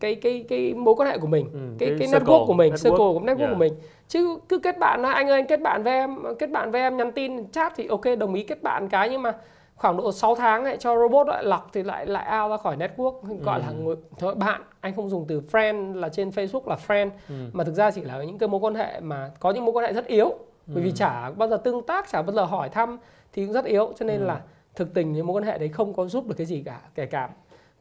[0.00, 2.72] cái cái cái mối quan hệ của mình ừ, cái cái, cái network của mình
[2.72, 2.76] network.
[2.84, 3.50] circle của network yeah.
[3.50, 3.72] của mình
[4.08, 6.96] chứ cứ kết bạn anh ơi anh kết bạn với em kết bạn với em
[6.96, 9.32] nhắn tin chat thì ok đồng ý kết bạn cái nhưng mà
[9.76, 12.76] khoảng độ 6 tháng lại cho robot lại lọc thì lại lại out ra khỏi
[12.76, 13.62] network gọi Ừ.
[13.66, 17.34] là người thôi bạn anh không dùng từ friend là trên Facebook là friend Ừ.
[17.52, 19.84] mà thực ra chỉ là những cái mối quan hệ mà có những mối quan
[19.86, 20.28] hệ rất yếu
[20.66, 20.94] bởi vì Ừ.
[20.96, 22.98] chả bao giờ tương tác chả bao giờ hỏi thăm
[23.32, 24.26] thì cũng rất yếu cho nên Ừ.
[24.26, 24.40] là
[24.74, 27.06] thực tình những mối quan hệ đấy không có giúp được cái gì cả kể
[27.06, 27.28] cả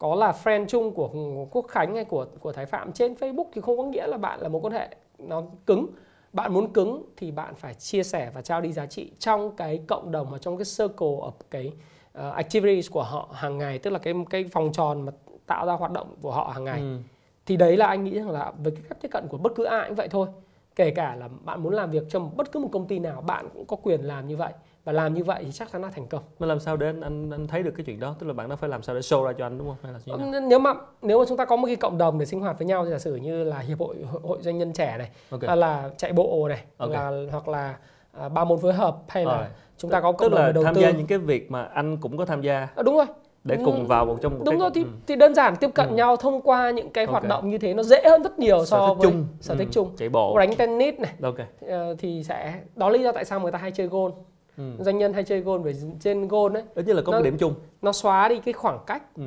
[0.02, 1.10] có là friend chung của
[1.52, 4.41] Quốc Khánh hay của của Thái Phạm trên Facebook thì không có nghĩa là bạn
[4.41, 5.88] là mối quan hệ nó cứng.
[6.34, 9.82] Bạn muốn cứng thì bạn phải chia sẻ và trao đi giá trị trong cái
[9.88, 11.72] cộng đồng và trong cái circle of cái
[12.18, 15.12] uh, activities của họ hàng ngày tức là cái cái vòng tròn mà
[15.45, 16.80] tạo ra hoạt động của họ hàng ngày.
[16.80, 16.97] Ừ.
[17.45, 19.64] thì đấy là anh nghĩ rằng là với cái cách tiếp cận của bất cứ
[19.64, 20.28] ai cũng vậy thôi.
[20.76, 23.49] Kể cả là bạn muốn làm việc trong bất cứ một công ty nào bạn
[23.54, 24.54] cũng có quyền làm như vậy
[24.84, 27.02] và làm như vậy thì chắc chắn là thành công Mà làm sao để anh,
[27.02, 29.02] anh anh thấy được cái chuyện đó tức là bạn đó phải làm sao để
[29.02, 30.42] show ra cho anh đúng không hay là như thế nào?
[30.50, 32.68] nếu mà nếu mà chúng ta có một cái cộng đồng để sinh hoạt với
[32.68, 35.42] nhau giả sử như là hiệp hội hội, doanh nhân trẻ này Ok.
[35.48, 36.92] hay là chạy bộ này Ok.
[36.92, 37.76] là hoặc là
[38.12, 39.46] à, ba môn phối hợp hay là Rồi.
[39.78, 41.64] chúng ta có tức cộng đồng là đầu tham tư gia những cái việc mà
[41.64, 43.06] anh cũng có tham gia À, đúng rồi
[43.44, 44.88] để Ừ, cùng vào một trong một đúng cái rồi thì, ừ.
[45.08, 45.96] thì đơn giản tiếp cận Ừ.
[45.96, 47.30] nhau thông qua những cái hoạt Ok.
[47.30, 49.68] động như thế nó dễ hơn rất nhiều sở so thích với chung sở thích
[49.68, 49.72] Ừ.
[49.74, 51.36] chung chạy bộ đánh tennis này ok
[51.68, 54.12] ờ, thì sẽ đó lý do tại sao người ta hay chơi gôn
[54.58, 54.64] ừ.
[54.80, 57.38] doanh nhân hay chơi gôn bởi trên gôn ấy ít nhất là có Nó- điểm
[57.38, 59.24] chung nó xóa đi cái khoảng cách ừ.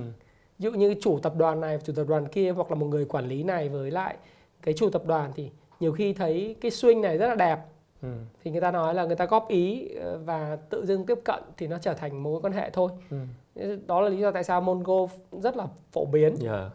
[0.58, 3.04] ví dụ như chủ tập đoàn này chủ tập đoàn kia hoặc là một người
[3.04, 4.16] quản lý này với lại
[4.62, 5.50] cái chủ tập đoàn thì
[5.80, 7.58] nhiều khi thấy cái swing này rất là đẹp
[8.02, 8.08] Ừ.
[8.44, 11.42] thì người ta nói là người ta góp ý ờ, và tự dưng tiếp cận
[11.56, 13.76] thì nó trở thành mối quan hệ thôi Ừ.
[13.86, 16.70] đó là lý do tại sao môn golf rất là phổ biến Dạ.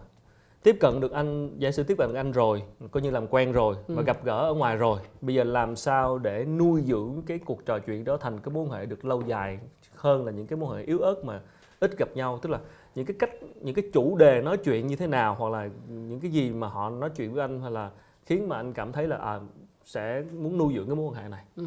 [0.64, 3.52] Tiếp cận được anh giả sử tiếp cận được anh rồi coi như làm quen
[3.52, 4.04] rồi và Ừ.
[4.06, 7.80] gặp gỡ ở ngoài rồi bây giờ làm sao để nuôi dưỡng cái cuộc trò
[7.80, 9.60] chuyện đó thành cái mối quan hệ được lâu dài
[9.96, 11.42] hơn là những cái mối quan hệ yếu ớt mà
[11.80, 12.60] ít gặp nhau tức là
[12.96, 13.30] những cái cách
[13.62, 16.68] những cái chủ đề nói chuyện như thế nào hoặc là những cái gì mà
[16.68, 17.90] họ nói chuyện với anh hay là
[18.26, 19.40] khiến mà anh cảm thấy là à,
[19.86, 21.64] sẽ muốn nuôi dưỡng cái mối quan hệ này ừ.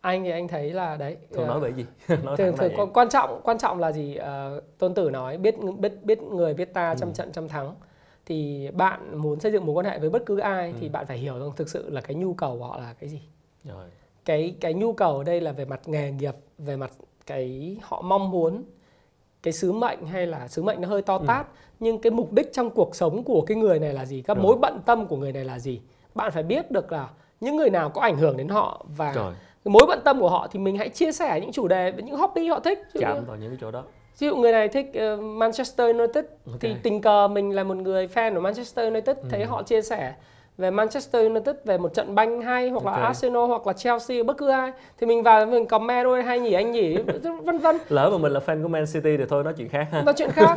[0.00, 1.86] anh thì anh thấy là đấy thường ờ, nói về gì
[2.24, 5.54] nói thường, thường quan, quan trọng quan trọng là gì Ờ, tôn tử nói biết
[5.78, 7.12] biết biết người biết ta trăm Ừ.
[7.14, 7.74] trận trăm thắng
[8.26, 10.74] thì bạn muốn xây dựng mối quan hệ với bất cứ ai Ừ.
[10.80, 13.08] thì bạn phải hiểu rằng thực sự là cái nhu cầu của họ là cái
[13.10, 13.20] gì
[13.64, 13.84] rồi
[14.24, 16.90] cái cái nhu cầu ở đây là về mặt nghề nghiệp về mặt
[17.26, 18.62] cái họ mong muốn
[19.42, 21.24] cái sứ mệnh hay là sứ mệnh nó hơi to Ừ.
[21.26, 21.46] tát
[21.80, 24.42] nhưng cái mục đích trong cuộc sống của cái người này là gì các Rồi.
[24.44, 25.80] mối bận tâm của người này là gì
[26.14, 27.08] bạn phải biết được là
[27.40, 30.30] những người nào có ảnh hưởng đến họ và rồi cái mối bận tâm của
[30.30, 33.24] họ thì mình hãy chia sẻ những chủ đề về những hobby họ thích chạm
[33.24, 33.84] vào những cái chỗ đó
[34.18, 36.56] ví dụ người này thích ờ, Manchester United Ok.
[36.60, 39.46] thì tình cờ mình là một người fan của Manchester United thấy Ừ.
[39.46, 40.14] họ chia sẻ
[40.58, 43.00] về Manchester United về một trận banh hay hoặc là Ok.
[43.02, 46.52] Arsenal hoặc là Chelsea bất cứ ai thì mình vào mình comment đôi hay nhỉ
[46.52, 46.96] anh nhỉ
[47.44, 49.86] vân vân lỡ mà mình là fan của Man City thì thôi nói chuyện khác
[49.92, 50.54] ha nói chuyện khác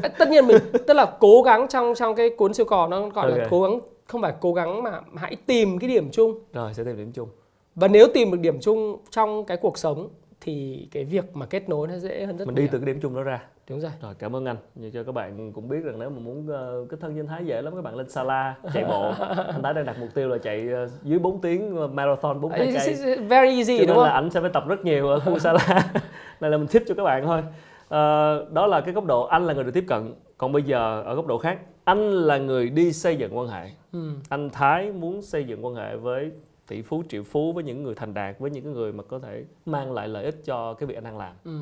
[0.18, 0.56] tất nhiên mình
[0.86, 3.46] tức là cố gắng trong trong cái cuốn siêu cò nó gọi là Ok.
[3.50, 6.96] cố gắng không phải cố gắng mà hãy tìm cái điểm chung rồi sẽ tìm
[6.96, 7.28] điểm chung
[7.74, 10.08] và nếu tìm được điểm chung trong cái cuộc sống
[10.40, 12.64] thì cái việc mà kết nối nó dễ hơn rất mình nhiều.
[12.64, 13.42] đi từ cái điểm chung đó ra.
[13.70, 13.90] Đúng rồi.
[14.02, 14.56] Rồi cảm ơn anh.
[14.74, 16.38] Như cho các bạn cũng biết rằng nếu mà muốn
[16.82, 19.02] uh, kết thân với anh Thái dễ lắm các bạn lên Sala chạy bộ.
[19.46, 22.66] Anh Thái đang đặt mục tiêu là chạy ờ, dưới 4 tiếng ờ, marathon 42
[22.72, 22.94] It's- cây.
[23.16, 24.24] it's very easy cho đúng nên là không?
[24.24, 25.58] ảnh sẽ phải tập rất nhiều ở khu Sala.
[26.40, 27.42] Này là mình tip cho các bạn thôi.
[27.88, 30.12] Ờ, đó là cái góc độ anh là người được tiếp cận.
[30.38, 33.70] Còn bây giờ ở góc độ khác anh là người đi xây dựng quan hệ.
[33.92, 34.10] Ừ.
[34.28, 36.30] anh Thái muốn xây dựng quan hệ với
[36.70, 39.18] tỷ phú triệu phú với những người thành đạt với những cái người mà có
[39.18, 41.60] thể mang lại lợi ích cho cái việc anh đang làm Ừ.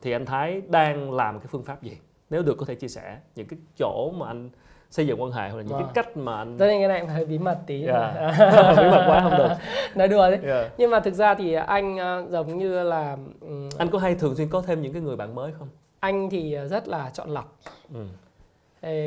[0.00, 1.96] thì anh Thái đang làm cái phương pháp gì
[2.30, 4.50] nếu được có thể chia sẻ những cái chỗ mà anh
[4.90, 5.92] xây dựng quan hệ hoặc là những cái Wow.
[5.94, 8.14] cách mà anh Tất nhiên cái này hơi bí mật tí Yeah.
[8.76, 9.48] bí mật quá không được
[9.94, 10.72] nói đùa đấy Yeah.
[10.78, 14.34] nhưng mà thực ra thì anh ờ, giống như là ừm, anh có hay thường
[14.34, 15.68] xuyên có thêm những cái người bạn mới không
[16.00, 17.58] anh thì rất là chọn lọc
[17.94, 18.00] ừ.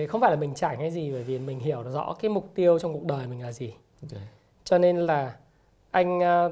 [0.09, 2.79] Không phải là mình chảnh hay gì bởi vì mình hiểu rõ cái mục tiêu
[2.79, 4.21] trong cuộc đời mình là gì ok.
[4.66, 5.36] Cho nên là
[5.92, 6.51] anh ờ,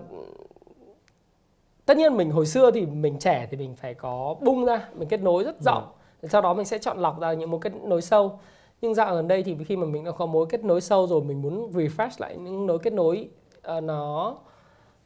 [1.85, 5.07] tất nhiên mình hồi xưa thì mình trẻ thì mình phải có bung ra mình
[5.09, 5.83] kết nối rất rộng
[6.29, 8.39] sau đó mình sẽ chọn lọc ra những mối kết nối sâu.
[8.81, 11.21] Nhưng dạo gần đây thì khi mà mình đã có mối kết nối sâu rồi
[11.23, 13.29] mình muốn refresh lại những nối kết nối
[13.61, 14.35] ờ, nó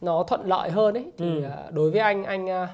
[0.02, 1.44] nó thuận lợi hơn ấy thì Ừ.
[1.44, 2.68] ờ, đối với anh anh ờ,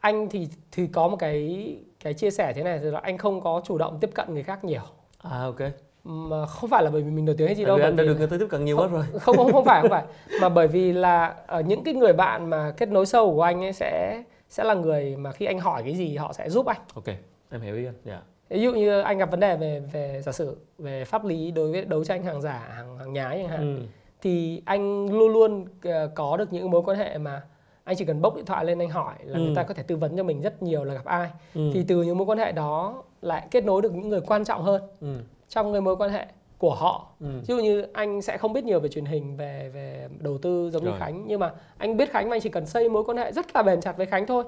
[0.00, 3.60] anh thì thì có một cái cái chia sẻ thế này là anh không có
[3.64, 4.82] chủ động tiếp cận người khác nhiều.
[5.18, 5.60] À ok
[6.04, 8.02] mà không phải là bởi vì mình nổi tiếng hay gì đâu vì anh đã
[8.02, 10.04] vì được người ta tiếp cận nhiều quá rồi không không không phải không phải
[10.40, 13.64] mà bởi vì là ở những cái người bạn mà kết nối sâu của anh
[13.64, 16.80] ấy sẽ sẽ là người mà khi anh hỏi cái gì họ sẽ giúp anh
[16.94, 17.04] ok
[17.50, 20.32] em hiểu ý anh dạ ví dụ như anh gặp vấn đề về về giả
[20.32, 23.76] sử về pháp lý đối với đấu tranh hàng giả hàng hàng nhái chẳng hạn
[23.78, 23.82] ừ.
[24.22, 27.42] thì anh luôn luôn ờ, có được những mối quan hệ mà
[27.84, 29.42] anh chỉ cần bốc điện thoại lên anh hỏi là Ừ.
[29.42, 31.70] người ta có thể tư vấn cho mình rất nhiều là gặp ai Ừ.
[31.74, 34.62] thì từ những mối quan hệ đó lại kết nối được những người quan trọng
[34.62, 35.16] hơn Ừ.
[35.48, 36.26] trong cái mối quan hệ
[36.58, 37.06] của họ.
[37.20, 37.26] Ừ.
[37.26, 40.70] ví dụ như anh sẽ không biết nhiều về truyền hình về về đầu tư
[40.72, 40.98] giống như Rồi.
[40.98, 43.56] Khánh nhưng mà anh biết Khánh và anh chỉ cần xây mối quan hệ rất
[43.56, 44.44] là bền chặt với Khánh thôi.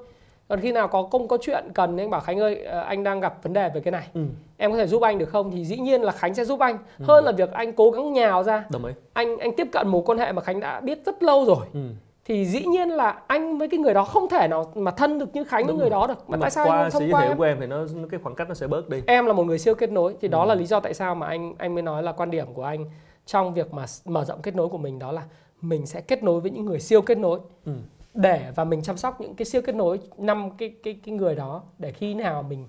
[0.48, 3.20] Còn khi nào có công có chuyện cần anh bảo khánh ơi ờ, anh đang
[3.20, 4.08] gặp vấn đề về cái này.
[4.14, 4.20] Ừ.
[4.56, 5.50] em có thể giúp anh được không?
[5.50, 6.78] Thì dĩ nhiên là khánh sẽ giúp anh.
[7.02, 8.64] Hơn là việc anh cố gắng nhào ra.
[8.70, 8.92] Đồng ý.
[9.12, 11.66] Anh anh tiếp cận một quan hệ mà khánh đã biết rất lâu rồi.
[11.72, 11.80] Ừ.
[12.26, 15.34] thì dĩ nhiên là anh với cái người đó không thể nào mà thân được
[15.34, 16.00] như khánh với Đúng người rồi.
[16.00, 17.44] đó được mà Nhưng tại sao anh qua sự thông giới qua thiệu em của
[17.44, 19.58] em thì nó nó- cái khoảng cách nó sẽ bớt đi em là một người
[19.58, 20.46] siêu kết nối thì đó Ừ.
[20.48, 22.84] là lý do tại sao mà anh anh mới nói là quan điểm của anh
[23.26, 25.22] trong việc mà mở rộng kết nối của mình đó là
[25.60, 27.72] mình sẽ kết nối với những người siêu kết nối ừ.
[28.14, 31.34] để và mình chăm sóc những cái siêu kết nối năm cái cái cái người
[31.34, 32.66] đó để khi nào mình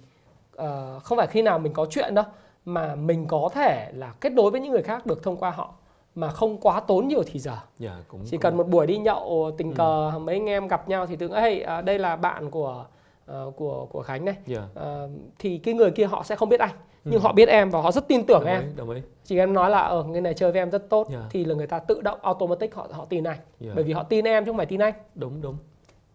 [0.55, 2.25] ờ, không phải khi nào mình có chuyện đâu
[2.65, 5.73] mà mình có thể là kết nối với những người khác được thông qua họ
[6.17, 8.97] mà không quá tốn nhiều thì giờ dạ cũng chỉ cũng- cần một buổi đi
[8.97, 9.75] nhậu tình Ừ.
[9.77, 12.85] cờ mấy anh em gặp nhau thì tưởng hey à, đây là bạn của
[13.25, 16.59] ờ, của của Khánh đây dạ Ờ, thì cái người kia họ sẽ không biết
[16.59, 16.75] anh
[17.05, 17.19] nhưng Ừ.
[17.19, 19.53] họ biết em và họ rất tin tưởng đồng em ý đồng ý chỉ em
[19.53, 21.19] nói là ở người này chơi với em rất tốt Dạ.
[21.29, 23.71] thì là người ta tự động automatic họ họ tin anh dạ.
[23.75, 25.57] bởi vì họ tin em chứ không phải tin anh đúng đúng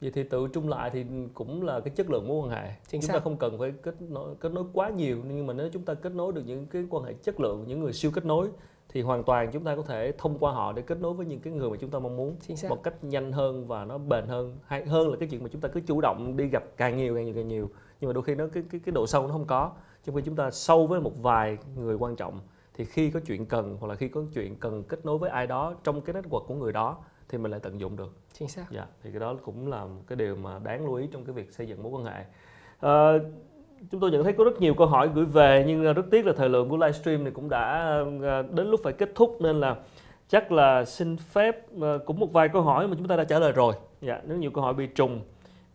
[0.01, 1.05] vậy thì tự trung lại thì
[1.35, 3.15] cũng là cái chất lượng mối quan hệ Chính chúng xác.
[3.15, 5.95] ta không cần phải kết nối kết nối quá nhiều nhưng mà nếu chúng ta
[5.95, 8.49] kết nối được những cái quan hệ chất lượng những người siêu kết nối
[8.93, 11.41] thì hoàn toàn chúng ta có thể thông qua họ để kết nối với những
[11.41, 12.37] cái người mà chúng ta mong muốn
[12.69, 15.61] một cách nhanh hơn và nó bền hơn hay hơn là cái chuyện mà chúng
[15.61, 17.71] ta cứ chủ động đi gặp càng nhiều càng nhiều càng nhiều.
[18.01, 19.71] Nhưng mà đôi khi nó cái cái cái độ sâu nó không có.
[20.05, 22.41] Trong khi chúng ta sâu với một vài người quan trọng
[22.75, 25.47] thì khi có chuyện cần hoặc là khi có chuyện cần kết nối với ai
[25.47, 26.99] đó trong cái network của người đó
[27.29, 28.15] thì mình lại tận dụng được.
[28.33, 28.65] Chính xác.
[28.71, 31.53] Dạ, thì cái đó cũng là cái điều mà đáng lưu ý trong cái việc
[31.53, 32.25] xây dựng mối quan hệ.
[32.81, 33.19] Ờ,
[33.91, 36.27] chúng tôi nhận thấy có rất nhiều câu hỏi gửi về nhưng ờ, rất tiếc
[36.27, 39.61] là thời lượng của livestream này cũng đã ờ, đến lúc phải kết thúc nên
[39.61, 39.77] là
[40.29, 43.39] chắc là xin phép ờ, cũng một vài câu hỏi mà chúng ta đã trả
[43.39, 43.75] lời rồi.
[44.01, 45.21] Dạ, nếu nhiều câu hỏi bị trùng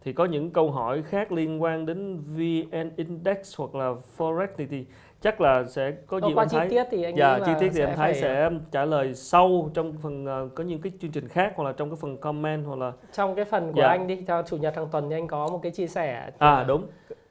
[0.01, 4.65] thì có những câu hỏi khác liên quan đến VN Index hoặc là Forex thì,
[4.65, 4.85] thì
[5.21, 7.79] chắc là sẽ có qua anh chi thấy tiết thì anh dạ chi tiết thì
[7.79, 10.25] em thấy phải- sẽ trả lời sâu trong phần
[10.55, 13.35] có những cái chương trình khác hoặc là trong cái phần comment hoặc là trong
[13.35, 13.87] cái phần của Dạ.
[13.87, 16.63] anh đi theo chủ nhật hàng tuần thì anh có một cái chia sẻ À
[16.67, 16.83] đúng.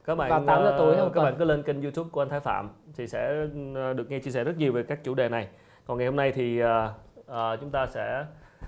[0.07, 1.25] Các bạn Vào 8 giờ tối ờ, các tuần.
[1.25, 4.31] bạn cứ lên kênh YouTube của anh Thái Phạm thì sẽ ờ, được nghe chia
[4.31, 5.49] sẻ rất nhiều về các chủ đề này.
[5.87, 6.93] Còn ngày hôm nay thì ờ,
[7.27, 8.25] ờ, chúng ta sẽ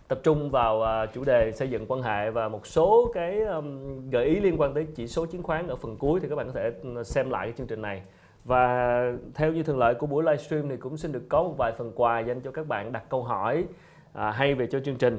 [0.09, 4.11] tập trung vào ờ, chủ đề xây dựng quan hệ và một số cái ừm,
[4.11, 6.47] gợi ý liên quan tới chỉ số chứng khoán ở phần cuối thì các bạn
[6.47, 6.73] có thể
[7.05, 8.03] xem lại cái chương trình này.
[8.45, 9.03] Và
[9.35, 11.93] theo như thường lệ của buổi livestream thì cũng xin được có một vài phần
[11.95, 13.65] quà dành cho các bạn đặt câu hỏi
[14.13, 15.19] à, hay về cho chương trình.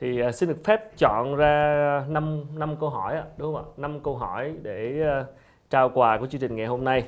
[0.00, 3.72] Thì à, xin được phép chọn ra 5 năm câu hỏi đúng không ạ?
[3.76, 5.24] 5 câu hỏi để à,
[5.70, 7.04] trao quà của chương trình ngày hôm nay.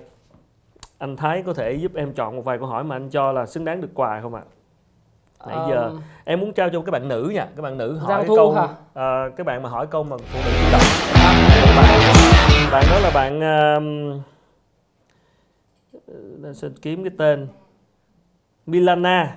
[0.99, 3.47] Anh Thái có thể giúp em chọn một vài câu hỏi mà anh cho là
[3.47, 4.43] xứng đáng được quà không ạ?
[5.47, 8.25] Nãy giờ Ờm, em muốn trao cho các bạn nữ nha, các bạn nữ hỏi
[8.27, 8.69] Thu câu hả?
[8.95, 10.83] à, các bạn mà hỏi câu mà phụ nữ chủ động.
[11.77, 13.41] bạn, bạn đó là bạn
[16.53, 17.49] uh, xin kiếm cái tên
[18.67, 19.37] Milana.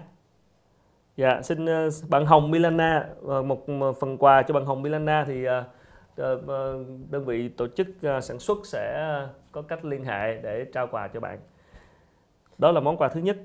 [1.18, 5.24] Dạ, xin ờ, bạn Hồng Milana Ờ, một, một phần quà cho bạn Hồng Milana
[5.28, 5.66] thì ờ, ờ, ờ,
[7.10, 9.10] đơn vị tổ chức ờ, sản xuất sẽ
[9.52, 11.40] có cách liên hệ để trao quà cho bạn.
[12.58, 13.38] Đó là món quà thứ nhất.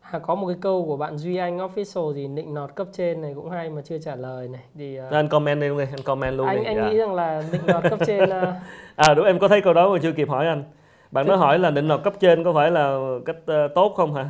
[0.00, 3.20] à, có một cái câu của bạn Duy Anh official gì nịnh nọt cấp trên
[3.20, 5.84] này cũng hay mà chưa trả lời này thì ờ, Anh comment đi luôn đi,
[5.92, 6.64] anh comment luôn anh đi.
[6.64, 6.88] anh Dạ.
[6.90, 8.54] nghĩ rằng là nịnh nọt cấp trên ờ,
[8.96, 10.64] À đúng em có thấy câu đó mà chưa kịp hỏi anh.
[11.10, 14.14] Bạn nói hỏi là định nọt cấp trên có phải là cách ờ, tốt không
[14.14, 14.28] hả?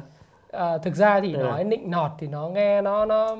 [0.52, 1.39] Ờ, thực ra thì Ừ.
[1.43, 3.36] nói nịnh nọt thì nó nghe nó nó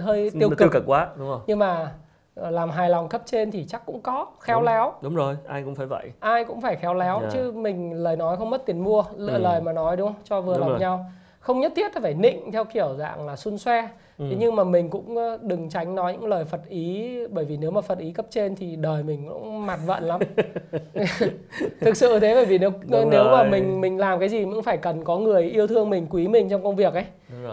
[0.00, 1.40] hơi tiêu cực tiêu cực quá đúng không?
[1.46, 1.92] nhưng mà
[2.34, 4.64] ờ, làm hài lòng cấp trên thì chắc cũng có khéo Đúng.
[4.66, 6.12] léo Đúng rồi, ai cũng phải vậy.
[6.20, 7.28] ai cũng phải khéo léo Dạ.
[7.32, 9.38] chứ mình lời nói không mất tiền mua lựa Ừ.
[9.38, 10.80] lời mà nói đúng không cho vừa Đúng lòng rồi.
[10.80, 11.04] nhau
[11.40, 13.88] không nhất thiết là phải nịnh theo kiểu dạng là xun xoe
[14.18, 14.26] Ừ.
[14.30, 17.56] Thế nhưng mà mình cũng ờ, đừng tránh nói những lời Phật ý bởi vì
[17.56, 20.20] nếu mà Phật ý cấp trên thì đời mình cũng mặt vận lắm.
[21.80, 23.48] Thực sự thế bởi vì nếu Đúng nếu mà rồi.
[23.50, 26.48] mình mình làm cái gì cũng phải cần có người yêu thương mình, quý mình
[26.48, 27.04] trong công việc ấy.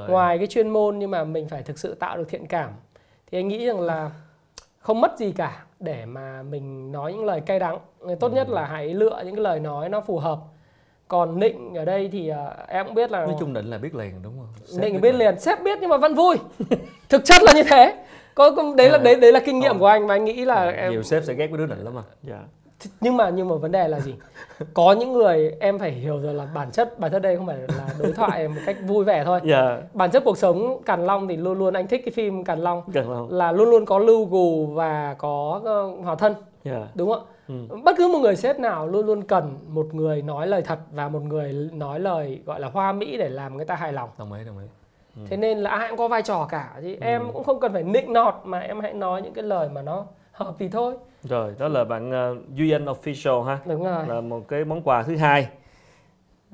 [0.08, 2.70] Ngoài cái chuyên môn nhưng mà mình phải thực sự tạo được thiện cảm.
[3.32, 4.12] Thì anh nghĩ rằng là
[4.80, 7.78] không mất gì cả để mà mình nói những lời cay đắng.
[8.20, 8.36] Tốt Ừ.
[8.36, 10.40] nhất là hãy lựa những cái lời nói nó phù hợp.
[11.08, 13.96] Còn nịnh ở đây thì ờ, em cũng biết là Nói chung định là biết
[13.96, 14.48] liền đúng không?
[14.66, 16.36] Sếp Định biết liền, sếp biết nhưng mà vẫn vui.
[17.10, 17.94] Thực chất là như thế.
[18.36, 19.04] Có đấy là Ờ.
[19.04, 19.78] đấy đấy là kinh nghiệm Ờ.
[19.80, 21.96] của anh và anh nghĩ là em Nhiều sếp sẽ ghét với đứa định lắm
[21.96, 22.02] mà.
[22.24, 22.40] Dạ.
[23.02, 24.16] nhưng mà nhưng mà vấn đề là gì?
[24.74, 27.58] Có những người em phải hiểu rồi là bản chất bản chất đây không phải
[27.78, 29.40] là đối thoại một cách vui vẻ thôi.
[29.44, 32.60] Dạ, Bản chất cuộc sống Càn Long thì luôn luôn anh thích cái phim Càn
[32.60, 33.32] Long cần không?
[33.32, 36.88] là luôn luôn có lưu gù và có ờ, hòa thân Dạ.
[36.96, 37.32] đúng không ạ?
[37.48, 37.68] Ừ.
[37.84, 41.10] Bất cứ một người sếp nào luôn luôn cần một người nói lời thật và
[41.10, 44.10] một người nói lời gọi là hoa mỹ để làm người ta hài lòng.
[44.18, 44.66] Đồng ý, đồng ý.
[45.16, 45.22] Ừ.
[45.30, 47.84] Thế nên là ai cũng có vai trò cả thì em cũng không cần phải
[47.84, 50.98] nịnh nọt mà em hãy nói những cái lời mà nó hợp thì thôi.
[51.24, 53.60] Rồi, đó là bạn uh, Duy Anh Official ha.
[53.66, 54.08] Đúng rồi.
[54.08, 55.50] Là một cái món quà thứ hai.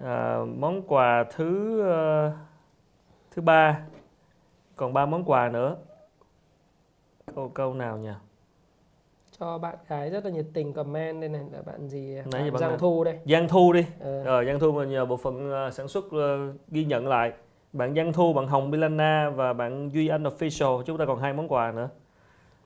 [0.04, 2.32] À, món quà thứ ờ,
[3.36, 3.80] thứ ba.
[4.76, 5.76] Còn ba món quà nữa.
[7.36, 8.10] Câu câu nào nhỉ?
[9.40, 12.52] Cho bạn gái rất là nhiệt tình comment đây này là bạn gì Nãy giờ
[12.52, 12.80] bạn Giang?
[12.80, 13.20] Thu đây.
[13.26, 13.86] Giang Thu đi.
[14.00, 17.32] Ờ, Rồi Giang Thu mà nhờ bộ phận ờ, sản xuất ờ, ghi nhận lại.
[17.74, 21.34] Bạn Giang Thu, bạn Hồng Milana và bạn Duy Anh Official Chúng ta còn hai
[21.34, 21.90] món quà nữa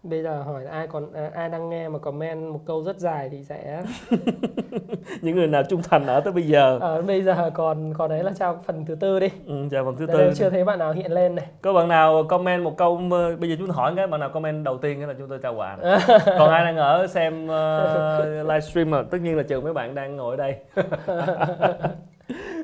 [0.10, 3.30] bây giờ hỏi ai còn à, ai đang nghe mà comment một câu rất dài
[3.30, 3.84] thì sẽ
[5.22, 6.78] Những người nào trung thành ở tới bây giờ.
[6.82, 9.28] Ờ, bây giờ còn còn đấy là trao phần thứ tư đi.
[9.48, 10.32] Ừ, Chào phần thứ tư.
[10.36, 11.46] chưa thấy bạn nào hiện lên này.
[11.62, 12.98] Có bạn nào comment một câu
[13.40, 15.76] Bây giờ chúng hỏi cái bạn nào comment đầu tiên là chúng tôi trao quà
[15.76, 16.00] này.
[16.26, 20.16] Còn ai đang ở xem ờ, livestream mà Tất nhiên là trừ mấy bạn đang
[20.18, 20.56] ngồi ở đây.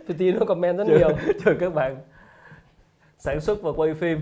[0.08, 1.10] Từ tí nữa comment rất trừ, nhiều.
[1.46, 1.98] trừ các bạn
[3.18, 4.22] sản xuất và quay phim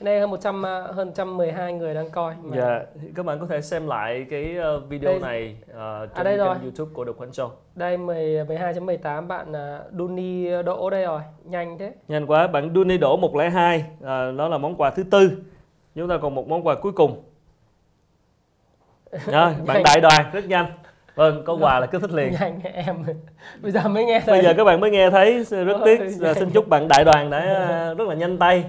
[0.00, 2.80] đây hơn 100 à, hơn 112 người đang coi mà Dạ,
[3.16, 6.46] các bạn có thể xem lại cái ờ, video Đây- này ờ, trên đây kênh
[6.46, 6.56] rồi.
[6.62, 7.48] YouTube của The Quán Show.
[7.74, 12.98] đây 10 12.18 bạn à, Duni Đỗ đây rồi nhanh thế Nhanh quá, bạn Duni
[12.98, 15.30] đổ 102, à, đó là món quà thứ tư.
[15.94, 17.22] Chúng ta còn một món quà cuối cùng.
[19.26, 20.66] Rồi, bạn đại đoàn rất nhanh.
[21.14, 22.32] Vâng, có quà là cứ thích liền.
[22.40, 22.96] nhanh em
[23.62, 26.00] bây giờ mới nghe thấy Bây giờ các bạn mới nghe thấy rất tiếc.
[26.36, 28.64] Xin chúc bạn đại đoàn đã à, rất là nhanh tay.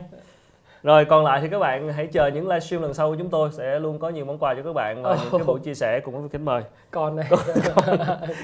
[0.83, 3.49] Rồi còn lại thì các bạn hãy chờ những livestream lần sau của chúng tôi
[3.51, 5.99] sẽ luôn có nhiều món quà cho các bạn và những cái buổi chia sẻ
[5.99, 6.63] cùng với kính mời.
[6.91, 7.25] còn này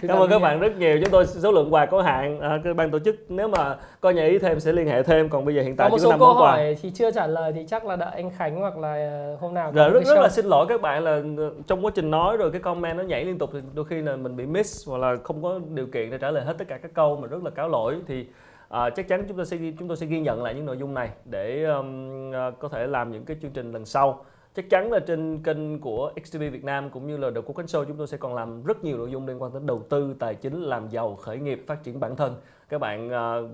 [0.08, 0.98] Cảm ơn các bạn rất nhiều.
[1.02, 2.40] Chúng tôi số lượng quà có hạn.
[2.40, 5.30] À, cái ban tổ chức nếu mà có nhà ý thêm sẽ liên hệ thêm.
[5.30, 6.52] Còn bây giờ hiện có tại một có số năm câu quà.
[6.52, 9.54] hỏi thì chưa trả lời thì chắc là đợi anh Khánh hoặc là à, hôm
[9.54, 12.12] nào Rồi một rất rất là xin lỗi các bạn là ờ, trong quá trình
[12.12, 14.90] nói rồi cái comment nó nhảy liên tục thì đôi khi là mình bị miss
[14.90, 17.28] hoặc là không có điều kiện để trả lời hết tất cả các câu mà
[17.28, 18.26] rất là cáo lỗi thì
[18.70, 20.94] à, chắc chắn chúng ta sẽ chúng tôi sẽ ghi nhận lại những nội dung
[20.94, 24.26] này để um, có thể làm những cái chương trình lần sau.
[24.56, 27.86] Chắc chắn là trên kênh của XTV Việt Nam cũng như là The Cook Show
[27.86, 30.36] chúng tôi sẽ còn làm rất nhiều nội dung liên quan đến đầu tư tài
[30.36, 32.36] chính làm giàu khởi nghiệp phát triển bản thân.
[32.70, 33.48] Các bạn ờ,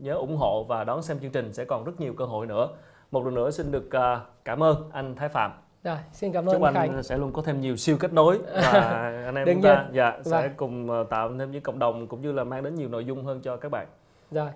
[0.00, 2.68] nhớ ủng hộ và đón xem chương trình sẽ còn rất nhiều cơ hội nữa.
[3.10, 5.52] Một lần nữa xin được à, cảm ơn anh Thái Phạm.
[5.84, 7.02] Rồi xin cảm chúc ơn anh Khánh.
[7.02, 8.70] sẽ luôn có thêm nhiều siêu kết nối và
[9.26, 10.52] anh em chúng ta dạ, sẽ Vâng.
[10.56, 13.40] cùng tạo thêm những cộng đồng cũng như là mang đến nhiều nội dung hơn
[13.40, 13.86] cho các bạn
[14.30, 14.50] rồi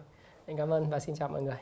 [0.47, 1.59] anh cảm ơn và xin chào mọi người.